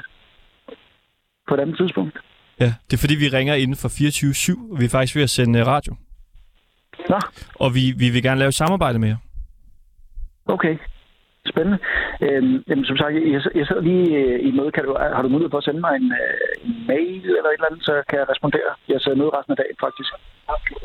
på 1.48 1.54
et 1.56 1.60
andet 1.60 1.78
tidspunkt? 1.78 2.16
Ja, 2.60 2.70
det 2.88 2.94
er 2.98 3.02
fordi, 3.04 3.16
vi 3.16 3.28
ringer 3.38 3.56
inden 3.56 3.78
for 3.84 3.90
24-7, 3.90 4.72
og 4.72 4.80
vi 4.80 4.86
er 4.86 4.90
faktisk 4.90 5.16
ved 5.16 5.24
at 5.24 5.30
sende 5.30 5.60
øh, 5.60 5.68
radio. 5.68 5.92
Nå, 7.10 7.20
Og 7.56 7.76
vi, 7.76 7.84
vi 7.98 8.10
vil 8.10 8.24
gerne 8.24 8.40
lave 8.40 8.48
et 8.50 8.54
samarbejde 8.64 9.00
med 9.00 9.08
jer. 9.10 9.18
okay. 10.46 10.78
Spændende. 11.54 11.80
Øhm, 12.22 12.64
jamen, 12.70 12.86
som 12.86 12.98
sagt, 12.98 13.14
jeg, 13.16 13.42
jeg 13.60 13.66
sidder 13.68 13.82
lige 13.82 14.06
øh, 14.22 14.48
i 14.48 14.52
møde. 14.58 14.72
Kan 14.72 14.84
du, 14.84 14.92
har 15.16 15.22
du 15.22 15.30
mulighed 15.30 15.52
for 15.52 15.58
at 15.58 15.64
sende 15.64 15.80
mig 15.80 15.94
en, 16.02 16.12
øh, 16.22 16.66
en 16.68 16.88
mail 16.88 17.22
eller 17.38 17.50
et 17.52 17.58
eller 17.60 17.70
andet, 17.72 17.84
så 17.86 17.94
kan 18.10 18.20
jeg 18.20 18.28
respondere? 18.34 18.70
Jeg 18.90 18.98
sidder 19.02 19.18
møde 19.18 19.30
resten 19.38 19.52
af 19.54 19.58
dagen, 19.62 19.78
faktisk. 19.86 20.12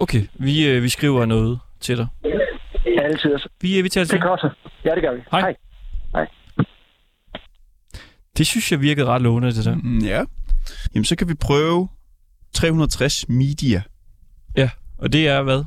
Okay, 0.05 0.23
vi, 0.47 0.55
øh, 0.71 0.83
vi 0.83 0.89
skriver 0.89 1.25
noget 1.25 1.59
til 1.81 1.97
dig. 2.01 2.07
Altid. 3.07 3.31
Vi, 3.63 3.79
øh, 3.79 3.85
vi 3.85 3.89
tager 3.89 4.05
Det 4.05 4.13
er 4.13 4.17
til. 4.17 4.21
godt. 4.31 4.43
Ja, 4.85 4.91
det 4.95 5.03
gør 5.03 5.15
vi. 5.15 5.21
Hej. 5.31 5.55
Hej. 6.17 6.27
Det 8.39 8.47
synes 8.47 8.73
jeg 8.73 8.81
virkede 8.81 9.07
ret 9.07 9.23
lovende, 9.23 9.49
det 9.49 9.65
der. 9.65 9.75
Mm, 9.75 9.99
ja. 9.99 10.25
Jamen, 10.95 11.05
så 11.05 11.17
kan 11.17 11.29
vi 11.29 11.35
prøve 11.35 11.89
360 12.55 13.29
Media. 13.29 13.83
Ja, 14.57 14.71
og 14.99 15.13
det 15.13 15.29
er 15.29 15.43
hvad? 15.43 15.65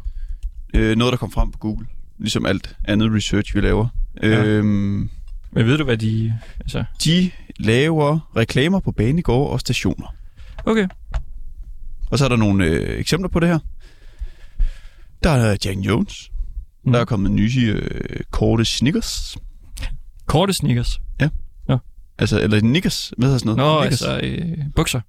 Øh, 0.75 0.95
noget, 0.97 1.11
der 1.11 1.17
kom 1.17 1.31
frem 1.31 1.51
på 1.51 1.57
Google. 1.57 1.87
Ligesom 2.19 2.45
alt 2.45 2.77
andet 2.85 3.11
research, 3.13 3.55
vi 3.55 3.61
laver. 3.61 3.87
Ja. 4.23 4.27
Ja. 4.27 4.43
Øhm, 4.43 5.09
Men 5.51 5.65
ved 5.65 5.77
du, 5.77 5.83
hvad 5.83 5.97
de... 5.97 6.33
Altså... 6.59 6.83
de 7.05 7.31
laver 7.59 8.31
reklamer 8.35 8.79
på 8.79 8.91
banegårde 8.91 9.51
og 9.51 9.59
stationer. 9.59 10.15
Okay. 10.65 10.87
Og 12.11 12.17
så 12.17 12.25
er 12.25 12.29
der 12.29 12.35
nogle 12.35 12.65
øh, 12.65 12.99
eksempler 12.99 13.29
på 13.29 13.39
det 13.39 13.49
her. 13.49 13.59
Der 15.23 15.29
er 15.29 15.57
Jack 15.65 15.77
Jones. 15.77 16.31
Mm. 16.85 16.91
Der 16.91 16.99
er 16.99 17.05
kommet 17.05 17.31
nye 17.31 17.67
øh, 17.67 18.19
korte 18.31 18.65
sneakers. 18.65 19.37
Korte 20.25 20.53
sneakers. 20.53 20.99
Altså, 22.17 22.41
eller 22.41 22.59
knickers. 22.59 23.13
Hvad 23.17 23.27
hedder 23.27 23.39
sådan 23.39 23.49
Nå, 23.49 23.55
noget? 23.55 23.81
Knickers. 23.81 24.01
altså 24.01 24.27
øh, 24.27 24.57
bukser. 24.75 25.01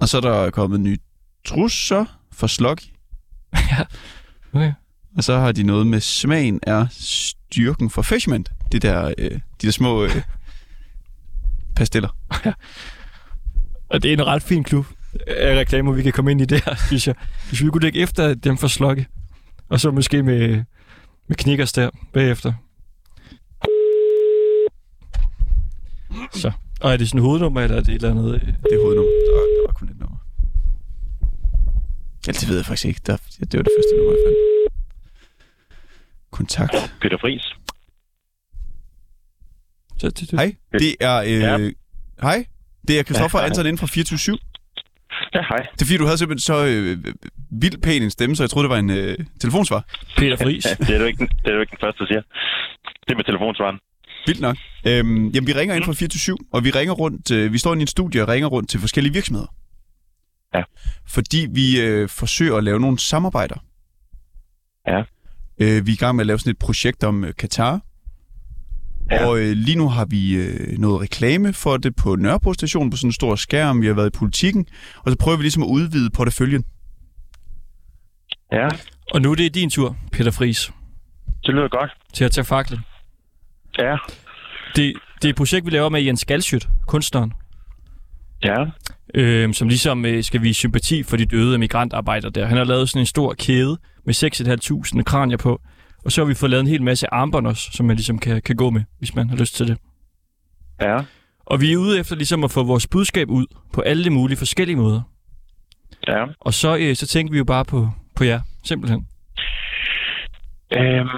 Og 0.00 0.08
så 0.08 0.16
er 0.16 0.20
der 0.20 0.50
kommet 0.50 0.80
nye 0.80 0.98
trusser 1.44 2.04
for 2.32 2.46
sloggy. 2.46 2.82
Okay. 4.52 4.72
Og 5.16 5.24
så 5.24 5.38
har 5.38 5.52
de 5.52 5.62
noget 5.62 5.86
med 5.86 6.00
smagen 6.00 6.60
er 6.62 6.86
styrken 6.90 7.90
for 7.90 8.02
fashionment. 8.02 8.50
Det 8.72 8.82
der, 8.82 9.14
øh, 9.18 9.30
de 9.30 9.66
der 9.66 9.70
små 9.70 10.04
øh, 10.04 10.10
pastiller. 11.76 12.16
Og 13.88 14.02
det 14.02 14.08
er 14.08 14.12
en 14.12 14.26
ret 14.26 14.42
fin 14.42 14.64
klub 14.64 14.86
af 15.26 15.60
reklamer, 15.60 15.92
vi 15.92 16.02
kan 16.02 16.12
komme 16.12 16.30
ind 16.30 16.40
i 16.40 16.44
der, 16.44 16.74
synes 16.86 17.06
jeg. 17.06 17.14
Hvis 17.48 17.62
vi 17.64 17.68
kunne 17.68 17.82
dække 17.82 17.98
efter 17.98 18.34
dem 18.34 18.56
for 18.58 18.68
slokke. 18.68 19.06
Og 19.68 19.80
så 19.80 19.90
måske 19.90 20.22
med, 20.22 20.64
med 21.28 21.36
knikkers 21.36 21.72
der 21.72 21.90
bagefter. 22.12 22.52
Så. 26.32 26.52
Og 26.80 26.92
er 26.92 26.96
det 26.96 27.08
sådan 27.08 27.20
hovednummer, 27.20 27.60
eller 27.60 27.76
er 27.76 27.80
det 27.80 27.88
et 27.88 27.94
eller 27.94 28.10
andet? 28.10 28.34
øh? 28.34 28.40
Det 28.40 28.72
er 28.72 28.82
hovednummer. 28.82 29.10
Der 29.10 29.32
var, 29.36 29.40
der 29.40 29.66
var 29.66 29.72
kun 29.72 29.88
et 29.88 30.00
nummer. 30.00 30.16
Ja, 32.30 32.34
det 32.40 32.48
ved 32.48 32.56
jeg 32.56 32.66
faktisk 32.66 32.86
ikke. 32.88 33.00
Der, 33.06 33.16
det 33.50 33.56
var 33.58 33.62
det 33.68 33.72
første 33.78 33.96
nummer, 33.96 34.12
jeg 34.12 34.22
fandt. 34.26 34.38
Kontakt. 36.30 36.94
Peter 37.02 37.18
Friis. 37.20 37.42
Så, 39.98 40.06
det, 40.10 40.30
det. 40.30 40.30
Hej, 40.30 40.54
det 40.72 40.96
er... 41.00 41.16
Øh, 41.16 41.40
Ja. 41.40 41.70
Hej, 42.22 42.44
det 42.88 42.98
er 42.98 43.02
Christoffer 43.02 43.38
Ja. 43.38 43.44
Anton 43.46 43.66
inden 43.66 43.78
fra 43.78 43.86
24 43.86 44.38
Ja, 45.34 45.42
hej. 45.48 45.56
Det 45.74 45.82
er 45.82 45.86
fordi, 45.86 45.96
du 45.96 46.04
havde 46.04 46.18
simpelthen 46.18 46.40
så 46.52 46.66
øh, 46.66 46.98
vildt 47.62 47.82
pæn 47.82 48.02
en 48.02 48.10
stemme, 48.10 48.36
så 48.36 48.42
jeg 48.42 48.50
troede, 48.50 48.64
det 48.68 48.70
var 48.70 48.78
en 48.78 48.90
øh, 48.90 49.18
telefonsvar. 49.40 49.84
Peter 50.16 50.36
Friis. 50.36 50.64
Ja, 50.66 50.74
det 50.86 50.94
er 50.94 50.98
du 50.98 51.04
ikke, 51.04 51.28
det 51.44 51.50
er 51.50 51.54
du 51.54 51.60
ikke 51.60 51.70
den 51.70 51.78
første, 51.80 51.98
der 51.98 52.06
siger. 52.06 52.22
Det 53.08 53.16
med 53.16 53.24
telefonsvaren. 53.24 53.78
Vildt 54.26 54.40
nok. 54.40 54.56
Øhm, 54.86 55.28
jamen, 55.28 55.46
vi 55.46 55.52
ringer 55.52 55.74
ind 55.74 55.84
fra 55.84 55.92
24 55.92 56.36
og 56.52 56.64
vi 56.64 56.70
ringer 56.70 56.94
rundt, 56.94 57.30
øh, 57.30 57.52
vi 57.52 57.58
står 57.58 57.74
i 57.74 57.80
en 57.80 57.86
studie 57.86 58.22
og 58.22 58.28
ringer 58.28 58.48
rundt 58.48 58.70
til 58.70 58.80
forskellige 58.80 59.12
virksomheder. 59.12 59.46
Ja. 60.54 60.62
Fordi 61.08 61.46
vi 61.50 61.80
øh, 61.80 62.08
forsøger 62.08 62.56
at 62.56 62.64
lave 62.64 62.80
nogle 62.80 62.98
samarbejder. 62.98 63.64
Ja. 64.86 64.98
Øh, 65.60 65.86
vi 65.86 65.90
er 65.90 65.94
i 65.94 65.96
gang 65.96 66.16
med 66.16 66.22
at 66.22 66.26
lave 66.26 66.38
sådan 66.38 66.50
et 66.50 66.58
projekt 66.58 67.04
om 67.04 67.24
øh, 67.24 67.34
Katar. 67.38 67.80
Ja. 69.10 69.26
Og 69.26 69.38
øh, 69.38 69.52
lige 69.52 69.76
nu 69.76 69.88
har 69.88 70.04
vi 70.04 70.34
øh, 70.36 70.78
noget 70.78 71.00
reklame 71.00 71.52
for 71.52 71.76
det 71.76 71.96
på 71.96 72.16
Nørrebro 72.16 72.52
station 72.52 72.90
på 72.90 72.96
sådan 72.96 73.08
en 73.08 73.12
stor 73.12 73.34
skærm. 73.36 73.80
Vi 73.82 73.86
har 73.86 73.94
været 73.94 74.14
i 74.16 74.18
politikken. 74.18 74.66
Og 74.96 75.10
så 75.12 75.16
prøver 75.18 75.36
vi 75.36 75.42
ligesom 75.42 75.62
at 75.62 75.66
udvide 75.66 76.10
porteføljen. 76.10 76.64
Ja, 78.52 78.68
Og 79.14 79.22
nu 79.22 79.30
er 79.30 79.34
det 79.34 79.54
din 79.54 79.70
tur, 79.70 79.96
Peter 80.12 80.30
Friis, 80.30 80.72
det 81.46 81.54
lyder 81.54 81.68
godt. 81.68 81.90
til 82.12 82.24
at 82.24 82.30
tage 82.30 82.44
faklen. 82.44 82.80
Ja, 83.78 83.96
Det, 84.76 84.94
det 85.22 85.24
er 85.24 85.30
et 85.30 85.36
projekt, 85.36 85.66
vi 85.66 85.70
laver 85.70 85.88
med 85.88 86.02
Jens 86.02 86.24
Galsjøt, 86.24 86.68
kunstneren. 86.86 87.32
ja. 88.42 88.56
Øh, 89.14 89.54
som 89.54 89.68
ligesom 89.68 90.04
øh, 90.04 90.22
skal 90.22 90.42
vise 90.42 90.58
sympati 90.58 91.02
for 91.02 91.16
de 91.16 91.26
døde 91.26 91.58
migrantarbejdere 91.58 92.30
der. 92.30 92.46
Han 92.46 92.56
har 92.56 92.64
lavet 92.64 92.88
sådan 92.88 93.02
en 93.02 93.06
stor 93.06 93.34
kæde 93.34 93.78
med 94.04 94.14
6.500 94.94 95.02
kranier 95.02 95.36
på, 95.36 95.60
og 96.04 96.12
så 96.12 96.20
har 96.20 96.28
vi 96.28 96.34
fået 96.34 96.50
lavet 96.50 96.60
en 96.60 96.66
hel 96.66 96.82
masse 96.82 97.14
armbånd 97.14 97.46
også, 97.46 97.70
som 97.72 97.86
man 97.86 97.96
ligesom 97.96 98.18
kan, 98.18 98.42
kan 98.42 98.56
gå 98.56 98.70
med, 98.70 98.82
hvis 98.98 99.14
man 99.14 99.30
har 99.30 99.36
lyst 99.36 99.54
til 99.54 99.68
det. 99.68 99.78
Ja. 100.80 100.98
Og 101.46 101.60
vi 101.60 101.72
er 101.72 101.76
ude 101.76 102.00
efter 102.00 102.16
ligesom 102.16 102.44
at 102.44 102.50
få 102.50 102.64
vores 102.64 102.86
budskab 102.86 103.28
ud 103.30 103.46
på 103.74 103.80
alle 103.80 104.04
de 104.04 104.10
mulige 104.10 104.38
forskellige 104.38 104.76
måder. 104.76 105.02
Ja. 106.08 106.24
Og 106.40 106.54
så, 106.54 106.76
øh, 106.76 106.94
så 106.96 107.06
tænker 107.06 107.32
vi 107.32 107.38
jo 107.38 107.44
bare 107.44 107.64
på, 107.64 107.88
på 108.16 108.24
jer, 108.24 108.40
simpelthen. 108.64 109.06
Øhm, 110.72 111.08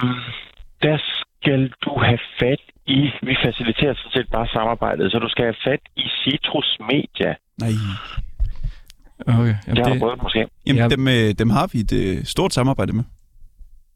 der 0.83 0.99
skal 0.99 1.73
du 1.85 1.99
have 1.99 2.19
fat 2.41 2.61
i, 2.87 3.11
vi 3.23 3.37
faciliterer 3.45 3.95
sådan 3.95 4.13
set 4.13 4.29
bare 4.33 4.49
samarbejdet, 4.49 5.13
så 5.13 5.19
du 5.19 5.29
skal 5.29 5.45
have 5.45 5.63
fat 5.65 5.81
i 5.97 6.07
Citrus 6.23 6.79
Media. 6.81 7.35
Nej. 7.65 7.73
Okay, 9.41 9.55
Det 9.67 9.79
har 9.79 9.85
du 9.85 9.93
det, 9.93 9.99
prøvet 10.01 10.23
måske. 10.23 10.47
Jamen, 10.67 10.83
Ja. 10.83 10.89
dem, 10.89 11.09
øh, 11.09 11.29
dem 11.43 11.51
har 11.51 11.67
vi 11.73 11.79
et 11.79 11.93
øh, 11.93 12.25
stort 12.25 12.53
samarbejde 12.55 12.93
med. 12.93 13.05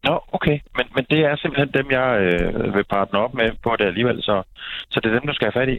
Nå, 0.04 0.20
okay. 0.32 0.58
Men, 0.76 0.86
men 0.94 1.04
det 1.10 1.18
er 1.30 1.36
simpelthen 1.36 1.70
dem, 1.78 1.90
jeg 1.90 2.08
øh, 2.20 2.74
vil 2.74 2.84
partner 2.84 3.18
op 3.20 3.34
med 3.34 3.48
på 3.62 3.70
det 3.78 3.84
alligevel, 3.84 4.22
så, 4.22 4.42
så 4.90 5.00
det 5.00 5.08
er 5.12 5.18
dem, 5.18 5.26
du 5.28 5.34
skal 5.34 5.50
have 5.52 5.60
fat 5.62 5.68
i. 5.74 5.78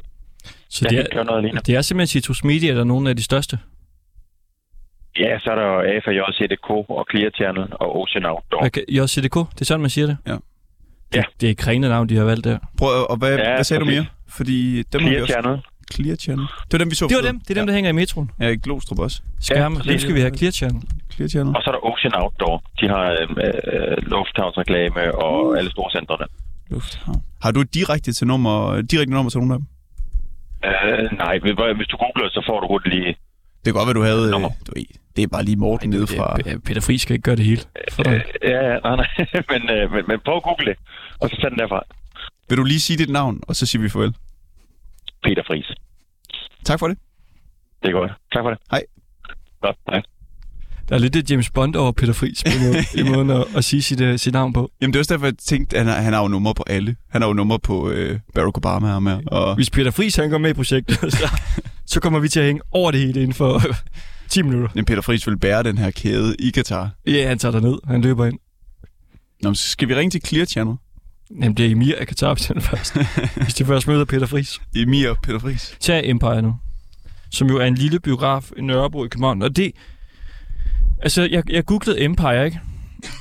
så 0.69 0.87
Jeg 0.91 0.91
det 0.91 1.07
er, 1.19 1.23
noget 1.23 1.39
alene. 1.43 1.59
det 1.65 1.75
er 1.75 1.81
simpelthen 1.81 2.07
Citrus 2.21 2.43
Media, 2.43 2.73
der 2.73 2.79
er 2.79 2.83
nogle 2.93 3.09
af 3.09 3.15
de 3.15 3.23
største. 3.23 3.59
Ja, 5.19 5.39
så 5.39 5.51
er 5.51 5.55
der 5.55 5.69
AFJ, 5.95 6.19
CDK 6.37 6.69
og 6.69 7.05
Clear 7.11 7.29
Channel 7.29 7.67
og 7.71 8.01
Ocean 8.01 8.25
Outdoor. 8.25 8.65
Okay, 8.65 8.81
JCDK, 8.89 9.35
det 9.53 9.61
er 9.61 9.65
sådan, 9.65 9.81
man 9.81 9.89
siger 9.89 10.07
det? 10.07 10.17
Ja. 10.27 10.37
Det, 11.13 11.25
det 11.41 11.49
er 11.49 11.55
kræne 11.55 11.89
navn, 11.89 12.09
de 12.09 12.15
har 12.17 12.23
valgt 12.23 12.43
der. 12.43 12.57
Prøv, 12.77 12.89
at- 13.01 13.07
og 13.07 13.17
hvad, 13.17 13.37
Ja, 13.37 13.55
hvad 13.55 13.63
sagde 13.63 13.79
du 13.79 13.85
præcis. 13.85 13.99
mere? 13.99 14.05
Fordi 14.29 14.83
dem 14.83 15.01
har 15.01 15.09
vi 15.09 15.15
Clear 15.15 15.21
også... 15.21 15.33
Channel. 15.33 15.61
Clear 15.93 16.15
Channel. 16.15 16.45
Det 16.47 16.71
var 16.73 16.77
dem, 16.77 16.89
vi 16.91 16.95
så 16.95 17.07
Det 17.07 17.15
var 17.15 17.21
dem, 17.31 17.39
det 17.39 17.49
er 17.49 17.53
dem, 17.53 17.67
der 17.67 17.73
hænger 17.73 17.89
i 17.89 17.93
metroen. 17.93 18.31
Ja, 18.41 18.47
i 18.47 18.55
Glostrup 18.55 18.99
også. 18.99 19.21
Skærme, 19.39 19.75
præcis. 19.75 19.89
dem 19.91 19.99
skal 19.99 20.15
vi 20.15 20.19
have 20.19 20.37
Clear 20.37 20.51
Channel. 20.51 20.81
Clear 21.13 21.27
Channel. 21.29 21.55
Og 21.55 21.61
så 21.63 21.69
er 21.69 21.73
der 21.77 21.83
Ocean 21.89 22.13
Outdoor. 22.23 22.63
De 22.81 22.85
har 22.93 23.05
øh, 23.11 23.27
øh, 23.45 23.97
lufthavnsreklame 24.13 25.15
og 25.15 25.57
alle 25.57 25.71
store 25.71 25.91
centrene. 25.91 26.25
Lufthavn. 26.69 27.21
Har 27.43 27.51
du 27.51 27.59
et 27.61 27.73
direkte 27.73 28.13
til 28.13 28.27
nummer, 28.27 28.81
direkte 28.81 29.13
nummer 29.13 29.29
til 29.29 29.39
nogle 29.39 29.53
af 29.53 29.59
dem? 29.59 29.67
Øh, 30.69 31.17
nej, 31.17 31.39
hvis- 31.41 31.53
hvis 31.79 31.87
du 31.87 31.97
googler, 31.97 32.29
så 32.29 32.41
får 32.49 32.59
du 32.61 32.67
hurtigt 32.67 32.95
lige... 32.95 33.07
Det 33.65 33.65
kan 33.65 33.73
godt 33.73 33.87
være, 33.87 33.93
du 33.93 34.01
havde... 34.11 34.25
Øh, 34.25 34.31
Nummer. 34.31 34.49
du 34.67 34.71
det 35.15 35.23
er 35.23 35.27
bare 35.27 35.43
lige 35.43 35.55
Morten 35.55 35.89
nede 35.89 36.07
fra... 36.07 36.37
Ja, 36.45 36.57
Peter 36.65 36.81
Friis 36.81 37.01
skal 37.01 37.13
ikke 37.13 37.23
gøre 37.23 37.35
det 37.35 37.45
hele 37.45 37.61
for 37.91 38.03
dig. 38.03 38.13
Øh, 38.13 38.21
ja, 38.51 38.67
ja, 38.73 38.79
nej, 38.79 38.95
nej. 38.95 39.07
men, 39.51 39.61
øh, 39.69 39.91
men, 39.91 40.03
men 40.07 40.17
prøv 40.25 40.35
at 40.35 40.43
google 40.43 40.65
det, 40.65 40.75
og 41.21 41.29
så 41.29 41.37
tag 41.41 41.49
den 41.51 41.59
derfra. 41.59 41.81
Vil 42.49 42.57
du 42.57 42.63
lige 42.63 42.79
sige 42.79 42.97
dit 42.97 43.09
navn, 43.09 43.39
og 43.47 43.55
så 43.55 43.65
siger 43.65 43.81
vi 43.81 43.89
farvel? 43.89 44.13
Peter 45.27 45.43
Friis. 45.47 45.71
Tak 46.65 46.79
for 46.79 46.87
det. 46.87 46.97
Det 47.81 47.87
er 47.89 47.91
godt. 47.91 48.11
Tak 48.33 48.43
for 48.43 48.49
det. 48.49 48.59
Hej. 48.71 48.83
Godt, 49.61 49.77
hej. 49.89 50.01
Der 50.89 50.95
er 50.95 50.99
lidt 50.99 51.13
det 51.13 51.31
James 51.31 51.49
Bond 51.49 51.75
over 51.75 51.91
Peter 51.91 52.13
Friis 52.13 52.43
på 52.43 52.49
måde, 52.63 52.77
i 52.99 53.09
måden 53.09 53.29
at, 53.29 53.55
at 53.57 53.63
sige 53.63 53.81
sit, 53.81 54.01
uh, 54.01 54.15
sit 54.15 54.33
navn 54.33 54.53
på. 54.53 54.71
Jamen, 54.81 54.93
det 54.93 54.97
er 54.97 55.01
også 55.01 55.13
derfor, 55.13 55.25
jeg 55.25 55.37
tænkte, 55.37 55.77
at 55.77 55.85
han 55.85 55.93
har, 55.93 56.01
han 56.01 56.13
har 56.13 56.21
jo 56.21 56.27
nummer 56.27 56.53
på 56.53 56.63
alle. 56.67 56.95
Han 57.09 57.21
har 57.21 57.29
jo 57.29 57.33
nummer 57.33 57.57
på 57.57 57.89
øh, 57.89 58.19
Barack 58.35 58.57
Obama 58.57 58.87
her 58.87 58.99
med. 58.99 59.19
Og... 59.27 59.55
Hvis 59.55 59.69
Peter 59.69 59.91
Friis 59.91 60.15
han 60.15 60.29
går 60.29 60.37
med 60.37 60.49
i 60.49 60.53
projektet, 60.53 60.97
så, 61.19 61.39
så 61.85 61.99
kommer 61.99 62.19
vi 62.19 62.29
til 62.29 62.39
at 62.39 62.45
hænge 62.45 62.61
over 62.71 62.91
det 62.91 62.99
hele 62.99 63.21
inden 63.21 63.33
for 63.33 63.61
10 64.29 64.41
minutter. 64.41 64.69
Men 64.75 64.85
Peter 64.85 65.01
Friis 65.01 65.27
vil 65.27 65.37
bære 65.37 65.63
den 65.63 65.77
her 65.77 65.91
kæde 65.91 66.35
i 66.39 66.49
Katar. 66.49 66.89
Ja, 67.07 67.27
han 67.27 67.39
tager 67.39 67.51
der 67.51 67.59
ned. 67.59 67.77
Han 67.87 68.01
løber 68.01 68.25
ind. 68.25 68.39
Nå, 69.43 69.53
så 69.53 69.69
skal 69.69 69.87
vi 69.87 69.95
ringe 69.95 70.11
til 70.11 70.21
Clear 70.25 70.45
Channel? 70.45 70.75
Jamen, 71.31 71.53
det 71.53 71.65
er 71.65 71.71
Emir 71.71 71.95
af 71.97 72.07
Katar, 72.07 72.33
hvis 72.33 72.47
han 72.47 72.61
først. 72.61 72.97
hvis 73.43 73.53
de 73.53 73.65
først 73.65 73.87
møder 73.87 74.05
Peter 74.05 74.25
Friis. 74.25 74.61
Emir 74.75 75.09
og 75.09 75.17
Peter 75.23 75.39
Friis. 75.39 75.77
Tag 75.79 76.09
Empire 76.09 76.41
nu. 76.41 76.55
Som 77.31 77.47
jo 77.47 77.57
er 77.57 77.65
en 77.65 77.75
lille 77.75 77.99
biograf 77.99 78.51
i 78.57 78.61
Nørrebro 78.61 79.05
i 79.05 79.07
København. 79.07 79.41
Og 79.41 79.55
det... 79.55 79.71
Altså, 81.01 81.27
jeg, 81.31 81.51
jeg 81.51 81.65
googlede 81.65 82.01
Empire, 82.01 82.45
ikke? 82.45 82.59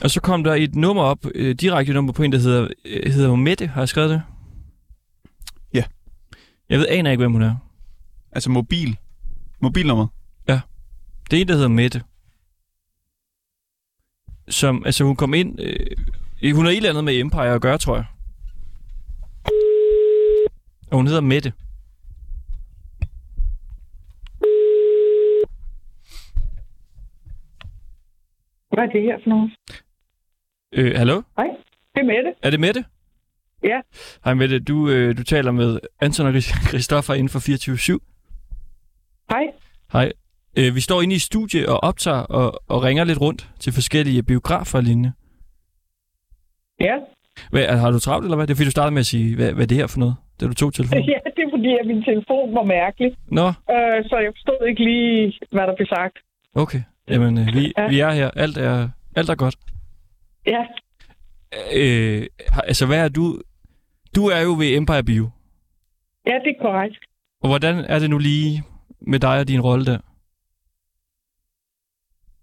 Og 0.00 0.10
så 0.10 0.20
kom 0.20 0.44
der 0.44 0.54
et 0.54 0.74
nummer 0.74 1.02
op, 1.02 1.26
øh, 1.34 1.54
direkte 1.54 1.92
nummer 1.92 2.12
på 2.12 2.22
en, 2.22 2.32
der 2.32 2.38
hedder, 2.38 2.68
øh, 2.84 3.12
hedder 3.12 3.28
hun 3.28 3.44
Mette, 3.44 3.66
har 3.66 3.80
jeg 3.80 3.88
skrevet 3.88 4.10
det? 4.10 4.22
Ja. 5.74 5.84
Jeg 6.68 6.78
ved, 6.78 6.86
aner 6.88 7.10
ikke, 7.10 7.20
hvem 7.20 7.32
hun 7.32 7.42
er. 7.42 7.54
Altså 8.32 8.50
mobil. 8.50 8.96
Mobilnummer. 9.60 10.06
Det 11.30 11.36
er 11.36 11.40
en, 11.40 11.48
der 11.48 11.54
hedder 11.54 11.68
Mette. 11.68 12.02
Som, 14.48 14.82
altså 14.86 15.04
hun 15.04 15.16
kom 15.16 15.34
ind... 15.34 15.60
Øh, 15.60 15.86
hun 16.52 16.64
har 16.64 16.72
et 16.72 16.76
eller 16.76 16.90
andet 16.90 17.04
med 17.04 17.20
Empire 17.20 17.54
at 17.54 17.60
gøre, 17.60 17.78
tror 17.78 17.96
jeg. 17.96 18.04
Og 20.90 20.96
hun 20.96 21.06
hedder 21.06 21.20
Mette. 21.20 21.52
Hvad 28.76 28.84
er 28.84 28.92
det 28.92 29.02
her 29.02 29.18
for 29.24 29.28
noget? 29.28 29.52
Øh, 30.72 30.94
hallo? 30.96 31.22
Hej, 31.36 31.46
det 31.94 32.00
er 32.00 32.04
Mette. 32.04 32.34
Er 32.42 32.50
det 32.50 32.60
Mette? 32.60 32.84
Ja. 33.62 33.80
Hej 34.24 34.34
Mette, 34.34 34.58
du, 34.60 34.88
øh, 34.88 35.18
du 35.18 35.24
taler 35.24 35.52
med 35.52 35.80
Anton 36.00 36.26
og 36.26 36.42
Christoffer 36.68 37.14
inden 37.14 37.28
for 37.28 37.38
24 37.38 38.00
Hej. 39.30 39.42
Hej. 39.92 40.12
Øh, 40.58 40.74
vi 40.74 40.80
står 40.80 41.02
inde 41.02 41.14
i 41.14 41.18
studie 41.18 41.68
og 41.68 41.82
optager 41.82 42.18
og, 42.18 42.62
og 42.68 42.82
ringer 42.82 43.04
lidt 43.04 43.20
rundt 43.20 43.50
til 43.60 43.72
forskellige 43.72 44.22
biografer 44.22 44.78
og 44.78 44.84
lignende. 44.84 45.12
Ja. 46.80 46.96
Hvad, 47.50 47.66
har 47.78 47.90
du 47.90 47.98
travlt, 47.98 48.24
eller 48.24 48.36
hvad? 48.36 48.46
Det 48.46 48.52
er 48.52 48.56
fordi, 48.56 48.64
du 48.64 48.70
startede 48.70 48.94
med 48.94 49.00
at 49.00 49.06
sige, 49.06 49.36
hvad, 49.36 49.52
hvad 49.52 49.62
er 49.64 49.66
det 49.68 49.76
her 49.76 49.86
for 49.86 49.98
noget, 49.98 50.14
da 50.40 50.46
du 50.46 50.54
tog 50.54 50.74
telefonen? 50.78 51.04
ja, 51.04 51.18
det 51.36 51.42
er 51.46 51.50
fordi, 51.56 51.76
at 51.80 51.86
min 51.86 52.02
telefon 52.04 52.54
var 52.54 52.62
mærkelig. 52.62 53.16
Nå, 53.28 53.46
Øh, 53.46 53.98
så 54.08 54.16
jeg 54.24 54.32
forstod 54.36 54.66
ikke 54.68 54.84
lige, 54.84 55.38
hvad 55.50 55.62
der 55.66 55.74
blev 55.76 55.86
sagt. 55.86 56.16
okay. 56.54 56.82
Jamen, 57.08 57.38
øh, 57.38 57.46
vi, 57.54 57.72
Ja. 57.78 57.88
vi 57.88 58.00
er 58.00 58.10
her. 58.10 58.30
Alt 58.30 58.56
er, 58.58 58.88
alt 59.16 59.28
er 59.30 59.34
godt. 59.34 59.56
Ja, 60.46 60.62
Øh, 61.76 62.26
altså, 62.64 62.86
hvad 62.86 63.04
er 63.04 63.08
du... 63.08 63.40
Du 64.16 64.26
er 64.26 64.40
jo 64.40 64.52
ved 64.58 64.76
Empire 64.76 65.02
Bio. 65.04 65.30
ja 66.26 66.32
det 66.44 66.50
er 66.58 66.62
korrekt. 66.62 66.96
Og 67.42 67.48
hvordan 67.48 67.74
er 67.76 67.98
det 67.98 68.10
nu 68.10 68.18
lige 68.18 68.62
med 69.00 69.18
dig 69.18 69.38
og 69.40 69.48
din 69.48 69.60
rolle 69.60 69.86
der? 69.86 69.98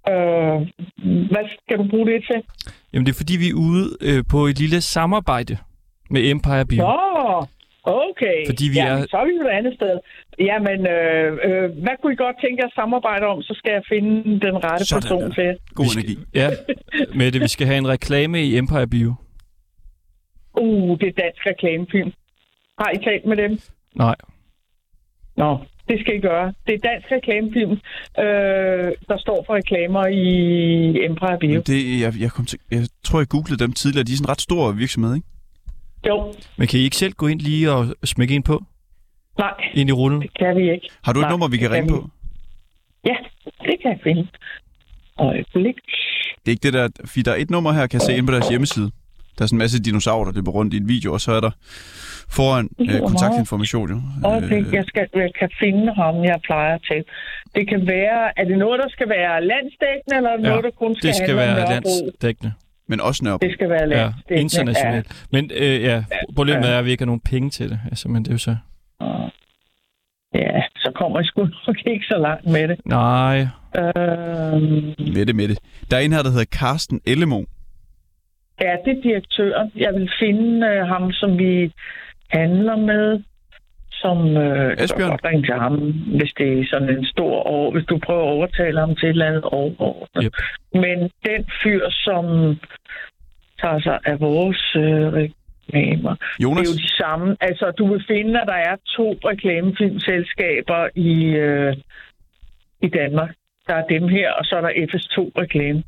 Øh, 0.09 0.61
hvad 1.31 1.45
skal 1.59 1.77
du 1.77 1.87
bruge 1.89 2.05
det 2.11 2.23
til? 2.31 2.43
Jamen, 2.93 3.05
det 3.05 3.11
er 3.11 3.17
fordi, 3.17 3.35
vi 3.37 3.49
er 3.49 3.53
ude 3.69 3.85
øh, 4.01 4.23
på 4.31 4.39
et 4.45 4.59
lille 4.59 4.81
samarbejde 4.81 5.57
med 6.09 6.21
Empire 6.31 6.65
Bio. 6.65 6.81
Nå, 6.83 7.45
okay. 7.83 8.37
Fordi 8.49 8.65
vi 8.73 8.75
Jamen, 8.75 9.03
er- 9.03 9.07
Så 9.09 9.17
er 9.17 9.25
vi 9.25 9.31
jo 9.41 9.47
et 9.47 9.53
andet 9.59 9.73
sted. 9.79 9.95
Jamen, 10.39 10.79
øh, 10.95 11.27
øh, 11.47 11.65
hvad 11.83 11.95
kunne 12.01 12.13
I 12.13 12.15
godt 12.15 12.35
tænke 12.43 12.57
jer 12.61 12.67
at 12.67 12.73
samarbejde 12.75 13.25
om? 13.25 13.41
Så 13.41 13.53
skal 13.59 13.71
jeg 13.71 13.83
finde 13.93 14.39
den 14.45 14.55
rette 14.65 14.85
Sådan 14.85 15.01
person 15.01 15.21
der. 15.21 15.33
til. 15.39 15.49
God 15.75 15.85
skal- 15.85 16.03
energi. 16.05 16.15
Ja, 16.33 16.49
med 17.15 17.31
det. 17.31 17.41
Vi 17.41 17.47
skal 17.47 17.67
have 17.67 17.77
en 17.77 17.87
reklame 17.87 18.43
i 18.43 18.57
Empire 18.57 18.87
Bio. 18.87 19.13
Uh, 20.61 20.97
det 20.99 21.07
er 21.07 21.21
dansk 21.23 21.41
reklamefilm. 21.51 22.11
Har 22.79 22.89
I 22.95 22.97
talt 23.07 23.25
med 23.25 23.37
dem? 23.37 23.59
Nej. 23.95 24.15
Nå, 25.37 25.57
det 25.89 25.99
skal 25.99 26.15
I 26.15 26.19
gøre. 26.19 26.53
Det 26.67 26.73
er 26.75 26.79
dansk 26.89 27.07
reklamefilm, 27.11 27.71
øh, 28.19 28.91
der 29.09 29.17
står 29.17 29.43
for 29.45 29.53
reklamer 29.55 30.05
i 30.07 30.25
Empire 31.05 31.37
Bio. 31.39 31.61
Det, 31.67 31.99
jeg, 32.01 32.13
jeg, 32.19 32.31
kom 32.31 32.45
til, 32.45 32.59
jeg 32.71 32.87
tror, 33.03 33.19
jeg 33.19 33.27
googlede 33.27 33.63
dem 33.63 33.73
tidligere. 33.73 34.03
De 34.03 34.11
er 34.11 34.15
sådan 34.17 34.25
en 34.25 34.29
ret 34.29 34.41
stor 34.41 34.71
virksomhed, 34.71 35.15
ikke? 35.15 35.27
Jo, 36.07 36.33
Men 36.57 36.67
kan 36.67 36.79
I 36.79 36.83
ikke 36.83 36.95
selv 36.95 37.13
gå 37.13 37.27
ind 37.27 37.39
lige 37.39 37.71
og 37.71 37.95
smække 38.03 38.35
ind 38.35 38.43
på? 38.43 38.63
nej, 39.39 39.53
Ind 39.73 39.89
i 39.89 39.91
rullen? 39.93 40.21
det 40.21 40.37
kan 40.39 40.55
vi 40.57 40.71
ikke. 40.71 40.89
Har 41.03 41.13
du 41.13 41.19
et 41.19 41.23
Nej, 41.23 41.29
nummer, 41.31 41.47
vi 41.47 41.57
kan 41.57 41.69
det 41.69 41.75
ringe 41.75 41.89
kan 41.89 41.97
på? 42.01 42.09
Ja, 43.05 43.15
det 43.61 43.75
kan 43.81 43.91
jeg 43.91 43.99
finde. 44.03 44.27
Øjeblik. 45.19 45.75
Det 46.45 46.47
er 46.47 46.51
ikke 46.51 46.63
det 46.63 46.73
der... 46.73 46.89
Fordi 47.05 47.21
der 47.21 47.31
er 47.31 47.35
et 47.35 47.49
nummer 47.49 47.71
her, 47.71 47.87
kan 47.87 47.93
jeg 47.99 48.01
se 48.01 48.13
inde 48.17 48.27
på 48.27 48.33
deres 48.33 48.49
hjemmeside. 48.49 48.91
Der 49.37 49.41
er 49.43 49.47
sådan 49.47 49.55
en 49.57 49.63
masse 49.63 49.83
dinosaurer, 49.83 50.25
der 50.25 50.31
løber 50.31 50.51
rundt 50.51 50.73
i 50.73 50.77
en 50.77 50.87
video, 50.87 51.13
og 51.13 51.21
så 51.21 51.31
er 51.31 51.41
der 51.41 51.51
foran 52.37 52.69
øh, 52.81 52.99
kontaktinformation. 53.09 53.89
Jo. 53.89 53.97
Øjeblik, 54.25 54.65
Øh, 54.67 54.73
jeg, 54.73 54.83
skal, 54.87 55.07
jeg 55.15 55.31
kan 55.39 55.49
finde 55.63 55.93
ham, 55.95 56.15
jeg 56.23 56.37
plejer 56.47 56.77
til. 56.77 57.03
Det 57.55 57.69
kan 57.69 57.87
være, 57.87 58.39
er 58.39 58.45
det 58.45 58.57
noget, 58.57 58.79
der 58.83 58.89
skal 58.89 59.09
være 59.09 59.45
landsdækkende, 59.45 60.13
eller 60.17 60.29
er 60.29 60.37
det 60.37 60.43
Ja, 60.43 60.49
noget, 60.49 60.63
der 60.63 60.71
kun 60.71 60.95
skal, 60.95 61.07
Det 61.07 61.15
skal 61.15 61.35
være 61.35 61.55
landsdækkende. 61.73 62.51
men 62.87 63.01
også 63.01 63.23
Nørrebro. 63.23 63.45
Det 63.47 63.53
skal 63.53 63.69
være 63.69 63.81
Ja, 63.89 63.95
landsdækkende. 63.95 64.41
internationalt. 64.41 65.25
Men 65.31 65.51
øh, 65.55 65.81
ja, 65.81 66.03
problemet 66.35 66.63
Ja. 66.67 66.71
er, 66.73 66.79
at 66.79 66.85
vi 66.85 66.91
ikke 66.91 67.01
har 67.01 67.11
nogen 67.13 67.21
penge 67.31 67.49
til 67.49 67.69
det. 67.69 67.79
Altså, 67.91 68.09
men 68.09 68.23
det 68.23 68.29
er 68.29 68.33
jo 68.33 68.37
så... 68.37 68.55
Ja. 69.01 70.39
ja, 70.39 70.61
så 70.75 70.91
kommer 70.95 71.19
jeg 71.19 71.25
sgu 71.25 71.41
nok 71.67 71.75
ikke 71.85 72.05
så 72.05 72.17
langt 72.17 72.45
med 72.45 72.67
det. 72.67 72.77
Nej. 72.85 73.47
Øhm, 73.77 74.93
Med 75.15 75.25
det, 75.25 75.35
med 75.35 75.47
det. 75.47 75.59
Der 75.91 75.97
er 75.97 76.01
en 76.01 76.13
her, 76.13 76.21
der 76.23 76.29
hedder 76.29 76.45
Carsten 76.45 77.01
Ellemo. 77.05 77.43
Ja, 78.61 78.75
det 78.85 78.97
er 78.97 79.01
direktøren. 79.01 79.71
Jeg 79.75 79.93
vil 79.93 80.11
finde 80.19 80.67
øh, 80.67 80.87
ham, 80.87 81.11
som 81.11 81.39
vi 81.39 81.71
handler 82.29 82.75
med, 82.75 83.23
som 83.91 84.17
øh, 84.37 84.77
godt 84.77 85.25
ringe 85.25 85.43
til 85.43 85.53
ham, 85.53 85.75
hvis 86.17 86.31
det 86.37 86.59
er 86.59 86.65
sådan 86.71 86.89
en 86.97 87.05
stor 87.05 87.35
år, 87.57 87.71
hvis 87.71 87.85
du 87.85 87.97
prøver 88.05 88.23
at 88.23 88.33
overtale 88.37 88.79
ham 88.79 88.95
til 88.95 89.05
et 89.05 89.09
eller 89.09 89.25
andet 89.25 89.43
år. 89.43 90.07
Yep. 90.23 90.33
Men 90.73 90.97
den 91.29 91.41
fyr, 91.63 91.89
som 91.89 92.25
tager 93.61 93.79
sig 93.79 93.99
af 94.05 94.19
vores 94.19 94.75
øh, 94.75 95.05
reklamer, 95.19 96.15
Jonas? 96.43 96.59
det 96.59 96.67
er 96.67 96.73
jo 96.73 96.83
de 96.85 96.95
samme. 97.03 97.37
Altså, 97.41 97.71
du 97.77 97.85
vil 97.91 98.03
finde, 98.07 98.41
at 98.41 98.47
der 98.47 98.59
er 98.71 98.75
to 98.97 99.07
reklamefilmselskaber 99.29 100.81
i, 100.95 101.23
øh, 101.47 101.75
i 102.81 102.87
Danmark. 102.87 103.31
Der 103.67 103.73
er 103.73 103.85
dem 103.85 104.07
her, 104.07 104.31
og 104.31 104.45
så 104.45 104.55
er 104.55 104.61
der 104.61 104.69
FS2-reklame. 104.89 105.83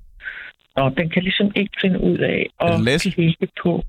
Nå, 0.78 0.90
den 0.90 1.10
kan 1.10 1.24
ligesom 1.24 1.52
ikke 1.56 1.72
finde 1.82 2.00
ud 2.02 2.18
af 2.18 2.48
at 2.60 3.02
kigge 3.02 3.48
på. 3.64 3.84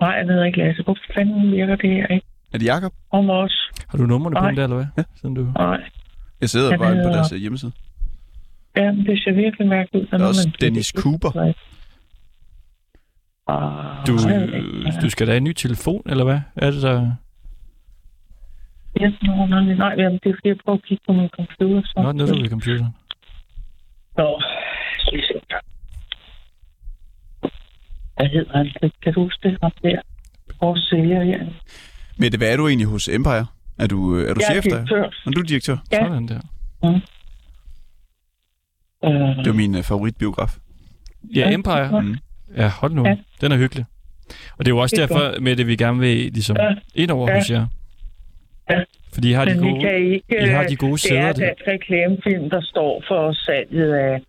Nej, 0.00 0.08
jeg 0.10 0.26
ved 0.26 0.44
ikke, 0.44 0.58
Lasse. 0.58 0.82
Hvor 0.82 0.98
fanden 1.14 1.52
virker 1.52 1.76
det 1.76 1.90
her 1.90 2.06
ikke? 2.06 2.26
Er 2.52 2.58
det 2.58 2.66
Jakob? 2.66 2.92
Om 3.10 3.30
os? 3.30 3.70
Har 3.88 3.98
du 3.98 4.06
numrene 4.06 4.34
på 4.36 4.40
Nej. 4.40 4.48
den 4.50 4.56
der, 4.56 4.62
eller 4.64 4.76
hvad? 4.76 4.86
Ja. 4.98 5.02
Siden 5.20 5.34
du... 5.34 5.52
Nej. 5.56 5.80
Jeg 6.40 6.48
sidder 6.50 6.70
bare 6.78 6.78
på 6.78 6.84
hedder- 6.94 7.12
deres 7.12 7.32
øh, 7.32 7.38
hjemmeside. 7.40 7.72
Ja, 8.76 8.92
men 8.92 9.06
det 9.06 9.22
ser 9.22 9.32
virkelig 9.32 9.68
mærkeligt 9.68 10.02
ud. 10.04 10.18
Der 10.18 10.24
er 10.24 10.28
også 10.28 10.50
Dennis 10.60 10.86
Cooper. 10.96 11.52
Ah, 13.48 14.06
Du, 14.06 14.12
ikke. 14.12 15.00
du 15.02 15.10
skal 15.10 15.26
da 15.26 15.32
have 15.32 15.36
en 15.36 15.44
ny 15.44 15.52
telefon, 15.52 16.02
eller 16.06 16.24
hvad? 16.24 16.40
Er 16.56 16.70
det 16.70 16.82
der... 16.82 17.12
Ja, 19.00 19.08
nå, 19.22 19.46
nej, 19.46 19.62
nej, 19.74 19.94
jamen, 19.98 20.18
det 20.22 20.30
er 20.30 20.34
fordi, 20.34 20.48
jeg 20.48 20.56
prøver 20.64 20.78
at 20.78 20.84
kigge 20.84 21.02
på 21.06 21.12
min 21.12 21.28
computer. 21.28 21.82
Så. 21.84 21.92
Nå, 22.02 22.12
nu 22.12 22.22
er 22.24 22.26
du 22.26 22.40
ved 22.40 22.48
computeren. 22.50 22.94
Nå. 24.20 24.42
Hvad 28.16 28.28
hedder 28.28 28.56
han? 28.56 28.70
Kan- 29.02 29.12
du 29.12 29.22
huske 29.24 29.48
det? 29.48 29.58
Ham 29.62 29.72
der. 29.82 30.00
Vores 30.60 30.80
sælger 30.90 31.24
her. 31.24 31.46
Mette, 32.18 32.38
hvad 32.38 32.52
er 32.52 32.56
du 32.56 32.68
egentlig 32.68 32.86
hos 32.86 33.08
Empire? 33.08 33.46
Er 33.78 33.86
du, 33.86 34.16
øh, 34.16 34.30
er 34.30 34.34
du 34.34 34.40
Jeg 34.48 34.56
er 34.56 34.60
chef 34.60 34.64
der? 34.64 34.70
direktør. 34.70 35.04
Er 35.26 35.30
du 35.30 35.40
direktør? 35.40 35.76
Ja. 35.92 35.96
Sådan 35.96 36.28
der. 36.28 36.40
Øh, 39.04 39.10
Det 39.44 39.46
var 39.46 39.52
min 39.52 39.74
øh, 39.74 39.82
favoritbiograf. 39.82 40.56
Ja, 41.34 41.40
Ja. 41.40 41.54
Empire. 41.54 42.02
Mm. 42.02 42.16
Ja, 42.56 42.68
hold 42.68 42.92
nu. 42.92 43.06
Ja. 43.06 43.16
Den 43.40 43.52
er 43.52 43.56
hyggelig. 43.56 43.84
Og 44.58 44.58
det 44.58 44.66
er 44.66 44.74
jo 44.74 44.78
også 44.78 44.96
Det 44.96 45.02
er 45.02 45.06
derfor, 45.06 45.40
med 45.40 45.56
det 45.56 45.66
vi 45.66 45.76
gerne 45.76 45.98
vil 45.98 46.32
ligesom 46.32 46.56
Ja. 46.60 46.74
ind 46.94 47.10
over 47.10 47.30
Ja. 47.30 47.38
hos 47.38 47.50
jer. 47.50 47.66
Ja. 48.70 48.78
Fordi 49.14 49.30
I 49.30 49.32
har 49.32 49.44
de 49.44 49.54
men 49.54 49.64
vi 49.64 49.68
gode... 49.70 49.80
kan 49.80 49.94
ikke... 49.94 50.22
I 50.46 50.48
har 50.48 50.64
de 50.66 50.76
gode 50.76 50.92
det 50.92 51.00
sæder 51.00 51.20
er 51.22 51.32
der. 51.32 51.46
dansk 51.46 51.62
reklamefilm, 51.66 52.50
der 52.50 52.60
står 52.62 53.02
for 53.08 53.32
salget 53.32 53.92
af, 53.94 54.20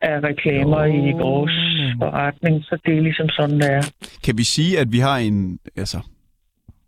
af 0.00 0.20
reklamer 0.28 0.84
Jo, 0.84 0.92
i 1.08 1.12
vores 1.12 1.52
forretning, 1.98 2.64
så 2.64 2.78
det 2.86 2.96
er 2.98 3.00
ligesom 3.02 3.28
sådan, 3.28 3.56
det 3.60 3.72
er. 3.72 3.82
Kan 4.24 4.38
vi 4.38 4.44
sige, 4.44 4.78
at 4.78 4.92
vi 4.92 4.98
har 4.98 5.16
en, 5.18 5.58
altså, 5.76 5.98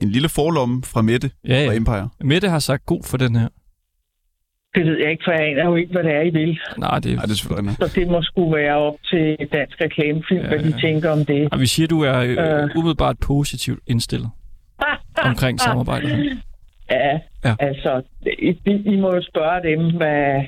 en 0.02 0.08
lille 0.08 0.28
forlomme 0.28 0.82
fra 0.92 1.02
Mette 1.02 1.30
Ja, 1.48 1.54
fra 1.66 1.72
ja. 1.72 1.76
Empire? 1.76 2.08
Mette 2.20 2.48
har 2.48 2.58
sagt 2.58 2.86
god 2.86 3.02
for 3.10 3.16
den 3.16 3.36
her. 3.36 3.48
Det 4.74 4.86
ved 4.86 4.96
jeg 5.02 5.10
ikke, 5.10 5.22
for 5.26 5.32
jeg 5.32 5.40
aner 5.48 5.64
jo 5.64 5.76
ikke, 5.76 5.92
hvad 5.92 6.02
det 6.02 6.12
er, 6.12 6.20
I 6.20 6.30
vil. 6.30 6.58
Nej, 6.78 6.98
det, 6.98 7.14
Nej, 7.16 7.24
det 7.24 7.30
er 7.32 7.36
selvfølgelig. 7.36 7.74
Så 7.76 7.92
det 8.00 8.08
må 8.08 8.22
skulle 8.22 8.56
være 8.56 8.76
op 8.76 8.94
til 9.10 9.36
dansk 9.52 9.80
reklamefilm, 9.80 10.40
Ja, 10.42 10.48
hvad 10.48 10.58
de 10.58 10.68
ja. 10.74 10.78
tænker 10.88 11.10
om 11.10 11.24
det. 11.24 11.48
Og 11.52 11.60
vi 11.60 11.66
siger, 11.66 11.86
du 11.86 12.00
er 12.00 12.18
øh, 12.18 12.62
Øh. 12.62 12.70
umiddelbart 12.76 13.16
positivt 13.26 13.80
indstillet 13.86 14.30
omkring 15.30 15.60
samarbejdet. 15.60 16.42
Ja, 16.92 17.18
Ja. 17.44 17.54
altså, 17.68 18.02
I, 18.48 18.50
I- 18.72 18.84
I 18.92 18.96
må 19.02 19.08
jo 19.14 19.22
spørge 19.30 19.58
dem, 19.70 19.96
hvad... 19.96 20.44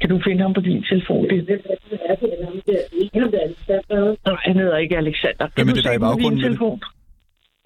Kan 0.00 0.10
du 0.10 0.20
finde 0.26 0.42
ham 0.42 0.54
på 0.54 0.60
din 0.60 0.82
telefon? 0.90 1.24
Det, 1.30 1.60
Nej, 4.26 4.36
han 4.46 4.56
hedder 4.56 4.76
ikke 4.76 4.96
Alexander. 4.96 5.46
Kan 5.46 5.50
Hvem 5.56 5.68
er 5.68 5.72
du 5.72 5.76
det, 5.76 5.84
der 5.84 5.90
er 5.90 5.94
i 5.94 5.98
baggrunden 5.98 6.30
din 6.30 6.42
med 6.42 6.50
det? 6.50 6.58
telefon? 6.58 6.80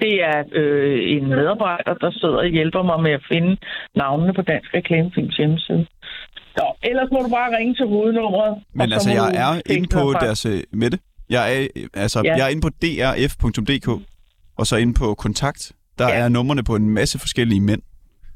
Det 0.00 0.14
er 0.30 0.38
øh, 0.52 0.98
en 1.16 1.28
medarbejder, 1.28 1.94
der 1.94 2.10
sidder 2.10 2.36
og 2.36 2.46
hjælper 2.46 2.82
mig 2.82 3.02
med 3.02 3.10
at 3.12 3.22
finde 3.32 3.56
navnene 3.96 4.32
på 4.34 4.42
Dansk 4.42 4.74
Reklamefilms 4.74 5.36
hjemmeside. 5.36 5.86
Så, 6.56 6.64
ellers 6.82 7.08
må 7.12 7.18
du 7.18 7.28
bare 7.38 7.56
ringe 7.58 7.74
til 7.74 7.86
hovednummeret. 7.86 8.62
Men 8.74 8.92
altså, 8.92 9.08
må 9.08 9.14
jeg 9.14 9.28
er 9.44 9.72
inde 9.74 9.88
på 9.96 10.12
deres... 10.20 10.46
øh, 10.46 10.60
Mette? 10.72 10.98
Jeg 11.30 11.42
er, 11.56 11.66
øh, 11.76 11.84
altså, 11.94 12.22
Ja. 12.24 12.36
jeg 12.36 12.44
er 12.46 12.48
inde 12.48 12.62
på 12.62 12.68
drf.dk, 12.82 13.88
og 14.58 14.66
så 14.66 14.76
inde 14.76 14.94
på 14.98 15.14
kontakt. 15.14 15.72
Der 15.98 16.08
Ja. 16.08 16.14
er 16.20 16.28
numrene 16.28 16.64
på 16.64 16.74
en 16.76 16.88
masse 16.88 17.18
forskellige 17.18 17.60
mænd. 17.60 17.82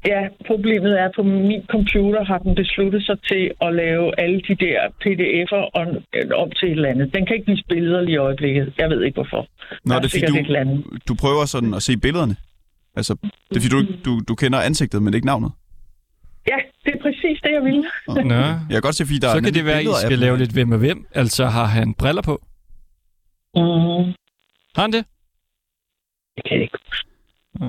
Ja, 0.05 0.27
problemet 0.47 0.99
er, 0.99 1.05
at 1.05 1.11
på 1.15 1.23
min 1.23 1.61
computer 1.69 2.23
har 2.25 2.37
den 2.37 2.55
besluttet 2.55 3.05
sig 3.05 3.17
til 3.29 3.51
at 3.61 3.75
lave 3.75 4.19
alle 4.19 4.41
de 4.47 4.55
der 4.65 4.79
pdf'er 5.01 5.63
om, 5.79 5.87
om 6.41 6.51
til 6.51 6.67
et 6.67 6.71
eller 6.71 6.89
andet. 6.89 7.13
Den 7.13 7.25
kan 7.25 7.35
ikke 7.35 7.51
vise 7.51 7.63
billeder 7.69 8.01
lige 8.01 8.13
i 8.13 8.17
øjeblikket. 8.17 8.73
Jeg 8.77 8.89
ved 8.89 9.03
ikke 9.03 9.15
hvorfor. 9.15 9.47
Nå, 9.85 9.95
det 9.95 10.05
er 10.05 10.09
fordi, 10.09 10.39
eller 10.39 10.59
andet. 10.59 10.83
du, 10.85 10.97
du 11.07 11.15
prøver 11.15 11.45
sådan 11.45 11.73
at 11.73 11.83
se 11.83 11.97
billederne. 11.97 12.35
Altså, 12.95 13.13
det 13.49 13.57
er 13.57 13.61
fordi, 13.61 13.69
du, 13.75 13.81
du, 14.05 14.21
du 14.27 14.35
kender 14.35 14.59
ansigtet, 14.61 15.03
men 15.03 15.13
ikke 15.13 15.25
navnet. 15.27 15.51
Ja, 16.47 16.57
det 16.85 16.93
er 16.95 17.01
præcis 17.01 17.39
det, 17.43 17.51
jeg 17.57 17.63
ville. 17.63 17.83
Nå, 18.07 18.35
Jeg 18.35 18.65
kan 18.71 18.81
godt 18.81 18.95
se, 18.95 19.05
fordi 19.05 19.19
der 19.19 19.29
så 19.31 19.37
er 19.37 19.41
kan 19.41 19.53
det 19.53 19.65
være, 19.65 19.79
at 19.79 19.83
I 19.83 20.05
skal 20.05 20.19
lave 20.19 20.37
lidt 20.37 20.51
hvem 20.53 20.71
og 20.71 20.77
hvem. 20.77 21.05
Altså, 21.15 21.45
har 21.45 21.65
han 21.65 21.93
briller 21.93 22.21
på? 22.21 22.41
Mm, 23.55 24.13
Har 24.75 24.81
han 24.81 24.91
det? 24.91 25.05
det 26.35 26.43
kan 26.45 26.55
jeg 26.57 26.61
ikke. 26.61 26.77
Ja. 27.61 27.65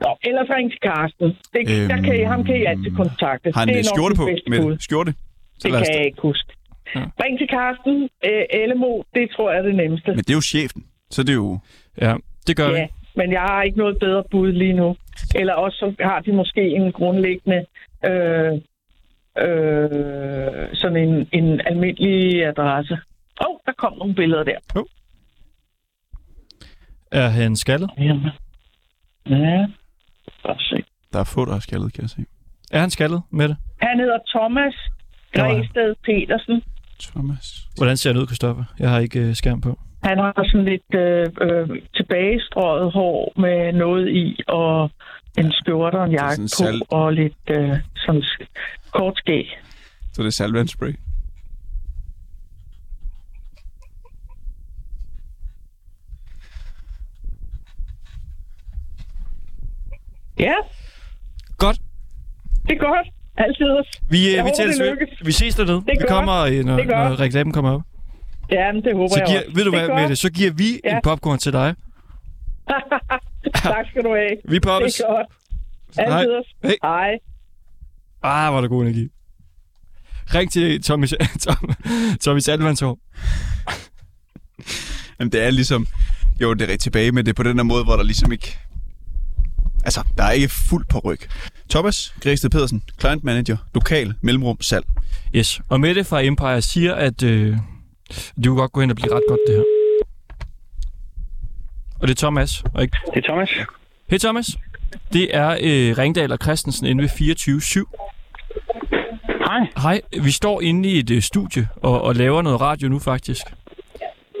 Nå, 0.00 0.16
ellers 0.24 0.48
ring 0.56 0.70
til 0.70 0.80
Karsten. 0.80 1.28
Det, 1.54 1.60
øhm, 1.74 1.88
der 1.88 1.98
kan, 2.06 2.20
I- 2.20 2.24
ham 2.32 2.44
kan 2.44 2.56
I 2.56 2.64
altid 2.64 2.90
kontakte. 2.96 3.52
Har 3.54 3.60
han 3.60 3.68
det 3.68 3.78
er 3.78 3.82
skjorte 3.94 4.14
på? 4.16 4.24
Med 4.48 4.78
skjorte? 4.80 5.12
Så 5.58 5.68
Det 5.68 5.72
kan 5.72 5.94
jeg 5.96 6.06
ikke 6.06 6.22
huske. 6.22 6.52
Ja. 6.94 7.00
Ring 7.24 7.38
til 7.38 7.48
Karsten. 7.48 8.08
Øh, 8.28 8.60
Ellemo, 8.62 9.02
det 9.14 9.30
tror 9.36 9.50
jeg 9.50 9.58
er 9.58 9.62
det 9.62 9.74
nemmeste. 9.74 10.10
Men 10.10 10.18
det 10.18 10.30
er 10.30 10.34
jo 10.34 10.40
chefen. 10.40 10.84
Så 11.10 11.22
det 11.22 11.30
er 11.30 11.34
jo... 11.34 11.58
Ja, 12.00 12.14
det 12.46 12.56
gør 12.56 12.68
Ja, 12.68 12.82
vi. 12.82 12.88
men 13.16 13.32
jeg 13.32 13.40
har 13.40 13.62
ikke 13.62 13.78
noget 13.78 13.96
bedre 14.00 14.24
bud 14.30 14.52
lige 14.52 14.72
nu. 14.72 14.96
Eller 15.34 15.54
også 15.54 15.76
så 15.78 16.04
har 16.04 16.20
de 16.20 16.32
måske 16.32 16.60
en 16.60 16.92
grundlæggende 16.92 17.64
øh, 18.04 18.52
øh, 19.44 20.68
sådan 20.72 20.96
en, 21.08 21.28
en 21.32 21.60
almindelig 21.66 22.44
adresse. 22.46 22.94
Åh, 22.94 23.46
oh, 23.50 23.56
der 23.66 23.72
kom 23.78 23.98
nogle 23.98 24.14
billeder 24.14 24.42
der. 24.44 24.58
Er 27.12 27.28
han 27.28 27.56
skaldet? 27.56 27.90
Jamen. 27.98 28.26
Ja, 29.30 29.66
Os 30.44 30.62
se. 30.62 30.84
Der 31.12 31.20
er 31.20 31.24
få, 31.24 31.44
der 31.44 31.54
er 31.54 31.60
skaldet, 31.60 31.92
kan 31.92 32.02
jeg 32.02 32.10
se. 32.10 32.24
Er 32.72 32.80
han 32.80 32.90
skaldet 32.90 33.22
med 33.30 33.48
det? 33.48 33.56
Han 33.80 33.98
hedder 33.98 34.18
Thomas 34.34 34.74
Græsted 35.34 35.94
Petersen. 36.04 36.62
Thomas. 37.02 37.46
Hvordan 37.76 37.96
ser 37.96 38.10
han 38.12 38.20
ud, 38.20 38.26
Christoffer? 38.26 38.64
Jeg 38.78 38.90
har 38.90 38.98
ikke 38.98 39.20
øh, 39.20 39.34
skærm 39.34 39.60
på. 39.60 39.78
Han 40.02 40.18
har 40.18 40.44
sådan 40.50 40.64
lidt 40.64 40.94
øh, 40.94 41.26
øh, 41.40 41.68
tilbagestrøget 41.96 42.92
hår 42.92 43.32
med 43.40 43.72
noget 43.72 44.08
i, 44.08 44.40
og 44.48 44.90
en 45.38 45.52
skjorte 45.52 45.96
og 45.96 46.04
en 46.04 46.12
jakke 46.12 46.42
på, 46.42 46.48
salt- 46.48 46.82
og 46.90 47.12
lidt 47.12 47.44
øh, 47.50 47.70
sådan 47.96 48.22
kort 48.92 49.16
skæg. 49.16 49.58
Så 50.12 50.22
det 50.22 50.26
er 50.26 50.32
salvandspray. 50.32 50.94
Ja, 60.48 60.54
Godt. 61.58 61.78
det 62.68 62.72
er 62.78 62.78
godt. 62.88 63.06
Altid. 63.36 64.00
Vi, 64.10 64.30
Jeg 64.30 64.38
øh, 64.38 64.44
vi, 64.44 64.50
tælles 64.56 64.78
lykkes. 64.78 65.08
vi 65.26 65.32
ses 65.32 65.54
dernede. 65.54 65.76
Det 65.76 65.86
Vi 66.00 66.04
kommer, 66.08 66.34
øh, 66.40 66.64
når, 66.64 66.76
Det 66.76 66.90
er 66.90 67.08
når 67.08 67.20
reklamen 67.20 67.52
kommer 67.52 67.70
op. 67.72 67.82
Ja, 68.50 68.72
men 68.72 68.84
det 68.84 68.94
håber 68.96 69.08
Så 69.14 69.18
jeg 69.20 69.26
giver, 69.28 69.40
også. 69.40 69.54
ved 69.54 69.64
du 69.64 69.70
det 69.70 69.78
hvad, 69.80 69.88
er 69.88 69.94
med 70.00 70.08
det? 70.08 70.18
Så 70.18 70.30
giver 70.30 70.50
vi 70.52 70.80
Ja. 70.84 70.96
en 70.96 71.00
popcorn 71.02 71.38
til 71.38 71.52
dig. 71.52 71.74
tak 73.62 73.86
skal 73.90 74.02
du 74.04 74.08
have. 74.14 74.36
Vi 74.48 74.60
poppes. 74.60 74.94
Det 74.94 75.04
er 75.08 75.12
godt. 75.14 75.26
Hej. 76.12 76.18
Altid. 76.20 76.32
Hej. 76.62 76.76
Hej. 76.82 77.10
Ah, 78.22 78.50
hvor 78.50 78.56
er 78.56 78.60
der 78.60 78.68
god 78.68 78.82
energi. 78.82 79.08
Ring 80.34 80.52
til 80.52 80.82
Tommy, 80.82 81.06
Tom, 81.44 81.70
Tommy 82.20 82.38
Salvansår. 82.38 82.98
Jamen, 85.20 85.32
det 85.32 85.42
er 85.42 85.50
ligesom... 85.50 85.86
Jo, 86.40 86.54
det 86.54 86.70
er 86.70 86.76
tilbage 86.76 87.12
med 87.12 87.24
det 87.24 87.30
er 87.30 87.34
på 87.34 87.42
den 87.42 87.56
her 87.56 87.62
måde, 87.62 87.84
hvor 87.84 87.96
der 87.96 88.02
ligesom 88.02 88.32
ikke... 88.32 88.58
Altså, 89.84 90.02
der 90.18 90.24
er 90.24 90.30
ikke 90.30 90.48
fuld 90.48 90.84
på 90.90 90.98
ryg. 90.98 91.20
Thomas 91.70 92.14
Græsted 92.22 92.50
Pedersen, 92.50 92.82
client 93.00 93.24
manager, 93.24 93.56
lokal, 93.74 94.14
mellemrum, 94.20 94.60
salg. 94.60 94.84
Yes. 95.34 95.60
Og 95.68 95.80
Mette 95.80 96.04
fra 96.04 96.22
Empire 96.22 96.62
siger, 96.62 96.94
at 96.94 97.22
øh, 97.22 97.56
det 98.36 98.46
kunne 98.46 98.56
godt 98.56 98.72
gå 98.72 98.80
hen 98.80 98.90
og 98.90 98.96
blive 98.96 99.14
ret 99.14 99.22
godt, 99.28 99.40
det 99.46 99.56
her. 99.56 99.62
Og 102.00 102.08
det 102.08 102.14
er 102.14 102.18
Thomas, 102.18 102.62
og 102.74 102.82
ikke... 102.82 102.96
Det 103.14 103.24
er 103.24 103.28
Thomas. 103.28 103.50
Hej 104.10 104.18
Thomas. 104.18 104.56
Det 105.12 105.36
er 105.36 105.50
øh, 105.50 105.98
Ringdal 105.98 106.32
og 106.32 106.38
Christensen 106.42 106.86
inde 106.86 107.02
ved 107.02 107.08
24-7. 107.08 108.04
Hej. 109.46 109.60
Hej, 109.82 110.00
vi 110.22 110.30
står 110.30 110.60
inde 110.60 110.88
i 110.88 110.98
et 110.98 111.10
øh, 111.10 111.22
studie 111.22 111.68
og, 111.76 112.02
og 112.02 112.14
laver 112.14 112.42
noget 112.42 112.60
radio 112.60 112.88
nu 112.88 112.98
faktisk. 112.98 113.42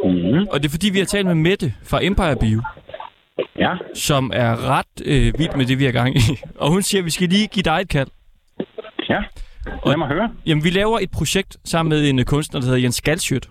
Mm-hmm. 0.04 0.46
Og 0.50 0.62
det 0.62 0.68
er 0.68 0.70
fordi, 0.70 0.90
vi 0.90 0.98
har 0.98 1.06
talt 1.06 1.26
med 1.26 1.34
Mette 1.34 1.74
fra 1.82 2.04
Empire 2.04 2.36
Bio, 2.36 2.62
Ja. 3.58 3.74
som 3.94 4.30
er 4.34 4.68
ret 4.78 4.86
øh, 5.04 5.32
vild 5.38 5.56
med 5.56 5.66
det, 5.66 5.78
vi 5.78 5.84
har 5.84 5.92
gang 5.92 6.16
i. 6.16 6.20
Og 6.62 6.70
hun 6.70 6.82
siger, 6.82 7.00
at 7.02 7.04
vi 7.04 7.10
skal 7.10 7.28
lige 7.28 7.46
give 7.46 7.62
dig 7.62 7.78
et 7.80 7.88
kald. 7.88 8.08
Ja. 9.08 9.20
Lad 9.86 9.96
mig 9.96 10.08
høre. 10.08 10.30
Jamen, 10.46 10.64
vi 10.64 10.70
laver 10.70 10.98
et 10.98 11.10
projekt 11.10 11.56
sammen 11.64 11.90
med 11.90 12.08
en 12.10 12.18
øh, 12.18 12.24
kunstner, 12.24 12.60
der 12.60 12.66
hedder 12.66 12.80
Jens 12.80 13.00
Galsjøt, 13.00 13.48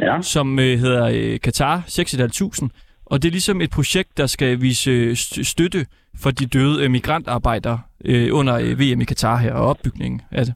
Ja. 0.00 0.22
som 0.22 0.58
øh, 0.58 0.78
hedder 0.78 1.04
øh, 1.14 1.40
Katar 1.40 1.78
6.500. 1.86 2.68
Og 3.06 3.22
det 3.22 3.28
er 3.28 3.32
ligesom 3.32 3.60
et 3.60 3.70
projekt, 3.70 4.16
der 4.18 4.26
skal 4.26 4.60
vise 4.60 4.90
øh, 4.90 5.12
st- 5.12 5.42
støtte 5.42 5.86
for 6.22 6.30
de 6.30 6.46
døde 6.46 6.84
øh, 6.84 6.90
migrantarbejdere 6.90 7.80
øh, 8.04 8.28
under 8.32 8.54
VM 8.74 9.00
i 9.00 9.04
Katar 9.04 9.36
her, 9.36 9.52
og 9.54 9.66
opbygningen 9.66 10.22
af 10.30 10.44
det. 10.44 10.54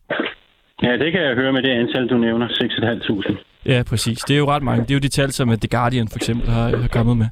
Ja, 0.82 0.92
det 0.92 1.12
kan 1.12 1.20
jeg 1.22 1.34
høre 1.34 1.52
med 1.52 1.62
det 1.62 1.70
antal, 1.70 2.06
du 2.08 2.18
nævner. 2.18 2.48
6.500. 2.48 3.36
Ja, 3.68 3.82
præcis. 3.82 4.18
Det 4.18 4.34
er 4.34 4.38
jo 4.38 4.50
ret 4.50 4.62
mange. 4.62 4.82
Det 4.82 4.90
er 4.90 4.94
jo 4.94 5.00
de 5.00 5.08
tal, 5.08 5.32
som 5.32 5.50
øh, 5.50 5.58
The 5.58 5.68
Guardian 5.68 6.08
for 6.08 6.16
eksempel 6.18 6.50
har, 6.50 6.76
har 6.76 6.88
kommet 6.88 7.16
med. 7.16 7.26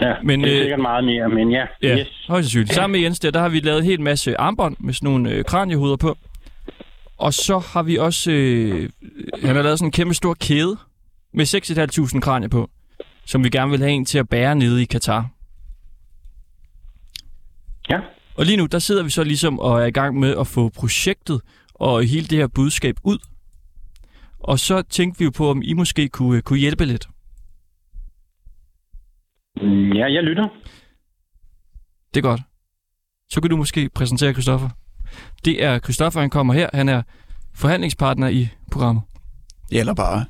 Ja, 0.00 0.14
Men, 0.24 0.40
det 0.44 0.48
er 0.52 0.56
øh, 0.56 0.62
sikkert 0.62 0.80
meget 0.80 1.04
mere, 1.04 1.28
men 1.28 1.50
ja. 1.50 1.64
Ja, 1.82 1.98
Yes. 1.98 2.24
højst 2.28 2.44
sandsynligt. 2.46 2.74
Sammen 2.74 2.92
med 2.92 3.00
Jens 3.00 3.20
der, 3.20 3.30
der 3.30 3.40
har 3.40 3.48
vi 3.48 3.60
lavet 3.60 3.78
en 3.78 3.84
hel 3.84 4.00
masse 4.00 4.40
armbånd 4.40 4.76
med 4.80 4.94
sådan 4.94 5.10
nogle 5.10 5.30
øh, 5.30 5.44
kranjehuder 5.44 5.96
på. 5.96 6.18
Og 7.18 7.34
så 7.34 7.58
har 7.58 7.82
vi 7.82 7.96
også... 7.96 8.30
Øh, 8.30 8.90
han 9.44 9.56
har 9.56 9.62
lavet 9.62 9.78
sådan 9.78 9.88
en 9.88 9.92
kæmpe 9.92 10.14
stor 10.14 10.34
kæde 10.34 10.76
med 11.34 11.46
6.500 12.14 12.20
kranier 12.20 12.48
på, 12.48 12.70
som 13.26 13.44
vi 13.44 13.48
gerne 13.50 13.70
vil 13.70 13.80
have 13.80 13.90
en 13.92 14.04
til 14.04 14.18
at 14.18 14.28
bære 14.28 14.54
nede 14.54 14.82
i 14.82 14.84
Katar. 14.84 15.28
Ja. 17.90 17.98
Og 18.34 18.44
lige 18.46 18.56
nu, 18.56 18.66
der 18.66 18.78
sidder 18.78 19.02
vi 19.02 19.10
så 19.10 19.24
ligesom 19.24 19.58
og 19.58 19.82
er 19.82 19.86
i 19.86 19.90
gang 19.90 20.18
med 20.18 20.36
at 20.40 20.46
få 20.46 20.68
projektet 20.68 21.40
og 21.74 22.04
hele 22.04 22.26
det 22.26 22.38
her 22.38 22.46
budskab 22.46 22.96
ud. 23.04 23.18
Og 24.44 24.58
så 24.58 24.82
tænkte 24.82 25.18
vi 25.18 25.24
jo 25.24 25.30
på, 25.30 25.50
om 25.50 25.62
I 25.64 25.72
måske 25.72 26.08
kunne, 26.08 26.36
øh, 26.36 26.42
kunne 26.42 26.58
hjælpe 26.58 26.84
lidt. 26.84 27.08
Mm, 29.56 29.92
Ja, 29.92 30.12
jeg 30.12 30.22
lytter. 30.22 30.48
Det 32.14 32.20
er 32.20 32.28
godt. 32.28 32.40
Så 33.30 33.40
kan 33.40 33.50
du 33.50 33.56
måske 33.56 33.90
præsentere 33.94 34.32
Christoffer. 34.32 34.68
Det 35.44 35.64
er 35.64 35.78
Christoffer, 35.78 36.20
han 36.20 36.30
kommer 36.30 36.54
her. 36.54 36.68
Han 36.74 36.88
er 36.88 37.02
forhandlingspartner 37.54 38.28
i 38.28 38.48
programmet. 38.72 39.02
Ja, 39.72 39.80
eller 39.80 39.94
bare 39.94 40.24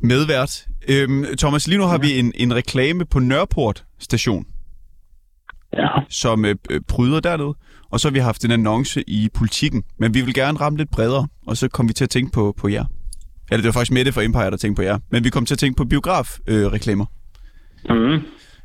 medvært. 0.00 0.66
Øhm, 0.88 1.24
Thomas, 1.38 1.66
lige 1.68 1.78
nu 1.78 1.84
har 1.84 1.98
vi 1.98 2.18
en, 2.18 2.32
en 2.34 2.54
reklame 2.54 3.04
på 3.06 3.18
Nørreport 3.18 3.84
station, 3.98 4.46
Ja. 5.72 5.88
som 6.08 6.44
øh, 6.44 6.56
øh, 6.70 6.80
pryder 6.88 7.20
dernede. 7.20 7.54
Og 7.90 8.00
så 8.00 8.08
har 8.08 8.12
vi 8.12 8.18
haft 8.18 8.44
en 8.44 8.50
annonce 8.50 9.02
i 9.10 9.28
politikken. 9.34 9.82
Men 9.98 10.14
vi 10.14 10.20
vil 10.20 10.34
gerne 10.34 10.58
ramme 10.60 10.78
lidt 10.78 10.90
bredere, 10.90 11.28
og 11.46 11.56
så 11.56 11.68
kom 11.68 11.88
vi 11.88 11.92
til 11.92 12.04
at 12.04 12.10
tænke 12.10 12.32
på, 12.32 12.54
på 12.58 12.68
jer. 12.68 12.84
Eller 13.50 13.62
det 13.62 13.64
var 13.64 13.72
faktisk 13.72 13.92
Mette 13.92 14.12
fra 14.12 14.22
Empire, 14.22 14.50
der 14.50 14.56
tænkte 14.56 14.80
på 14.80 14.82
jer. 14.82 14.98
Men 15.10 15.24
vi 15.24 15.30
kom 15.30 15.46
til 15.46 15.54
at 15.54 15.58
tænke 15.58 15.76
på 15.76 15.84
biograf-reklamer. 15.84 16.66
Øh, 16.66 16.72
reklamer. 16.72 17.06
Mm. 17.90 18.22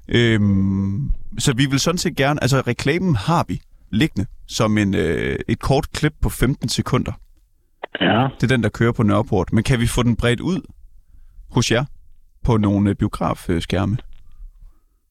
Øhm, 0.09 1.11
så 1.39 1.53
vi 1.53 1.65
vil 1.65 1.79
sådan 1.79 1.97
set 1.97 2.15
gerne... 2.15 2.43
Altså, 2.43 2.61
reklamen 2.67 3.15
har 3.15 3.45
vi 3.47 3.61
liggende 3.91 4.25
som 4.47 4.77
en, 4.77 4.95
øh, 4.95 5.39
et 5.47 5.59
kort 5.59 5.91
klip 5.91 6.13
på 6.21 6.29
15 6.29 6.69
sekunder. 6.69 7.11
Ja. 8.01 8.27
Det 8.35 8.43
er 8.43 8.47
den, 8.47 8.63
der 8.63 8.69
kører 8.69 8.91
på 8.91 9.03
Nørreport. 9.03 9.53
Men 9.53 9.63
kan 9.63 9.79
vi 9.79 9.87
få 9.87 10.03
den 10.03 10.15
bredt 10.15 10.39
ud 10.39 10.61
hos 11.51 11.71
jer 11.71 11.85
på 12.45 12.57
nogle 12.57 12.89
øh, 12.89 12.95
biografskærme? 12.95 13.97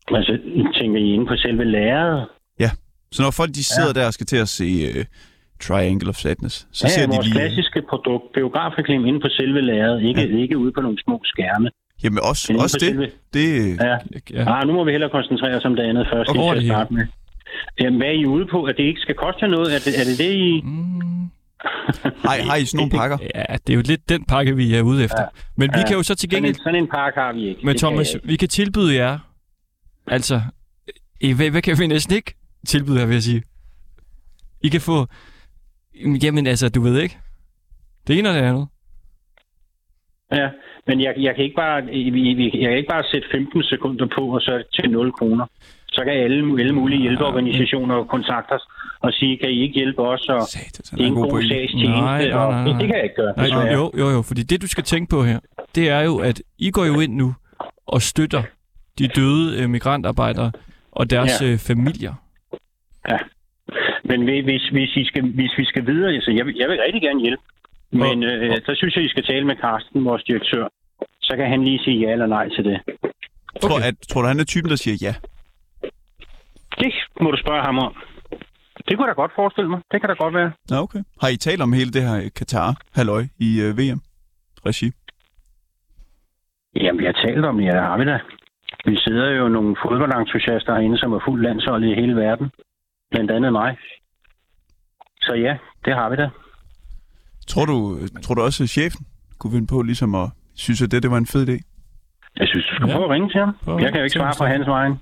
Altså, 0.09 0.39
tænker 0.81 0.99
I 0.99 1.15
inde 1.15 1.27
på 1.27 1.37
selve 1.37 1.65
læreret? 1.65 2.27
Så 3.13 3.23
når 3.23 3.31
folk 3.31 3.55
de 3.55 3.65
sidder 3.65 3.93
ja. 3.95 4.01
der 4.01 4.07
og 4.07 4.15
skal 4.15 4.27
til 4.27 4.37
at 4.37 4.49
se 4.49 4.89
uh, 4.89 5.05
Triangle 5.67 6.09
of 6.09 6.15
Sadness, 6.17 6.67
så 6.73 6.87
ja, 6.87 6.91
ser 6.95 7.07
de 7.07 7.13
vores 7.15 7.27
lige... 7.27 7.35
klassiske 7.35 7.83
produkt, 7.91 8.25
biografreklame 8.35 9.09
inde 9.09 9.21
på 9.21 9.29
selve 9.31 9.61
læreret, 9.61 10.03
ikke, 10.03 10.21
ja. 10.21 10.37
ikke 10.43 10.59
ude 10.59 10.73
på 10.73 10.81
nogle 10.81 10.99
små 11.05 11.21
skærme. 11.25 11.69
Jamen 12.05 12.19
også, 12.31 12.55
også 12.59 12.77
det. 12.81 12.89
Selve... 12.89 13.07
det 13.35 13.77
Ja. 13.81 13.97
Ja. 14.35 14.61
Ah, 14.61 14.67
nu 14.69 14.73
må 14.73 14.85
vi 14.85 14.91
hellere 14.91 15.11
koncentrere 15.11 15.57
os 15.57 15.65
om 15.65 15.77
det 15.77 15.83
andet 15.83 16.07
først, 16.13 16.29
Og 16.29 16.35
hvor 16.35 16.51
er 16.51 16.55
til 16.55 16.63
det 16.65 16.71
at 16.71 16.75
starte 16.77 16.95
med. 16.95 17.07
Jamen, 17.81 17.97
hvad 18.01 18.09
er 18.09 18.13
I 18.13 18.27
ude 18.27 18.47
på? 18.51 18.65
At 18.65 18.75
det 18.77 18.83
ikke 18.83 19.01
skal 19.01 19.15
koste 19.15 19.49
noget? 19.49 19.75
Er 19.75 19.79
det 19.87 20.01
er 20.01 20.05
det, 20.05 20.19
det 20.19 20.33
I... 20.35 20.61
Mm. 20.65 21.31
har, 22.25 22.43
har 22.49 22.57
I 22.57 22.65
sådan 22.65 22.79
nogle 22.79 22.91
pakker? 23.01 23.19
Ja, 23.35 23.57
det 23.67 23.73
er 23.73 23.77
jo 23.77 23.83
lidt 23.87 24.09
den 24.09 24.25
pakke, 24.25 24.57
vi 24.57 24.75
er 24.75 24.83
ude 24.83 25.05
efter. 25.05 25.21
Ja. 25.23 25.27
Men 25.57 25.71
vi 25.75 25.79
Ja. 25.81 25.87
kan 25.87 25.97
jo 25.97 26.03
så 26.03 26.15
til 26.15 26.31
Sådan 26.31 26.37
en, 26.39 26.43
gengæld... 26.45 26.63
sådan 26.65 26.75
en 26.83 26.89
pakke 26.89 27.21
har 27.21 27.33
vi 27.33 27.49
ikke. 27.49 27.61
Men 27.65 27.73
Det 27.75 27.81
kan 27.81 27.89
Thomas, 27.89 28.15
ikke. 28.15 28.27
vi 28.27 28.37
kan 28.37 28.49
tilbyde 28.49 28.95
jer... 28.95 29.19
Altså, 30.07 30.41
hvad, 31.37 31.51
hvad 31.51 31.63
kan 31.63 31.79
vi 31.79 31.87
næsten 31.87 32.15
ikke 32.17 32.35
tilbyde 32.67 32.99
jer, 33.01 33.07
vil 33.07 33.15
jeg 33.15 33.23
sige? 33.23 33.43
I 34.63 34.69
kan 34.69 34.81
få... 34.81 35.07
Jamen 36.23 36.47
altså, 36.47 36.69
du 36.69 36.81
ved 36.81 37.01
ikke. 37.03 37.19
Det 38.07 38.19
ene 38.19 38.29
og 38.29 38.35
det 38.35 38.41
andet. 38.43 38.69
Ja, 40.33 40.49
men 40.87 41.01
jeg, 41.01 41.15
jeg, 41.17 41.35
kan 41.35 41.45
ikke 41.45 41.57
bare, 41.57 41.77
jeg 41.77 42.53
kan 42.71 42.77
ikke 42.77 42.89
bare 42.91 43.05
sætte 43.13 43.29
15 43.33 43.63
sekunder 43.63 44.07
på, 44.19 44.23
og 44.35 44.41
så 44.41 44.63
til 44.75 44.91
0 44.91 45.13
kroner. 45.13 45.47
Så 45.93 46.05
kan 46.05 46.13
alle, 46.13 46.61
alle 46.61 46.73
mulige 46.73 47.01
hjælpeorganisationer 47.03 48.05
kontakte 48.05 48.53
os 48.53 48.63
og 49.01 49.13
sige, 49.13 49.39
kan 49.39 49.49
I 49.51 49.61
ikke 49.63 49.75
hjælpe 49.75 50.03
os? 50.03 50.29
Og 50.29 50.43
Satan, 50.43 50.99
det 50.99 51.05
er 51.05 51.09
en 51.09 51.15
god 51.15 51.31
pointe. 51.31 51.49
sagstjeneste. 51.49 52.01
Nej, 52.01 52.29
nej, 52.29 52.39
og 52.39 52.53
nej, 52.53 52.65
det, 52.65 52.71
nej. 52.73 52.79
det 52.81 52.87
kan 52.89 52.97
jeg 52.97 53.05
ikke 53.05 53.17
gøre. 53.17 53.35
Nej, 53.37 53.73
jo, 53.73 53.91
jo, 53.99 54.09
jo, 54.11 54.23
fordi 54.23 54.43
det, 54.43 54.63
du 54.63 54.67
skal 54.69 54.85
tænke 54.85 55.11
på 55.11 55.23
her, 55.25 55.39
det 55.75 55.89
er 55.89 56.01
jo, 56.01 56.19
at 56.19 56.43
I 56.59 56.71
går 56.71 56.85
jo 56.85 57.01
ind 57.01 57.15
nu 57.15 57.35
og 57.87 58.03
støtter 58.03 58.43
de 58.99 59.09
døde 59.09 59.63
øh, 59.63 59.71
migrantarbejdere 59.71 60.53
og 60.93 61.11
deres 61.11 61.43
Ja. 61.43 61.47
øh, 61.53 61.59
familier. 61.59 62.15
Men 64.05 64.23
hvis, 64.25 64.69
hvis, 64.69 64.97
I 64.97 65.05
skal, 65.05 65.23
hvis 65.35 65.53
vi 65.59 65.65
skal 65.65 65.87
videre, 65.87 66.21
så 66.21 66.31
jeg, 66.31 66.47
vil- 66.47 66.57
jeg 66.59 66.69
vil 66.69 66.79
rigtig 66.87 67.03
gerne 67.03 67.21
hjælpe. 67.21 67.43
Men 67.93 68.23
øh, 68.23 68.57
så 68.67 68.73
synes 68.77 68.97
jeg, 68.97 69.05
I 69.05 69.09
skal 69.09 69.25
tale 69.25 69.45
med 69.47 69.57
Carsten, 69.57 70.05
vores 70.05 70.23
direktør. 70.25 70.69
Så 71.21 71.37
kan 71.37 71.47
han 71.49 71.65
lige 71.65 71.79
sige 71.85 71.99
ja 72.07 72.13
eller 72.13 72.27
nej 72.27 72.49
til 72.49 72.65
det. 72.65 72.81
Tror, 73.63 73.77
Okay. 73.77 73.87
at, 73.89 73.95
tror 74.11 74.23
du, 74.23 74.29
han 74.29 74.41
er 74.41 74.45
typen, 74.45 74.71
der 74.71 74.77
siger 74.77 74.97
ja? 75.07 75.15
Det 76.81 76.93
må 77.21 77.31
du 77.31 77.37
spørge 77.37 77.63
ham 77.63 77.79
om. 77.79 77.95
Det 78.89 78.97
kunne 78.97 79.07
jeg 79.09 79.17
da 79.17 79.21
godt 79.23 79.33
forestille 79.35 79.71
mig. 79.71 79.81
Det 79.93 80.01
kan 80.01 80.09
da 80.09 80.15
godt 80.15 80.35
være. 80.35 80.53
Ja, 80.71 80.83
okay. 80.83 80.99
Har 81.21 81.29
I 81.29 81.37
talt 81.37 81.63
om 81.63 81.73
hele 81.73 81.91
det 81.91 82.03
her 82.03 82.31
Katar-halløj 82.37 83.23
i 83.39 83.49
uh, 83.65 83.79
VM-regi? 83.79 84.91
Jamen, 86.75 86.99
vi 87.01 87.05
har 87.05 87.13
talt 87.27 87.45
om 87.45 87.57
det, 87.59 87.65
ja, 87.65 87.81
har 87.81 87.99
vi 87.99 88.05
da. 88.05 88.19
Vi 88.85 88.97
sidder 89.05 89.31
jo 89.31 89.49
nogle 89.49 89.77
fodboldentusiaster 89.83 90.75
herinde, 90.75 90.99
som 90.99 91.13
er 91.13 91.21
fuldt 91.27 91.43
landshold 91.45 91.85
i 91.85 91.95
hele 92.01 92.17
verden. 92.17 92.51
Blandt 93.11 93.31
andet 93.31 93.53
mig. 93.53 93.77
Så 95.23 95.35
ja, 95.35 95.57
det 95.85 95.95
har 95.95 96.11
vi 96.11 96.17
da. 96.17 96.29
Tror 97.49 97.65
du, 97.65 97.99
tror 98.23 98.35
du 98.35 98.43
også, 98.43 98.63
at 98.63 98.69
chefen 98.69 99.07
kunne 99.39 99.53
vinde 99.53 99.67
på 99.67 99.83
ligesom 99.83 100.15
at 100.15 100.29
synes, 100.55 100.83
at 100.83 100.91
det, 100.91 101.03
det 101.03 101.11
var 101.11 101.17
en 101.19 101.27
fed 101.27 101.49
idé? 101.49 101.57
Jeg 102.37 102.49
synes, 102.49 102.67
du 102.67 102.75
skal 102.75 102.89
Ja. 102.89 102.93
prøve 102.95 103.05
at 103.05 103.11
ringe 103.11 103.29
til 103.31 103.41
ham. 103.41 103.57
Prøv 103.65 103.81
Jeg 103.81 103.89
kan 103.93 103.99
jo 104.01 104.05
ikke 104.05 104.19
svare 104.19 104.35
på 104.39 104.45
hans 104.45 104.67
vejen. 104.67 104.93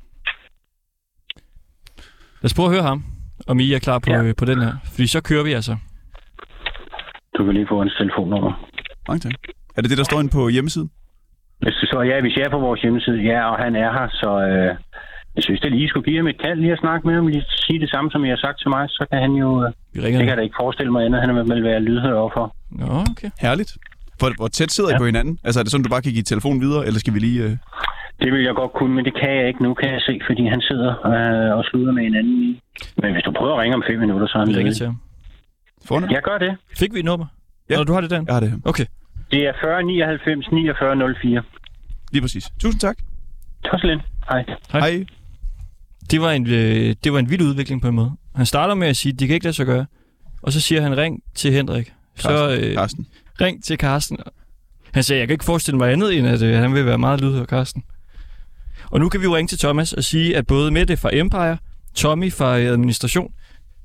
Lad 2.41 2.45
os 2.51 2.55
prøve 2.55 2.67
at 2.69 2.75
høre 2.75 2.83
ham, 2.83 3.05
om 3.47 3.61
I 3.61 3.73
er 3.73 3.79
klar 3.79 3.99
på, 3.99 4.11
Ja. 4.11 4.23
øh, 4.23 4.35
på 4.39 4.45
den 4.45 4.59
her. 4.63 4.73
Fordi 4.93 5.07
så 5.07 5.21
kører 5.23 5.45
vi 5.45 5.53
altså. 5.53 5.77
Du 7.39 7.45
kan 7.45 7.55
lige 7.55 7.67
få 7.69 7.79
hans 7.81 7.95
telefonnummer. 7.99 8.53
Mange 9.09 9.21
tak. 9.21 9.33
Er 9.77 9.81
det 9.83 9.91
det, 9.91 9.99
der 9.99 10.05
står 10.05 10.21
inde 10.21 10.31
på 10.39 10.49
hjemmesiden? 10.49 10.91
Hvis 11.63 11.75
du 11.81 11.87
så, 11.87 12.01
ja, 12.01 12.21
hvis 12.21 12.37
jeg 12.37 12.45
er 12.45 12.51
på 12.51 12.59
vores 12.59 12.81
hjemmeside, 12.81 13.19
ja, 13.31 13.51
og 13.51 13.59
han 13.65 13.77
er 13.77 13.93
her, 13.93 14.09
så 14.23 14.31
øh, 14.49 14.77
jeg 15.39 15.45
synes, 15.47 15.61
det 15.61 15.71
lige 15.73 15.89
skulle 15.89 16.05
give 16.09 16.17
ham 16.21 16.27
et 16.33 16.39
kald, 16.45 16.59
lige 16.61 16.73
at 16.77 16.79
snakke 16.85 17.03
med 17.07 17.15
ham, 17.15 17.27
lige 17.27 17.45
sige 17.67 17.79
det 17.85 17.91
samme, 17.95 18.11
som 18.11 18.21
jeg 18.25 18.33
har 18.37 18.43
sagt 18.47 18.59
til 18.63 18.69
mig, 18.77 18.85
så 18.89 19.03
kan 19.11 19.19
han 19.25 19.33
jo, 19.45 19.49
øh, 19.65 19.69
Vi 19.69 19.73
det 20.01 20.05
ringer. 20.05 20.21
kan 20.21 20.29
jeg 20.29 20.37
da 20.37 20.43
ikke 20.43 20.59
forestille 20.61 20.93
mig 20.93 21.05
andet, 21.07 21.21
han 21.21 21.31
vil 21.51 21.65
være 21.71 21.81
lydhør 21.81 22.15
overfor. 22.23 22.47
Nå, 22.71 22.87
okay. 23.13 23.31
Herligt. 23.45 23.71
Hvor, 24.19 24.31
hvor 24.41 24.49
tæt 24.49 24.71
sidder 24.73 24.91
ja. 24.91 24.97
I 24.97 24.99
på 24.99 25.07
hinanden? 25.11 25.39
Altså 25.45 25.61
er 25.61 25.65
det 25.65 25.71
sådan, 25.73 25.85
du 25.85 25.91
bare 25.91 26.03
kan 26.03 26.13
give 26.13 26.23
telefon 26.33 26.61
videre, 26.61 26.87
eller 26.87 26.99
skal 27.01 27.15
vi 27.15 27.19
lige... 27.19 27.45
Uh... 27.47 27.53
Det 28.23 28.33
vil 28.33 28.43
jeg 28.49 28.55
godt 28.55 28.73
kunne, 28.79 28.95
men 28.95 29.05
det 29.05 29.15
kan 29.21 29.31
jeg 29.39 29.47
ikke 29.49 29.63
nu, 29.63 29.75
kan 29.75 29.91
jeg 29.93 30.01
se, 30.09 30.21
fordi 30.29 30.43
han 30.55 30.61
sidder 30.61 30.91
øh, 31.13 31.57
og 31.59 31.65
slutter 31.65 31.93
med 31.93 32.03
hinanden 32.03 32.43
i. 32.49 32.61
Men 33.03 33.13
hvis 33.13 33.23
du 33.23 33.33
prøver 33.39 33.55
at 33.55 33.61
ringe 33.63 33.75
om 33.77 33.83
fem 33.91 33.99
minutter, 33.99 34.27
så 34.27 34.35
er 34.39 34.43
han 34.45 34.49
ledig. 34.55 34.77
til 34.77 34.87
ham. 34.87 34.99
Fornemt? 35.89 36.13
Jeg 36.13 36.23
gør 36.23 36.39
det. 36.39 36.57
Fik 36.79 36.95
vi 36.95 36.99
et 36.99 37.05
nummer? 37.05 37.27
Ja. 37.71 37.77
Nå, 37.77 37.85
du 37.85 37.93
har 37.93 38.01
det, 38.01 38.11
Dan? 38.11 38.25
Jeg 38.27 38.35
har 38.35 38.41
det. 38.41 38.53
Okay. 38.65 38.87
Det 39.33 39.41
er 39.49 39.53
40 39.61 39.83
99 39.83 40.53
49 40.53 41.15
04. 41.23 41.43
Lige 42.13 42.23
præcis. 42.23 42.45
Tusind 42.63 42.81
tak. 42.81 42.97
Tak 43.65 43.81
så 43.81 43.87
lidt. 43.87 44.01
Hej. 44.31 44.45
Hej. 44.73 44.81
Hej. 44.81 45.05
Det 46.11 46.21
var, 46.21 46.31
en, 46.31 46.47
øh, 46.47 46.97
det 47.05 47.13
var 47.13 47.19
en 47.19 47.31
vild 47.31 47.43
udvikling 47.43 47.83
på 47.83 47.89
en 47.89 47.95
måde. 47.95 48.13
Han 48.35 48.47
starter 48.47 48.75
med 48.75 48.89
at 48.89 48.97
sige, 48.97 49.13
det 49.13 49.29
kan 49.29 49.35
ikke 49.35 49.45
lade 49.45 49.57
sig 49.57 49.67
gøre. 49.67 49.87
Og 50.43 50.53
så 50.53 50.61
siger 50.61 50.81
han, 50.83 50.97
ring 50.97 51.23
til 51.35 51.53
Henrik. 51.53 51.93
Så 52.17 52.29
Carsten. 52.29 52.65
øh, 52.65 52.75
Carsten. 52.75 53.07
ring 53.41 53.65
til 53.65 53.79
Karsten. 53.79 54.19
Han 54.93 55.03
sagde, 55.03 55.21
jeg 55.21 55.29
kan 55.29 55.35
ikke 55.35 55.45
forestille 55.45 55.79
mig 55.79 55.93
andet, 55.93 56.19
end 56.19 56.27
at 56.27 56.43
øh, 56.43 56.59
han 56.59 56.75
vil 56.75 56.87
være 56.87 56.99
meget 56.99 57.21
lydhør, 57.21 57.45
Karsten. 57.45 57.83
Og 58.91 59.01
nu 59.01 59.09
kan 59.09 59.21
vi 59.21 59.25
jo 59.25 59.37
ringe 59.37 59.49
til 59.49 59.59
Thomas 59.59 59.93
og 59.93 60.05
sige, 60.05 60.37
at 60.37 60.47
både 60.47 60.71
Mette 60.71 60.97
fra 60.97 61.11
Empire, 61.13 61.59
Tommy 61.95 62.33
fra 62.33 62.59
øh, 62.59 62.67
administration, 62.67 63.33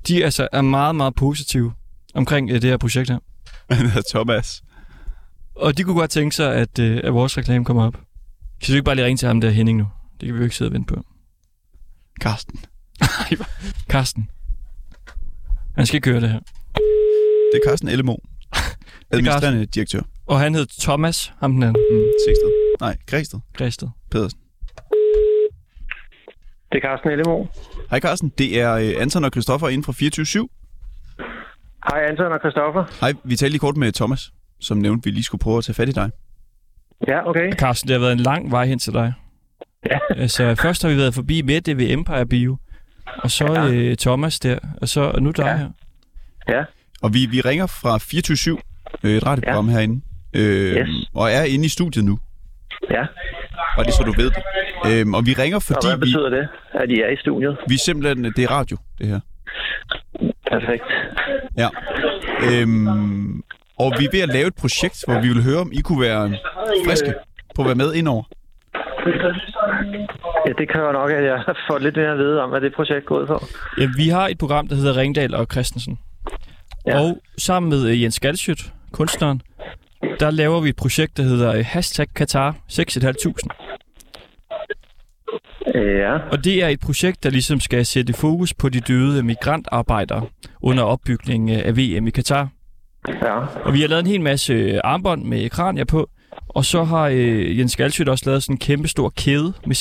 de 0.08 0.24
altså 0.24 0.48
er 0.52 0.62
meget, 0.62 0.96
meget 0.96 1.14
positive 1.14 1.72
omkring 2.14 2.50
øh, 2.50 2.62
det 2.62 2.70
her 2.70 2.76
projekt 2.76 3.10
her. 3.10 3.18
Han 3.70 3.86
hedder 3.86 4.02
Thomas. 4.14 4.62
Og 5.56 5.78
de 5.78 5.82
kunne 5.82 6.00
godt 6.00 6.10
tænke 6.10 6.36
sig, 6.36 6.54
at, 6.54 6.78
øh, 6.78 7.00
at 7.04 7.14
vores 7.14 7.38
reklame 7.38 7.64
kommer 7.64 7.86
op. 7.86 7.92
Kan 8.60 8.68
du 8.68 8.72
ikke 8.72 8.84
bare 8.84 8.94
lige 8.94 9.06
ringe 9.06 9.18
til 9.18 9.28
ham 9.28 9.40
der, 9.40 9.50
Henning, 9.50 9.78
nu? 9.78 9.86
Det 10.20 10.26
kan 10.26 10.34
vi 10.34 10.38
jo 10.38 10.44
ikke 10.44 10.56
sidde 10.56 10.68
og 10.68 10.72
vente 10.72 10.94
på. 10.94 11.04
Carsten. 12.20 12.60
Karsten. 13.92 14.28
Han 15.76 15.86
skal 15.86 16.00
køre 16.00 16.20
det 16.20 16.28
her. 16.30 16.40
Det 17.52 17.60
er 17.64 17.68
Carsten 17.68 17.88
Ellemo. 17.88 18.16
Administrerende 19.10 19.66
direktør. 19.66 20.00
Og 20.26 20.40
han 20.40 20.54
hed 20.54 20.66
Thomas, 20.80 21.32
ham 21.40 21.52
den 21.52 21.62
anden. 21.62 21.82
Mm. 21.90 22.04
Nej, 22.80 22.96
Græsted. 23.06 23.38
Græsted. 23.56 23.88
Pedersen. 24.10 24.38
Det 26.72 26.78
er 26.84 26.88
Carsten 26.88 27.10
Ellemo. 27.10 27.46
Hej 27.90 28.00
Carsten, 28.00 28.32
det 28.38 28.60
er 28.60 28.72
øh, 28.72 28.94
Anton 28.98 29.24
og 29.24 29.30
Christoffer 29.30 29.68
inden 29.68 29.84
fra 29.84 29.92
24 29.92 30.48
Hej 31.90 32.04
Anton 32.08 32.32
og 32.32 32.38
Christoffer. 32.38 32.84
Hej, 33.00 33.12
vi 33.24 33.36
talte 33.36 33.52
lige 33.52 33.60
kort 33.60 33.76
med 33.76 33.92
Thomas, 33.92 34.32
som 34.60 34.78
nævnte, 34.78 35.04
vi 35.04 35.10
lige 35.10 35.24
skulle 35.24 35.38
prøve 35.40 35.58
at 35.58 35.64
tage 35.64 35.74
fat 35.74 35.88
i 35.88 35.92
dig. 35.92 36.10
Ja, 37.08 37.28
okay. 37.28 37.52
Carsten, 37.52 37.88
det 37.88 37.94
har 37.94 38.00
været 38.00 38.12
en 38.12 38.20
lang 38.20 38.50
vej 38.50 38.66
hen 38.66 38.78
til 38.78 38.92
dig. 38.92 39.12
Ja. 39.90 39.98
Altså, 40.16 40.54
først 40.54 40.82
har 40.82 40.88
vi 40.88 40.96
været 40.96 41.14
forbi 41.14 41.42
Mette 41.42 41.76
ved 41.76 41.90
Empire 41.90 42.26
Bio, 42.26 42.56
og 43.18 43.30
så 43.30 43.52
Ja. 43.52 43.68
øh, 43.72 43.96
Thomas 43.96 44.40
der, 44.40 44.58
og 44.80 44.88
så 44.88 45.00
og 45.00 45.22
nu 45.22 45.30
dig 45.30 45.44
Ja. 45.44 45.56
her. 45.56 45.68
Ja. 46.48 46.64
Og 47.02 47.14
vi, 47.14 47.26
vi 47.26 47.40
ringer 47.40 47.66
fra 47.66 47.98
24 47.98 48.58
øh, 49.04 49.16
et 49.16 49.26
radioprogram 49.26 49.66
ja. 49.68 49.72
herinde, 49.72 50.00
øh, 50.34 50.76
Yes. 50.76 50.88
og 51.14 51.30
er 51.30 51.44
inde 51.44 51.64
i 51.64 51.68
studiet 51.68 52.04
nu. 52.04 52.18
Ja. 52.90 53.02
Og 53.78 53.84
det 53.84 53.90
er 53.90 53.96
så 53.96 54.02
du 54.02 54.12
ved 54.16 54.30
det. 54.30 54.42
Øhm, 55.00 55.14
og 55.14 55.26
vi 55.26 55.32
ringer, 55.32 55.56
Og 55.56 55.62
fordi 55.62 55.86
hvad 55.86 55.96
vi, 55.96 56.00
betyder 56.00 56.28
det, 56.28 56.48
at 56.74 56.90
I 56.90 57.00
er 57.00 57.08
i 57.08 57.16
studiet? 57.16 57.56
vi 57.68 57.76
simpelthen... 57.76 58.24
Det 58.24 58.38
er 58.44 58.50
radio, 58.50 58.76
det 58.98 59.06
her. 59.06 59.20
Perfekt. 60.50 60.84
Ja. 61.58 61.68
Øhm, 62.52 63.42
og 63.78 63.92
vi 63.98 64.04
er 64.04 64.10
ved 64.12 64.20
at 64.20 64.28
lave 64.28 64.46
et 64.46 64.54
projekt, 64.54 65.04
hvor 65.06 65.20
vi 65.20 65.28
vil 65.28 65.42
høre, 65.42 65.58
om 65.58 65.70
I 65.72 65.80
kunne 65.80 66.00
være 66.00 66.36
friske 66.86 67.14
på 67.54 67.62
at 67.62 67.66
være 67.66 67.74
med 67.74 67.94
indover. 67.94 68.24
Ja, 70.46 70.52
det 70.58 70.68
kræver 70.68 70.92
nok, 70.92 71.10
at 71.10 71.24
jeg 71.24 71.42
får 71.68 71.78
lidt 71.78 71.96
mere 71.96 72.10
at 72.12 72.18
vide 72.18 72.42
om, 72.42 72.50
hvad 72.50 72.60
det 72.60 72.74
projekt 72.74 73.06
går 73.06 73.20
ud 73.20 73.26
på. 73.26 73.40
Ja, 73.78 73.88
vi 73.96 74.08
har 74.08 74.28
et 74.28 74.38
program, 74.38 74.68
der 74.68 74.76
hedder 74.76 74.96
Ringdal 74.96 75.34
og 75.34 75.46
Christensen. 75.52 75.98
Ja. 76.86 77.00
Og 77.00 77.18
sammen 77.38 77.70
med 77.70 77.88
øh, 77.88 78.02
Jens 78.02 78.20
Galsjøt, 78.20 78.72
kunstneren, 78.92 79.42
der 80.20 80.30
laver 80.30 80.60
vi 80.60 80.68
et 80.68 80.76
projekt, 80.76 81.16
der 81.16 81.22
hedder 81.22 81.54
øh, 81.56 81.64
Hashtag 81.68 82.06
Katar 82.14 82.56
6.500. 82.72 83.70
Ja, 85.74 86.12
Og 86.32 86.44
det 86.44 86.64
er 86.64 86.68
et 86.68 86.80
projekt, 86.80 87.24
der 87.24 87.30
ligesom 87.30 87.60
skal 87.60 87.86
sætte 87.86 88.12
fokus 88.12 88.54
på 88.54 88.68
de 88.68 88.80
døde 88.80 89.22
migrantarbejdere 89.22 90.26
under 90.62 90.82
opbygningen 90.82 91.60
af 91.60 91.76
VM 91.76 92.06
i 92.06 92.10
Katar. 92.10 92.48
ja. 93.08 93.38
Og 93.64 93.72
vi 93.74 93.80
har 93.80 93.88
lavet 93.88 94.00
en 94.00 94.06
hel 94.10 94.20
masse 94.20 94.52
øh, 94.52 94.80
armbånd 94.84 95.24
med 95.24 95.50
kranier 95.50 95.84
på, 95.84 96.08
og 96.48 96.64
så 96.64 96.84
har 96.84 97.08
øh, 97.08 97.58
Jens 97.58 97.76
Galsjøt 97.76 98.08
også 98.08 98.24
lavet 98.26 98.42
sådan 98.42 98.54
en 98.54 98.58
kæmpe 98.58 98.88
stor 98.88 99.08
kæde 99.08 99.52
med 99.66 99.76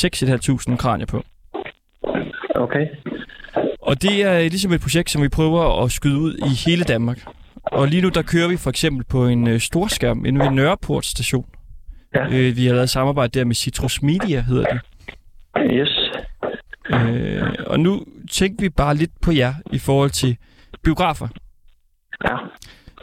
6.500 0.70 0.78
kranier 0.78 1.06
på. 1.06 1.24
Okay. 2.56 2.88
Og 3.82 4.02
det 4.02 4.22
er 4.22 4.40
ligesom 4.40 4.74
et 4.74 4.82
projekt, 4.82 5.10
som 5.10 5.22
vi 5.22 5.30
prøver 5.30 5.84
at 5.84 5.92
skyde 5.92 6.20
ud 6.20 6.34
i 6.38 6.70
hele 6.70 6.84
Danmark. 6.84 7.26
Og 7.64 7.88
lige 7.88 8.02
nu, 8.02 8.10
der 8.10 8.22
kører 8.22 8.48
vi 8.48 8.58
for 8.58 8.70
eksempel 8.70 9.06
på 9.06 9.28
en 9.28 9.48
øh, 9.48 9.60
storskærm 9.60 10.26
inde 10.26 10.40
ved 10.40 10.50
Nørreport 10.50 11.06
station. 11.06 11.46
Ja. 12.16 12.26
Øh, 12.26 12.58
vi 12.58 12.66
har 12.66 12.74
lavet 12.74 12.90
samarbejde 12.90 13.40
der 13.40 13.46
med 13.46 13.56
Citrus 13.56 14.02
Media, 14.02 14.42
hedder 14.42 14.66
det. 14.66 14.82
Yes. 15.72 16.12
Øh, 16.94 17.44
og 17.68 17.80
nu 17.80 18.06
tænkte 18.32 18.62
vi 18.62 18.70
bare 18.70 18.96
lidt 18.96 19.12
på 19.22 19.32
jer 19.32 19.54
i 19.72 19.80
forhold 19.80 20.10
til 20.10 20.38
biografer. 20.84 21.28
Ja. 22.24 22.36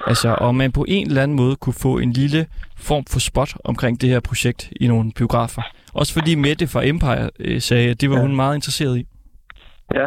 Altså, 0.06 0.28
om 0.28 0.54
man 0.54 0.72
på 0.72 0.84
en 0.88 1.06
eller 1.06 1.22
anden 1.22 1.36
måde 1.36 1.56
kunne 1.56 1.74
få 1.82 1.98
en 1.98 2.12
lille 2.12 2.46
form 2.78 3.04
for 3.12 3.20
spot 3.20 3.52
omkring 3.64 4.00
det 4.00 4.08
her 4.08 4.20
projekt 4.20 4.72
i 4.80 4.86
nogle 4.86 5.12
biografer. 5.16 5.62
Også 5.94 6.12
fordi 6.12 6.34
Mette 6.34 6.66
fra 6.66 6.84
Empire 6.86 7.30
øh, 7.40 7.60
sagde, 7.60 7.90
at 7.90 8.00
det 8.00 8.10
var 8.10 8.16
Ja. 8.16 8.22
hun 8.22 8.36
meget 8.36 8.54
interesseret 8.54 8.98
i. 8.98 9.06
Ja. 9.94 10.06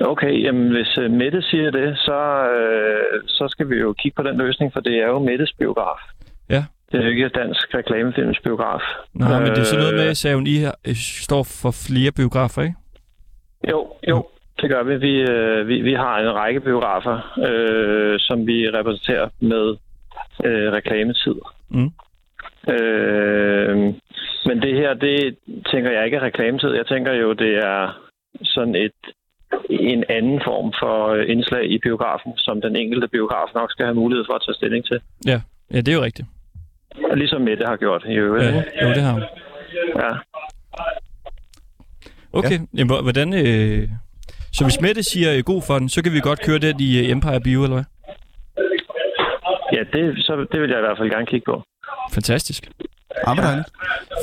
Okay, 0.00 0.42
jamen 0.44 0.68
hvis 0.72 0.98
uh, 0.98 1.10
Mette 1.10 1.42
siger 1.42 1.70
det, 1.70 1.98
så, 1.98 2.18
øh, 2.58 3.22
så 3.28 3.48
skal 3.50 3.68
vi 3.70 3.76
jo 3.76 3.92
kigge 3.92 4.16
på 4.16 4.22
den 4.22 4.38
løsning, 4.38 4.72
for 4.72 4.80
det 4.80 4.94
er 5.02 5.06
jo 5.06 5.18
Mettes 5.18 5.52
biograf. 5.58 5.98
Ja. 6.50 6.64
Det 6.92 7.00
er 7.00 7.04
jo 7.04 7.10
ikke 7.10 7.28
dansk 7.28 7.74
reklamefilms 7.74 8.38
biograf. 8.44 8.80
Nej, 9.14 9.38
men 9.40 9.48
det 9.50 9.58
er 9.58 9.64
sådan 9.64 9.80
noget 9.84 9.94
med, 9.94 10.08
Øh, 10.08 10.14
sagde 10.16 10.36
hun, 10.36 10.46
I 10.46 10.56
her, 10.58 10.72
øh, 10.88 10.94
står 10.96 11.42
for 11.42 11.70
flere 11.70 12.12
biografer, 12.12 12.62
ikke? 12.62 12.74
Jo, 13.70 13.86
jo, 14.08 14.26
det 14.60 14.70
gør 14.70 14.82
vi. 14.82 14.96
Vi, 14.96 15.20
øh, 15.20 15.68
vi, 15.68 15.80
vi 15.82 15.92
har 15.94 16.18
en 16.18 16.34
række 16.34 16.60
biografer, 16.60 17.16
øh, 17.48 18.14
som 18.20 18.46
vi 18.46 18.70
repræsenterer 18.70 19.28
med 19.40 19.76
øh, 20.44 20.72
reklametid. 20.72 21.34
Mm. 21.68 21.90
Øh, 22.74 23.76
men 24.46 24.62
det 24.62 24.74
her, 24.76 24.94
det 24.94 25.36
tænker 25.72 25.90
jeg 25.90 26.04
ikke 26.04 26.16
er 26.16 26.22
reklametid. 26.22 26.68
Jeg 26.70 26.86
tænker 26.86 27.12
jo, 27.12 27.32
det 27.32 27.56
er 27.56 28.00
sådan 28.42 28.74
et 28.74 28.92
en 29.70 30.04
anden 30.08 30.40
form 30.44 30.72
for 30.80 31.08
øh, 31.08 31.24
indslag 31.30 31.70
i 31.70 31.78
biografen, 31.78 32.32
som 32.36 32.60
den 32.60 32.76
enkelte 32.76 33.08
biograf 33.08 33.48
nok 33.54 33.70
skal 33.70 33.84
have 33.86 33.94
mulighed 33.94 34.24
for 34.28 34.34
at 34.34 34.42
tage 34.46 34.54
stilling 34.54 34.84
til. 34.84 35.00
Ja, 35.26 35.40
ja 35.72 35.76
det 35.78 35.88
er 35.88 35.94
jo 35.94 36.02
rigtigt. 36.02 36.28
Ligesom 37.14 37.40
Mette 37.40 37.64
har 37.66 37.76
gjort 37.76 38.04
i 38.08 38.14
øvrigt. 38.14 38.44
Ja, 38.44 38.62
jo, 38.82 38.88
det 38.88 39.02
har 39.02 39.12
hun. 39.12 39.22
Ja. 39.96 40.08
Okay, 42.32 42.50
ja. 42.58 42.64
Jamen, 42.74 42.86
hvor- 42.90 43.02
hvordan... 43.02 43.28
Øh... 43.34 43.88
Så 44.52 44.64
hvis 44.64 44.80
Mette 44.80 45.02
siger 45.02 45.36
øh, 45.36 45.42
god 45.44 45.62
for 45.66 45.78
den, 45.78 45.88
så 45.88 46.02
kan 46.02 46.12
vi 46.12 46.20
godt 46.20 46.40
køre 46.46 46.58
den 46.58 46.80
i 46.80 46.98
øh, 46.98 47.10
Empire 47.10 47.40
Bio, 47.40 47.62
eller 47.64 47.76
hvad? 47.76 47.84
ja, 49.72 49.82
det, 49.92 50.24
så, 50.26 50.46
det 50.52 50.60
vil 50.60 50.70
jeg 50.70 50.78
i 50.78 50.86
hvert 50.86 50.98
fald 50.98 51.10
gerne 51.10 51.26
kigge 51.26 51.44
på. 51.44 51.62
Fantastisk. 52.12 52.62
Ah, 53.26 53.34
hvor 53.34 53.42
dejligt. 53.44 53.68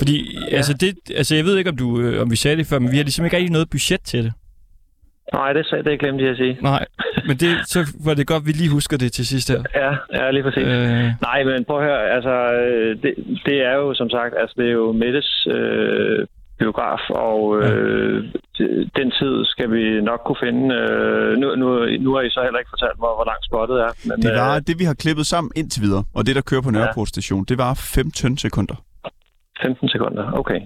Fordi, 0.02 0.38
ja. 0.52 0.56
altså, 0.58 0.74
det, 0.74 0.96
altså, 1.16 1.36
jeg 1.36 1.46
ved 1.46 1.58
ikke, 1.58 1.70
om, 1.70 1.78
du, 1.78 2.02
øh, 2.02 2.22
om 2.22 2.32
vi 2.32 2.36
sagde 2.36 2.58
det 2.58 2.68
før, 2.68 2.80
men 2.80 2.92
vi 2.92 2.98
har 2.98 3.04
ligesom 3.04 3.26
ikke 3.26 3.38
rigtig 3.38 3.52
noget 3.52 3.70
budget 3.70 4.02
til 4.02 4.24
det. 4.24 4.34
Nej, 5.34 5.54
det, 5.54 5.66
sagde- 5.66 5.84
det 5.84 6.00
glemte 6.00 6.24
jeg 6.24 6.32
at 6.32 6.38
sige. 6.38 6.58
Nej, 6.62 6.86
men 7.28 7.38
det, 7.38 7.52
så 7.66 7.80
var 8.06 8.14
det 8.14 8.28
godt, 8.28 8.46
vi 8.46 8.52
lige 8.52 8.70
husker 8.72 8.98
det 8.98 9.12
til 9.14 9.28
sidst 9.28 9.50
her. 9.52 9.64
Ja, 9.76 9.92
ja 10.20 10.32
lige 10.32 10.44
præcis. 10.44 10.64
Øh, 10.64 11.06
Nej, 11.22 11.44
men 11.44 11.66
prøv 11.66 11.78
at 11.80 11.84
høre, 11.86 12.10
altså, 12.16 12.36
øh, 12.62 13.02
det, 13.04 13.14
det 13.46 13.58
er 13.66 13.76
jo 13.76 13.94
som 13.94 14.10
sagt, 14.10 14.34
altså, 14.42 14.56
det 14.58 14.66
er 14.68 14.72
jo 14.72 14.92
Mettes 14.92 15.48
øh, 15.52 16.28
biograf, 16.62 17.04
og 17.28 17.40
øh, 17.62 18.18
den 19.00 19.08
tid 19.20 19.46
skal 19.54 19.68
vi 19.76 20.02
nok 20.10 20.22
kunne 20.26 20.42
finde. 20.46 20.64
Øh, 20.80 21.32
nu, 21.42 21.48
nu, 21.62 21.68
nu 22.06 22.10
har 22.16 22.22
I 22.22 22.30
så 22.30 22.42
heller 22.44 22.60
ikke 22.60 22.74
fortalt 22.76 22.98
mig, 23.04 23.12
hvor 23.18 23.28
langt 23.32 23.46
spottet 23.50 23.78
er. 23.88 23.92
Men, 24.08 24.16
Det 24.26 24.32
var 24.42 24.56
øh, 24.56 24.62
det, 24.68 24.76
vi 24.82 24.86
har 24.90 24.98
klippet 25.04 25.26
sammen 25.34 25.52
indtil 25.56 25.82
videre, 25.86 26.04
og 26.18 26.22
det, 26.28 26.34
der 26.36 26.44
kører 26.50 26.62
på 26.62 26.72
Nørreport 26.72 27.10
station, 27.16 27.44
det 27.50 27.58
var 27.58 27.72
15 27.74 28.38
sekunder. 28.38 28.78
15 29.62 29.90
sekunder, 29.90 30.24
okay. 30.42 30.60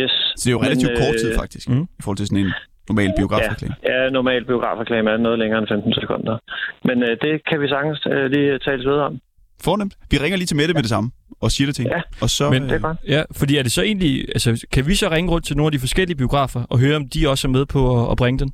Yes. 0.00 0.14
Så 0.36 0.42
det 0.44 0.50
er 0.50 0.56
jo 0.58 0.62
relativt 0.66 0.92
Men, 0.92 1.00
kort 1.02 1.14
øh, 1.14 1.20
tid, 1.22 1.30
faktisk, 1.42 1.68
mm. 1.68 1.84
i 1.98 2.02
forhold 2.04 2.18
til 2.20 2.26
sådan 2.26 2.44
en 2.44 2.52
normal 2.90 3.10
biografreklame. 3.20 3.74
Ja, 3.88 4.02
ja 4.02 4.10
normal 4.10 4.44
biografreklame 4.44 5.10
er 5.10 5.16
noget 5.16 5.38
længere 5.38 5.58
end 5.58 5.68
15 5.68 5.94
sekunder. 6.02 6.34
Men 6.88 7.02
øh, 7.02 7.12
det 7.24 7.34
kan 7.48 7.60
vi 7.60 7.68
sagtens 7.68 8.00
øh, 8.14 8.24
lige 8.34 8.58
tale 8.58 8.82
videre 8.88 9.06
om. 9.10 9.16
Fornemt. 9.64 9.94
Vi 10.10 10.18
ringer 10.18 10.36
lige 10.38 10.46
til 10.46 10.56
Mette 10.56 10.74
med 10.74 10.82
det 10.82 10.88
samme, 10.88 11.10
og 11.40 11.50
siger 11.50 11.66
det 11.68 11.74
til 11.76 11.82
hende. 11.82 11.96
Ja, 11.96 12.02
og 12.20 12.30
så, 12.30 12.50
Men- 12.50 12.62
øh, 12.62 12.68
Det 12.68 12.74
er 12.74 12.80
godt. 12.80 12.96
ja, 13.08 13.22
fordi 13.36 13.56
er 13.56 13.62
det 13.62 13.72
så 13.72 13.82
egentlig... 13.82 14.24
Altså, 14.28 14.66
kan 14.72 14.86
vi 14.86 14.94
så 14.94 15.10
ringe 15.10 15.30
rundt 15.30 15.46
til 15.46 15.56
nogle 15.56 15.66
af 15.68 15.72
de 15.72 15.78
forskellige 15.78 16.16
biografer 16.16 16.62
og 16.70 16.78
høre, 16.78 16.96
om 16.96 17.08
de 17.08 17.28
også 17.28 17.48
er 17.48 17.52
med 17.52 17.66
på 17.66 17.80
at, 18.04 18.10
at 18.10 18.16
bringe 18.16 18.38
den? 18.38 18.52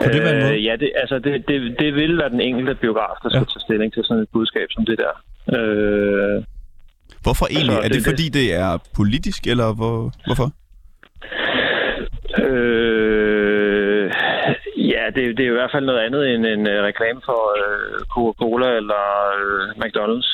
Kunne 0.00 0.12
det 0.12 0.22
være 0.22 0.36
en 0.36 0.42
måde? 0.42 0.54
Øh, 0.58 0.64
ja, 0.64 0.76
det, 0.80 0.92
altså 1.02 1.18
det, 1.18 1.32
det, 1.48 1.76
det 1.78 1.94
vil 1.94 2.18
være 2.18 2.30
den 2.30 2.40
enkelte 2.40 2.74
biograf, 2.74 3.14
der 3.22 3.28
skal 3.30 3.38
Ja. 3.38 3.44
tage 3.52 3.60
stilling 3.68 3.92
til 3.94 4.02
sådan 4.04 4.22
et 4.22 4.28
budskab 4.32 4.66
som 4.70 4.84
det 4.86 4.96
der. 5.04 5.12
Øh, 5.58 6.44
Hvorfor 7.22 7.46
egentlig? 7.50 7.72
Så 7.76 7.80
er 7.80 7.88
det, 7.88 7.94
det- 7.94 8.04
fordi, 8.10 8.28
det 8.28 8.54
er 8.54 8.78
politisk, 8.96 9.46
eller 9.46 9.74
hvor, 9.74 10.12
hvorfor? 10.26 10.48
øh, 12.42 13.03
ja, 15.04 15.10
det, 15.16 15.36
det 15.36 15.44
er 15.44 15.50
i 15.50 15.58
hvert 15.58 15.74
fald 15.74 15.84
noget 15.84 16.04
andet 16.06 16.34
end 16.34 16.46
en 16.46 16.66
øh, 16.66 16.82
reklame 16.88 17.20
for 17.24 17.40
øh, 17.60 17.98
Coca-Cola 18.14 18.68
eller 18.80 19.04
øh, 19.38 19.68
McDonald's, 19.82 20.30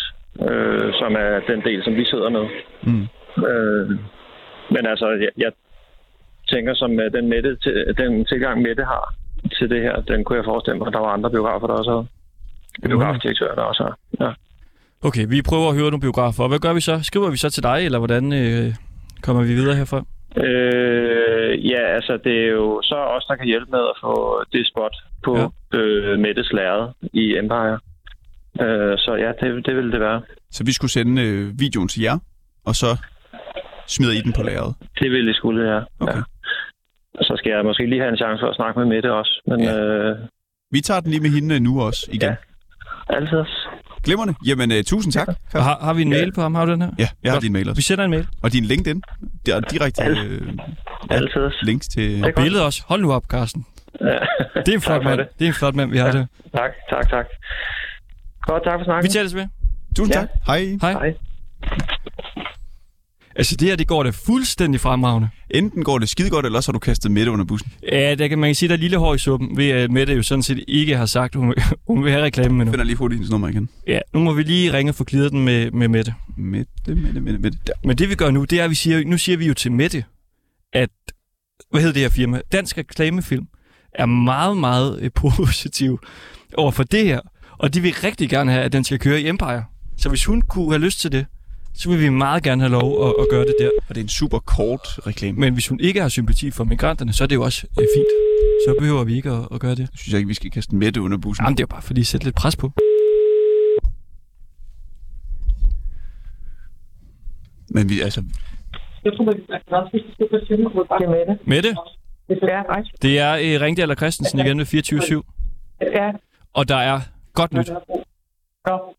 øh, 0.48 0.92
som 1.00 1.10
er 1.24 1.40
den 1.50 1.60
del, 1.68 1.84
som 1.84 1.94
vi 1.96 2.04
sidder 2.04 2.28
med. 2.28 2.44
Mm. 2.82 3.06
Øh, 3.48 3.88
men 4.74 4.86
altså, 4.92 5.06
jeg, 5.24 5.32
jeg 5.44 5.52
tænker, 6.52 6.74
som 6.74 7.00
øh, 7.00 7.12
den, 7.12 7.28
Mette, 7.28 7.56
til, 7.56 7.94
den 7.98 8.24
tilgang 8.24 8.62
Mette 8.62 8.84
har 8.84 9.14
til 9.58 9.70
det 9.70 9.82
her, 9.82 10.00
den 10.00 10.24
kunne 10.24 10.36
jeg 10.36 10.44
forestille 10.44 10.78
mig, 10.78 10.86
at 10.86 10.92
der 10.92 11.00
var 11.00 11.12
andre 11.16 11.30
biografer, 11.30 11.66
der 11.66 11.74
også 11.74 11.90
havde. 11.90 12.06
Biografdirektører, 12.82 13.54
der 13.54 13.62
også 13.62 13.82
har. 13.82 13.94
Ja. 14.20 14.32
Okay, 15.02 15.24
vi 15.28 15.42
prøver 15.42 15.68
at 15.68 15.74
høre 15.74 15.90
nogle 15.90 16.00
biografer. 16.00 16.42
Og 16.42 16.48
hvad 16.48 16.58
gør 16.58 16.72
vi 16.72 16.80
så? 16.80 17.00
Skriver 17.02 17.30
vi 17.30 17.36
så 17.36 17.50
til 17.50 17.62
dig, 17.62 17.78
eller 17.84 17.98
hvordan 17.98 18.32
øh, 18.32 18.74
kommer 19.22 19.42
vi 19.42 19.52
videre 19.54 19.76
herfra? 19.76 20.04
Øh, 20.36 21.19
ja, 21.58 21.82
altså 21.96 22.18
det 22.24 22.44
er 22.44 22.48
jo 22.48 22.80
så 22.82 22.94
os, 22.96 23.24
der 23.24 23.36
kan 23.36 23.46
hjælpe 23.46 23.70
med 23.70 23.78
at 23.80 23.96
få 24.00 24.44
det 24.52 24.66
spot 24.66 24.96
på 25.24 25.36
ja. 25.38 25.78
øh, 25.78 26.18
Mettes 26.18 26.52
lærred 26.52 26.88
i 27.12 27.36
Empire. 27.38 27.78
Øh, 28.60 28.98
så 28.98 29.14
ja, 29.24 29.32
det, 29.40 29.66
det 29.66 29.76
vil 29.76 29.92
det 29.92 30.00
være. 30.00 30.22
Så 30.50 30.64
vi 30.64 30.72
skulle 30.72 30.90
sende 30.90 31.22
øh, 31.22 31.60
videoen 31.60 31.88
til 31.88 32.02
jer, 32.02 32.18
og 32.64 32.74
så 32.74 32.86
smider 33.86 34.12
I 34.12 34.20
den 34.20 34.32
på 34.32 34.42
lageret. 34.42 34.74
Det 35.00 35.10
vil 35.10 35.26
det 35.26 35.36
skulle, 35.36 35.74
ja. 35.74 35.80
Okay. 36.00 36.14
ja. 36.16 36.22
Så 37.22 37.34
skal 37.36 37.50
jeg 37.50 37.64
måske 37.64 37.86
lige 37.86 38.00
have 38.00 38.10
en 38.10 38.16
chance 38.16 38.40
for 38.42 38.48
at 38.48 38.56
snakke 38.56 38.78
med 38.80 38.86
Mette 38.88 39.12
også. 39.12 39.42
Men 39.46 39.60
Ja. 39.60 39.78
øh, 39.84 40.16
Vi 40.70 40.80
tager 40.80 41.00
den 41.00 41.10
lige 41.10 41.20
med 41.22 41.30
hende 41.30 41.54
øh, 41.54 41.60
nu 41.60 41.82
også 41.82 42.08
igen. 42.12 42.28
Ja. 42.30 42.36
altid. 43.08 43.44
Glimrende. 44.04 44.34
Jamen, 44.46 44.70
uh, 44.70 44.76
tusind 44.86 45.12
tak. 45.12 45.28
Og 45.54 45.64
har, 45.64 45.78
har 45.82 45.92
vi 45.94 46.02
en 46.02 46.12
Ja. 46.12 46.18
mail 46.18 46.32
på 46.32 46.40
ham? 46.42 46.54
Har 46.54 46.64
du 46.64 46.72
den 46.72 46.82
her? 46.82 46.90
Ja, 46.98 47.08
jeg 47.22 47.30
har 47.32 47.36
Godt. 47.36 47.42
din 47.42 47.52
mail 47.52 47.64
Vi 47.64 47.70
også. 47.70 47.82
sender 47.82 48.04
en 48.04 48.10
mail. 48.10 48.26
Og 48.42 48.52
din 48.52 48.64
LinkedIn. 48.64 49.02
Der 49.46 49.56
er 49.56 49.60
direkte 49.60 50.02
Alt. 50.02 50.18
øh, 50.18 50.46
Ja. 51.10 51.14
Altid. 51.14 51.50
links 51.62 51.88
til... 51.88 52.22
Godt. 52.22 52.34
Billedet 52.34 52.64
også. 52.66 52.82
Hold 52.88 53.02
nu 53.02 53.12
op, 53.12 53.24
Carsten. 53.24 53.66
Ja. 54.00 54.06
Det 54.56 54.68
er 54.68 54.72
en 54.74 54.80
flot 54.80 55.04
mand. 55.04 55.18
det. 55.18 55.28
Det 55.38 55.44
er 55.44 55.48
en 55.48 55.54
flot 55.54 55.74
mand, 55.74 55.90
vi 55.90 55.98
har 55.98 56.06
Ja. 56.06 56.12
det. 56.12 56.28
Tak, 56.56 56.70
tak, 56.90 57.10
tak. 57.10 57.26
Godt, 58.42 58.64
tak 58.64 58.78
for 58.80 58.84
snakken. 58.84 59.08
Vi 59.08 59.12
tales 59.12 59.34
med. 59.34 59.46
Tusind 59.96 60.14
Ja. 60.14 60.20
tak. 60.20 60.28
Hej. 60.46 60.78
Hej. 60.82 60.92
Hej. 60.92 61.14
Altså, 63.36 63.56
det 63.56 63.68
her, 63.68 63.76
det 63.76 63.86
går 63.86 64.02
da 64.02 64.10
fuldstændig 64.10 64.80
fremragende. 64.80 65.28
Enten 65.50 65.84
går 65.84 65.98
det 65.98 66.08
skide 66.08 66.30
godt, 66.30 66.46
eller 66.46 66.58
også 66.58 66.68
har 66.68 66.72
du 66.72 66.78
kastet 66.78 67.10
Mette 67.10 67.32
under 67.32 67.44
bussen. 67.44 67.72
Ja, 67.92 68.14
der 68.14 68.28
kan 68.28 68.38
man 68.38 68.48
kan 68.48 68.54
sige, 68.54 68.68
der 68.68 68.74
er 68.74 68.78
lille 68.78 68.96
hår 68.96 69.14
i 69.14 69.18
suppen, 69.18 69.56
ved 69.56 69.68
at 69.68 69.90
Mette 69.90 70.14
jo 70.14 70.22
sådan 70.22 70.42
set 70.42 70.64
ikke 70.68 70.96
har 70.96 71.06
sagt, 71.06 71.34
hun, 71.34 71.54
hun 71.88 72.04
vil 72.04 72.12
have 72.12 72.24
reklame 72.24 72.54
med 72.54 72.64
nu. 72.64 72.70
Jeg 72.70 72.72
finder 72.72 72.84
lige 72.84 72.96
hurtigt 72.96 73.16
hendes 73.18 73.30
nummer 73.30 73.48
igen. 73.48 73.68
Ja, 73.86 73.98
nu 74.14 74.20
må 74.20 74.32
vi 74.32 74.42
lige 74.42 74.72
ringe 74.72 74.90
og 74.90 74.94
få 74.94 75.04
clearet 75.04 75.32
den 75.32 75.44
med, 75.44 75.70
med 75.70 75.88
Mette. 75.88 76.14
Mette, 76.36 76.72
Mette, 76.86 77.20
Mette, 77.20 77.38
Mette. 77.38 77.58
Der. 77.66 77.72
Men 77.84 77.98
det 77.98 78.08
vi 78.08 78.14
gør 78.14 78.30
nu, 78.30 78.44
det 78.44 78.60
er, 78.60 78.64
at 78.64 78.70
vi 78.70 78.74
siger, 78.74 79.04
nu 79.04 79.18
siger 79.18 79.38
vi 79.38 79.46
jo 79.46 79.54
til 79.54 79.72
Mette, 79.72 80.04
at, 80.72 80.90
hvad 81.70 81.80
hedder 81.80 81.94
det 81.94 82.02
her 82.02 82.08
firma? 82.08 82.40
Dansk 82.52 82.78
Reklamefilm 82.78 83.46
er 83.94 84.06
meget, 84.06 84.56
meget 84.56 85.00
øh, 85.02 85.10
positiv 85.16 86.00
over 86.56 86.70
for 86.70 86.82
det 86.82 87.04
her. 87.04 87.20
Og 87.58 87.74
de 87.74 87.80
vil 87.80 87.94
rigtig 88.04 88.30
gerne 88.30 88.52
have, 88.52 88.64
at 88.64 88.72
den 88.72 88.84
skal 88.84 88.98
køre 88.98 89.20
i 89.20 89.28
Empire. 89.28 89.64
Så 89.96 90.08
hvis 90.08 90.24
hun 90.24 90.42
kunne 90.42 90.70
have 90.70 90.84
lyst 90.84 91.00
til 91.00 91.12
det, 91.12 91.26
så 91.80 91.88
vil 91.90 92.00
vi 92.00 92.08
meget 92.08 92.42
gerne 92.42 92.62
have 92.62 92.72
lov 92.80 92.88
at, 93.06 93.14
at 93.22 93.26
gøre 93.30 93.44
det 93.44 93.54
der. 93.60 93.70
Og 93.88 93.94
det 93.94 94.00
er 94.00 94.04
en 94.04 94.08
super 94.08 94.38
kort 94.38 94.86
reklame. 95.06 95.40
Men 95.40 95.52
hvis 95.52 95.68
hun 95.68 95.80
ikke 95.80 96.00
har 96.00 96.08
sympati 96.08 96.50
for 96.50 96.64
migranterne, 96.64 97.12
så 97.12 97.24
er 97.24 97.28
det 97.28 97.34
jo 97.34 97.42
også 97.42 97.66
øh, 97.80 97.86
fint. 97.96 98.10
Så 98.66 98.74
behøver 98.78 99.04
vi 99.04 99.14
ikke 99.16 99.30
at, 99.30 99.48
at 99.54 99.60
gøre 99.60 99.70
det. 99.70 99.78
Jeg 99.80 99.88
synes 99.94 100.12
jeg 100.12 100.18
ikke, 100.18 100.28
vi 100.28 100.34
skal 100.34 100.50
kaste 100.50 100.76
Mette 100.76 101.02
under 101.02 101.18
bussen. 101.18 101.44
Jamen, 101.44 101.56
det 101.56 101.62
er 101.62 101.66
jo 101.70 101.74
bare 101.76 101.82
fordi 101.82 102.00
at 102.00 102.06
sætte 102.06 102.26
lidt 102.26 102.36
pres 102.36 102.56
på. 102.56 102.70
Men 107.74 107.88
vi, 107.88 108.00
altså, 108.00 108.22
Jeg 109.04 109.12
tror, 109.16 109.24
det 109.24 111.04
er 111.04 111.10
med 111.10 111.26
det. 111.26 111.38
Mette, 111.46 111.76
Ja, 112.42 112.62
nej. 112.62 112.82
det 113.02 113.18
er 113.18 113.32
øh, 113.34 113.60
Ringdal 113.60 113.90
og 113.90 113.96
Christensen 113.96 114.38
igen 114.38 114.58
ved 114.58 114.66
24-7. 114.66 115.86
Ja, 115.94 116.10
Og 116.54 116.68
der 116.68 116.76
er 116.76 117.00
godt 117.34 117.52
nyt. 117.52 117.66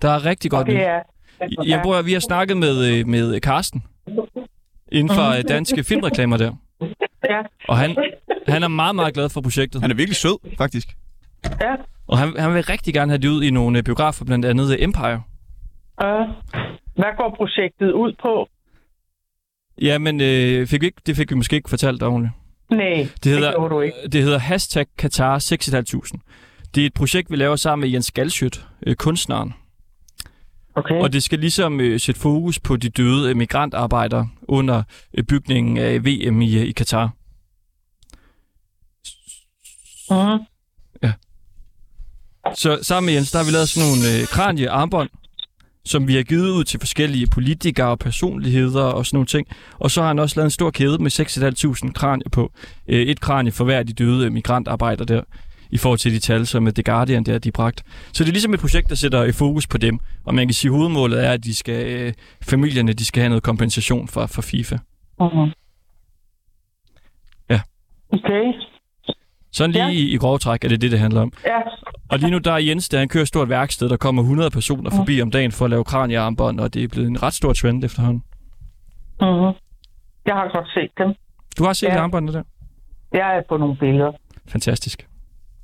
Der 0.02 0.10
er 0.10 0.26
rigtig 0.26 0.52
godt 0.52 0.68
det 0.68 0.76
nyt. 0.76 0.82
er... 0.82 1.00
Jeg 1.66 1.80
bruger, 1.84 2.02
vi 2.02 2.14
har 2.14 2.20
snakket 2.20 2.58
med, 2.58 2.86
øh, 3.00 3.08
med 3.08 3.40
Karsten 3.40 3.84
inden 4.92 5.16
for 5.16 5.38
øh, 5.38 5.44
danske 5.48 5.84
filmreklamer 5.84 6.38
der. 6.38 6.54
Ja. 7.30 7.42
Og 7.68 7.78
han, 7.78 7.96
han 8.48 8.64
er 8.64 8.68
meget, 8.68 8.96
meget 8.96 9.14
glad 9.14 9.30
for 9.30 9.42
projektet. 9.42 9.82
han 9.82 9.92
er 9.92 9.96
virkelig 9.96 10.16
sød, 10.16 10.56
faktisk. 10.58 10.88
Ja. 11.62 11.76
Og 12.08 12.18
han, 12.18 12.34
han 12.40 12.54
vil 12.54 12.64
rigtig 12.64 12.94
gerne 12.94 13.12
have 13.12 13.18
det 13.22 13.28
ud 13.28 13.44
i 13.44 13.50
nogle 13.50 13.78
øh, 13.78 13.84
biografer, 13.84 14.26
blandt 14.26 14.46
andet 14.46 14.84
Empire. 14.84 15.22
Øh, 16.04 16.28
hvad 16.96 17.18
går 17.18 17.34
projektet 17.38 17.92
ud 17.92 18.14
på? 18.22 18.48
Ja, 19.82 19.98
men 19.98 20.22
øh, 20.22 20.68
fik 20.68 20.82
vi 20.82 20.86
ikke, 20.86 21.02
det 21.06 21.16
fik 21.16 21.30
vi 21.32 21.36
måske 21.36 21.56
ikke 21.56 21.70
fortalt 21.70 22.04
ordentligt. 22.04 22.34
Nej, 22.72 22.88
Det 22.90 23.24
det 23.24 23.32
hedder, 23.32 23.52
gjorde 23.52 23.76
du 23.76 23.82
ikke. 23.82 23.98
det 24.12 24.24
hedder 24.24 24.40
hashtag 24.40 24.86
Qatar 25.00 25.40
6.500. 25.40 26.72
Det 26.76 26.82
er 26.82 26.86
et 26.86 26.94
projekt, 26.94 27.32
vi 27.32 27.36
laver 27.36 27.56
sammen 27.56 27.82
med 27.82 27.90
Jens 27.90 28.12
Galschiøt, 28.12 28.66
øh, 28.88 28.96
kunstneren. 28.96 29.54
Okay. 30.76 30.96
Og 30.96 31.14
det 31.14 31.24
skal 31.24 31.40
ligesom 31.40 31.80
øh, 31.80 32.00
sætte 32.00 32.22
fokus 32.22 32.60
på 32.60 32.78
de 32.78 32.90
døde 32.90 33.30
øh, 33.30 33.38
migrantarbejdere 33.38 34.30
under 34.44 34.84
øh, 35.18 35.24
bygningen 35.24 35.78
af 35.78 36.06
VM 36.06 36.42
i, 36.42 36.58
øh, 36.58 36.64
i 36.64 36.72
Katar. 36.72 37.10
Mm. 40.10 40.46
Så 42.56 42.80
sammen 42.82 43.06
med 43.06 43.14
Jens, 43.14 43.32
der 43.32 43.40
har 43.40 43.46
vi 43.46 43.52
lavet 43.52 43.70
sådan 43.70 43.90
nogle 43.90 44.22
øh, 44.22 44.28
kraniearmbånd, 44.28 45.10
som 45.86 46.08
vi 46.08 46.16
har 46.16 46.24
givet 46.24 46.50
ud 46.50 46.64
til 46.64 46.80
forskellige 46.80 47.28
politikere 47.28 47.88
og 47.88 48.00
personligheder 48.00 48.84
og 48.84 49.06
sådan 49.06 49.16
nogle 49.16 49.28
ting. 49.28 49.48
Og 49.80 49.92
så 49.92 50.02
har 50.02 50.08
han 50.08 50.20
også 50.20 50.36
lavet 50.36 50.46
en 50.46 50.52
stor 50.52 50.72
kæde 50.72 50.98
med 50.98 51.12
6.500 51.86 51.92
kranier 51.92 52.30
på. 52.30 52.52
Øh, 52.88 53.02
et 53.02 53.20
kranie 53.20 53.52
for 53.52 53.66
hver 53.66 53.78
af 53.78 53.88
de 53.88 53.94
døde 53.94 54.26
øh, 54.26 54.32
migrantarbejdere 54.32 55.06
der, 55.06 55.22
i 55.72 55.78
forhold 55.78 56.00
til 56.00 56.14
de 56.14 56.20
tal, 56.20 56.48
som 56.48 56.68
øh, 56.68 56.74
The 56.74 56.84
Guardian 56.84 57.24
der, 57.24 57.40
de 57.40 57.52
bragt. 57.52 57.84
Så 58.14 58.24
det 58.24 58.30
er 58.30 58.34
ligesom 58.34 58.54
et 58.54 58.60
projekt, 58.60 58.90
der 58.90 58.96
sætter 58.96 59.24
i 59.24 59.32
fokus 59.32 59.68
på 59.68 59.78
dem. 59.78 60.00
Og 60.26 60.36
man 60.36 60.48
kan 60.48 60.54
sige, 60.54 60.70
at 60.72 60.76
hovedmålet 60.78 61.26
er, 61.26 61.32
at 61.32 61.44
de 61.44 61.56
skal, 61.56 61.86
øh, 61.88 62.14
familierne 62.44 62.94
de 62.94 63.06
skal 63.06 63.22
have 63.22 63.30
noget 63.30 63.44
kompensation 63.44 64.08
fra, 64.08 64.26
fra 64.26 64.42
FIFA. 64.42 64.76
Mm. 65.20 65.52
Ja. 67.50 67.62
Okay. 68.14 68.54
Sådan 69.52 69.72
lige 69.72 69.86
Ja. 69.86 69.92
i, 69.92 70.14
i 70.14 70.18
grove 70.18 70.38
træk 70.38 70.64
er 70.64 70.70
det 70.70 70.82
det, 70.82 70.92
det 70.92 71.00
handler 71.00 71.22
om. 71.22 71.34
Ja. 71.46 71.60
Og 72.10 72.20
lige 72.20 72.32
nu 72.32 72.38
der 72.38 72.52
er 72.52 72.58
Jens, 72.58 72.90
der 72.90 73.00
han 73.00 73.08
kører 73.10 73.22
et 73.22 73.28
stort 73.28 73.50
værksted, 73.50 73.90
der 73.90 73.98
kommer 73.98 74.22
100 74.22 74.50
personer 74.50 74.90
forbi 74.90 75.22
om 75.22 75.32
dagen 75.32 75.52
for 75.52 75.66
at 75.66 75.72
lave 75.72 75.84
kraniearmbånd, 75.84 76.60
og 76.60 76.74
det 76.74 76.84
er 76.84 76.88
blevet 76.88 77.08
en 77.08 77.24
ret 77.24 77.34
stor 77.34 77.54
trend 77.54 77.84
efterhånden. 77.84 78.24
Mm. 79.22 79.28
Jeg 80.26 80.36
har 80.36 80.52
godt 80.56 80.68
set 80.74 80.92
dem. 80.98 81.14
Du 81.58 81.64
har 81.64 81.74
set 81.74 81.88
ja. 81.88 82.00
armbåndene 82.02 82.34
der? 82.38 82.44
Jeg 83.14 83.38
er 83.38 83.42
på 83.50 83.58
nogle 83.58 83.78
billeder. 83.78 84.12
Fantastisk. 84.48 85.08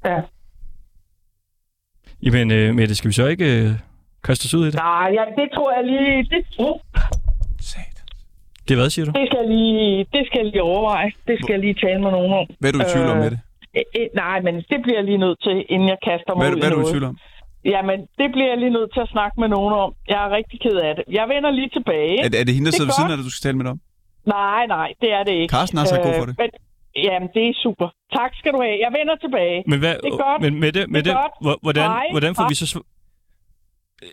Ja. 0.05 0.19
Jamen, 2.23 2.51
øh, 2.51 2.75
Mette, 2.75 2.95
skal 2.95 3.07
vi 3.07 3.13
så 3.13 3.25
ikke 3.27 3.47
øh, 3.63 3.69
kaste 4.23 4.45
os 4.45 4.53
ud 4.53 4.63
i 4.67 4.71
det? 4.71 4.75
Nej, 4.75 5.07
ja, 5.17 5.23
det 5.41 5.47
tror 5.55 5.69
jeg 5.77 5.83
lige... 5.91 6.23
Det, 6.33 6.41
uh, 6.59 6.79
Det 8.67 8.77
hvad, 8.77 8.89
siger 8.95 9.05
du? 9.05 9.11
det, 9.19 9.25
skal 9.29 9.39
jeg 9.43 9.49
lige, 9.57 10.05
det 10.15 10.21
skal 10.27 10.37
jeg 10.43 10.47
lige 10.53 10.63
overveje. 10.71 11.09
Det 11.27 11.35
skal 11.41 11.51
jeg 11.55 11.61
lige 11.67 11.77
tale 11.85 11.99
med 12.05 12.11
nogen 12.17 12.33
om. 12.39 12.45
Hvad 12.59 12.67
er 12.69 12.73
du 12.77 12.79
i 12.85 12.87
tvivl 12.93 13.09
om 13.13 13.17
Øh, 13.17 13.23
med 13.23 13.29
det? 13.33 13.39
Øh, 13.77 13.83
øh, 13.99 14.07
nej, 14.23 14.37
men 14.47 14.53
det 14.71 14.77
bliver 14.83 14.97
jeg 14.99 15.05
lige 15.11 15.21
nødt 15.25 15.39
til, 15.45 15.55
inden 15.73 15.87
jeg 15.93 15.99
kaster 16.09 16.31
mig 16.35 16.39
Hvad, 16.41 16.49
er 16.49 16.55
ud 16.55 16.55
du- 16.55 16.61
hvad 16.63 16.69
er 16.71 16.75
du 16.81 16.87
i 16.87 16.91
tvivl 16.93 17.05
om? 17.11 17.15
Jamen, 17.73 17.99
det 18.19 18.27
bliver 18.33 18.49
jeg 18.53 18.57
lige 18.63 18.73
nødt 18.77 18.89
til 18.95 19.01
at 19.05 19.09
snakke 19.15 19.35
med 19.43 19.49
nogen 19.55 19.73
om. 19.83 19.89
Jeg 20.13 20.19
er 20.25 20.29
rigtig 20.39 20.57
ked 20.65 20.77
af 20.87 20.91
det. 20.97 21.03
Jeg 21.19 21.25
vender 21.33 21.51
lige 21.59 21.69
tilbage. 21.77 22.15
Er, 22.25 22.29
det- 22.31 22.39
er 22.41 22.45
det 22.47 22.53
hende, 22.57 22.67
der 22.67 22.73
er 22.73 22.77
sidder 22.79 22.89
ved 22.91 22.97
siden 22.99 23.11
af 23.13 23.17
dig, 23.17 23.23
du 23.29 23.33
skal 23.35 23.43
tale 23.47 23.57
med 23.59 23.65
dig 23.67 23.71
om? 23.75 23.79
Nej, 24.37 24.61
nej, 24.75 24.89
det 25.01 25.09
er 25.17 25.23
det 25.27 25.33
ikke. 25.41 25.51
Carsten 25.55 25.77
har 25.79 25.85
sagt 25.91 26.03
god 26.07 26.15
for 26.21 26.25
det. 26.29 26.35
Men, 26.41 26.49
jamen, 27.03 27.29
det 27.33 27.43
er 27.49 27.53
super. 27.63 27.87
Tak 28.17 28.31
skal 28.39 28.51
du 28.53 28.59
have. 28.61 28.77
Jeg 28.85 28.91
vender 28.99 29.15
tilbage. 29.25 29.63
Men, 29.67 29.79
hvad, 29.79 29.95
Det 30.03 30.11
er 30.13 30.17
godt. 30.27 30.41
men 30.41 30.59
Mette, 30.59 30.87
Mette 30.87 31.11
godt. 31.11 31.31
hvor- 31.41 31.59
hvordan, 31.61 31.83
Hej. 31.83 32.05
hvordan 32.11 32.35
får 32.35 32.43
Hej. 32.43 32.49
vi 32.49 32.55
så... 32.55 32.65
sv- 32.77 32.93
Øh, 34.03 34.09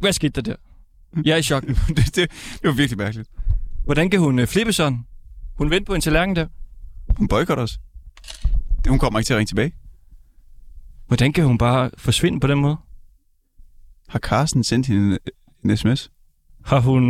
Hvad 0.00 0.12
skete 0.12 0.40
der 0.42 0.42
der? 0.50 0.56
Jeg 1.24 1.32
er 1.32 1.36
i 1.36 1.42
chok. 1.42 1.62
det, 1.96 2.06
det, 2.16 2.16
det 2.60 2.64
var 2.64 2.72
virkelig 2.72 2.98
mærkeligt. 2.98 3.28
Hvordan 3.84 4.10
kan 4.10 4.20
hun 4.20 4.38
øh, 4.38 4.46
flippe 4.46 4.72
sådan? 4.72 4.98
Hun 5.58 5.70
vendte 5.70 5.84
på 5.86 5.94
en 5.94 6.00
tallerken 6.00 6.36
der. 6.36 6.46
Hun 7.18 7.28
boykotter 7.28 7.64
os. 7.64 7.78
Det- 8.76 8.86
Hun 8.88 8.98
kommer 8.98 9.18
ikke 9.18 9.26
til 9.26 9.34
at 9.34 9.38
ringe 9.38 9.48
tilbage. 9.48 9.72
Hvordan 11.06 11.32
kan 11.32 11.44
hun 11.44 11.58
bare 11.58 11.90
forsvinde 11.98 12.40
på 12.40 12.46
den 12.46 12.58
måde? 12.58 12.76
Har 14.08 14.18
Carsten 14.18 14.64
sendt 14.64 14.86
hende 14.86 15.18
en, 15.64 15.70
en 15.70 15.76
sms? 15.76 16.10
Har 16.64 16.80
hun... 16.80 17.02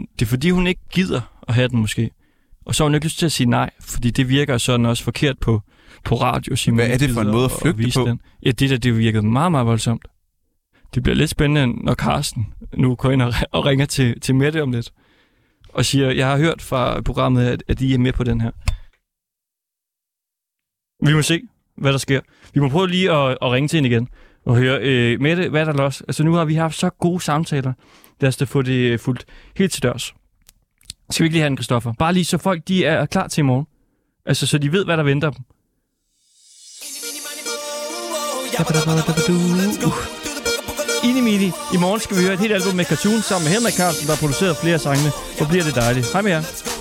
Det 0.00 0.22
er 0.22 0.26
fordi, 0.26 0.50
hun 0.50 0.66
ikke 0.66 0.80
gider 0.90 1.20
at 1.48 1.54
have 1.54 1.68
den 1.68 1.78
måske. 1.80 2.10
Og 2.68 2.74
så 2.74 2.82
har 2.82 2.88
hun 2.88 2.94
ikke 2.94 3.06
lyst 3.06 3.18
til 3.18 3.26
at 3.26 3.32
sige 3.32 3.50
nej, 3.50 3.70
fordi 3.80 4.10
det 4.10 4.28
virker 4.28 4.58
sådan 4.58 4.86
også 4.86 5.04
forkert 5.04 5.38
på, 5.38 5.62
på 6.04 6.14
radio. 6.14 6.56
Simon 6.56 6.76
Hvad 6.76 6.88
er 6.90 6.98
det 6.98 7.10
for 7.10 7.20
en 7.20 7.30
måde 7.30 7.44
at 7.44 7.50
flygte 7.62 7.78
vise 7.78 7.98
på? 7.98 8.04
Den. 8.06 8.20
Ja, 8.42 8.50
det 8.50 8.70
der, 8.70 8.78
det 8.78 8.98
virkede 8.98 9.26
meget, 9.26 9.50
meget 9.50 9.66
voldsomt. 9.66 10.08
Det 10.94 11.02
bliver 11.02 11.16
lidt 11.16 11.30
spændende, 11.30 11.84
når 11.84 11.94
Carsten 11.94 12.46
nu 12.76 12.94
går 12.94 13.10
ind 13.10 13.22
og, 13.22 13.32
og 13.52 13.66
ringer 13.66 13.86
til, 13.86 14.20
til 14.20 14.34
Mette 14.34 14.62
om 14.62 14.72
lidt. 14.72 14.92
Og 15.68 15.84
siger, 15.84 16.10
jeg 16.10 16.26
har 16.26 16.36
hørt 16.36 16.62
fra 16.62 17.00
programmet, 17.00 17.46
at, 17.46 17.62
at 17.68 17.80
I 17.80 17.94
er 17.94 17.98
med 17.98 18.12
på 18.12 18.24
den 18.24 18.40
her. 18.40 18.50
Vi 21.06 21.14
må 21.14 21.22
se, 21.22 21.40
hvad 21.76 21.92
der 21.92 21.98
sker. 21.98 22.20
Vi 22.54 22.60
må 22.60 22.68
prøve 22.68 22.88
lige 22.88 23.12
at, 23.12 23.38
at 23.42 23.50
ringe 23.50 23.68
til 23.68 23.76
hende 23.76 23.88
igen 23.88 24.08
og 24.44 24.56
høre, 24.56 24.78
øh, 24.82 25.20
Mette, 25.20 25.48
hvad 25.48 25.60
er 25.60 25.64
der 25.64 25.72
los? 25.72 26.00
Altså 26.00 26.24
nu 26.24 26.32
har 26.32 26.44
vi 26.44 26.54
haft 26.54 26.76
så 26.76 26.90
gode 26.90 27.20
samtaler. 27.20 27.72
Lad 28.20 28.28
os 28.28 28.36
da 28.36 28.44
få 28.44 28.62
det 28.62 28.92
øh, 28.92 28.98
fuldt 28.98 29.24
helt 29.56 29.72
til 29.72 29.82
dørs. 29.82 30.14
Skal 31.10 31.24
vi 31.24 31.26
ikke 31.26 31.34
lige 31.34 31.42
have 31.42 31.48
den, 31.48 31.56
Christoffer? 31.56 31.92
Bare 31.98 32.12
lige 32.12 32.24
så 32.24 32.38
folk 32.38 32.68
de 32.68 32.84
er 32.84 33.06
klar 33.06 33.28
til 33.28 33.40
i 33.40 33.44
morgen. 33.44 33.66
Altså, 34.26 34.46
så 34.46 34.58
de 34.58 34.72
ved, 34.72 34.84
hvad 34.84 34.96
der 34.96 35.02
venter 35.02 35.30
dem. 35.30 35.42
Inni 41.04 41.20
mini. 41.20 41.46
I 41.74 41.76
morgen 41.80 42.00
skal 42.00 42.16
vi 42.16 42.22
høre 42.22 42.32
et 42.32 42.40
helt 42.40 42.52
album 42.52 42.74
med 42.74 42.84
Cartoon 42.84 43.20
sammen 43.22 43.44
med 43.46 43.52
Henrik 43.56 43.74
Carlsen, 43.74 44.06
der 44.06 44.12
har 44.14 44.20
produceret 44.20 44.56
flere 44.56 44.78
sange. 44.78 45.10
Så 45.38 45.48
bliver 45.48 45.64
det 45.64 45.74
dejligt. 45.74 46.12
Hej 46.12 46.22
med 46.22 46.32
jer. 46.32 46.77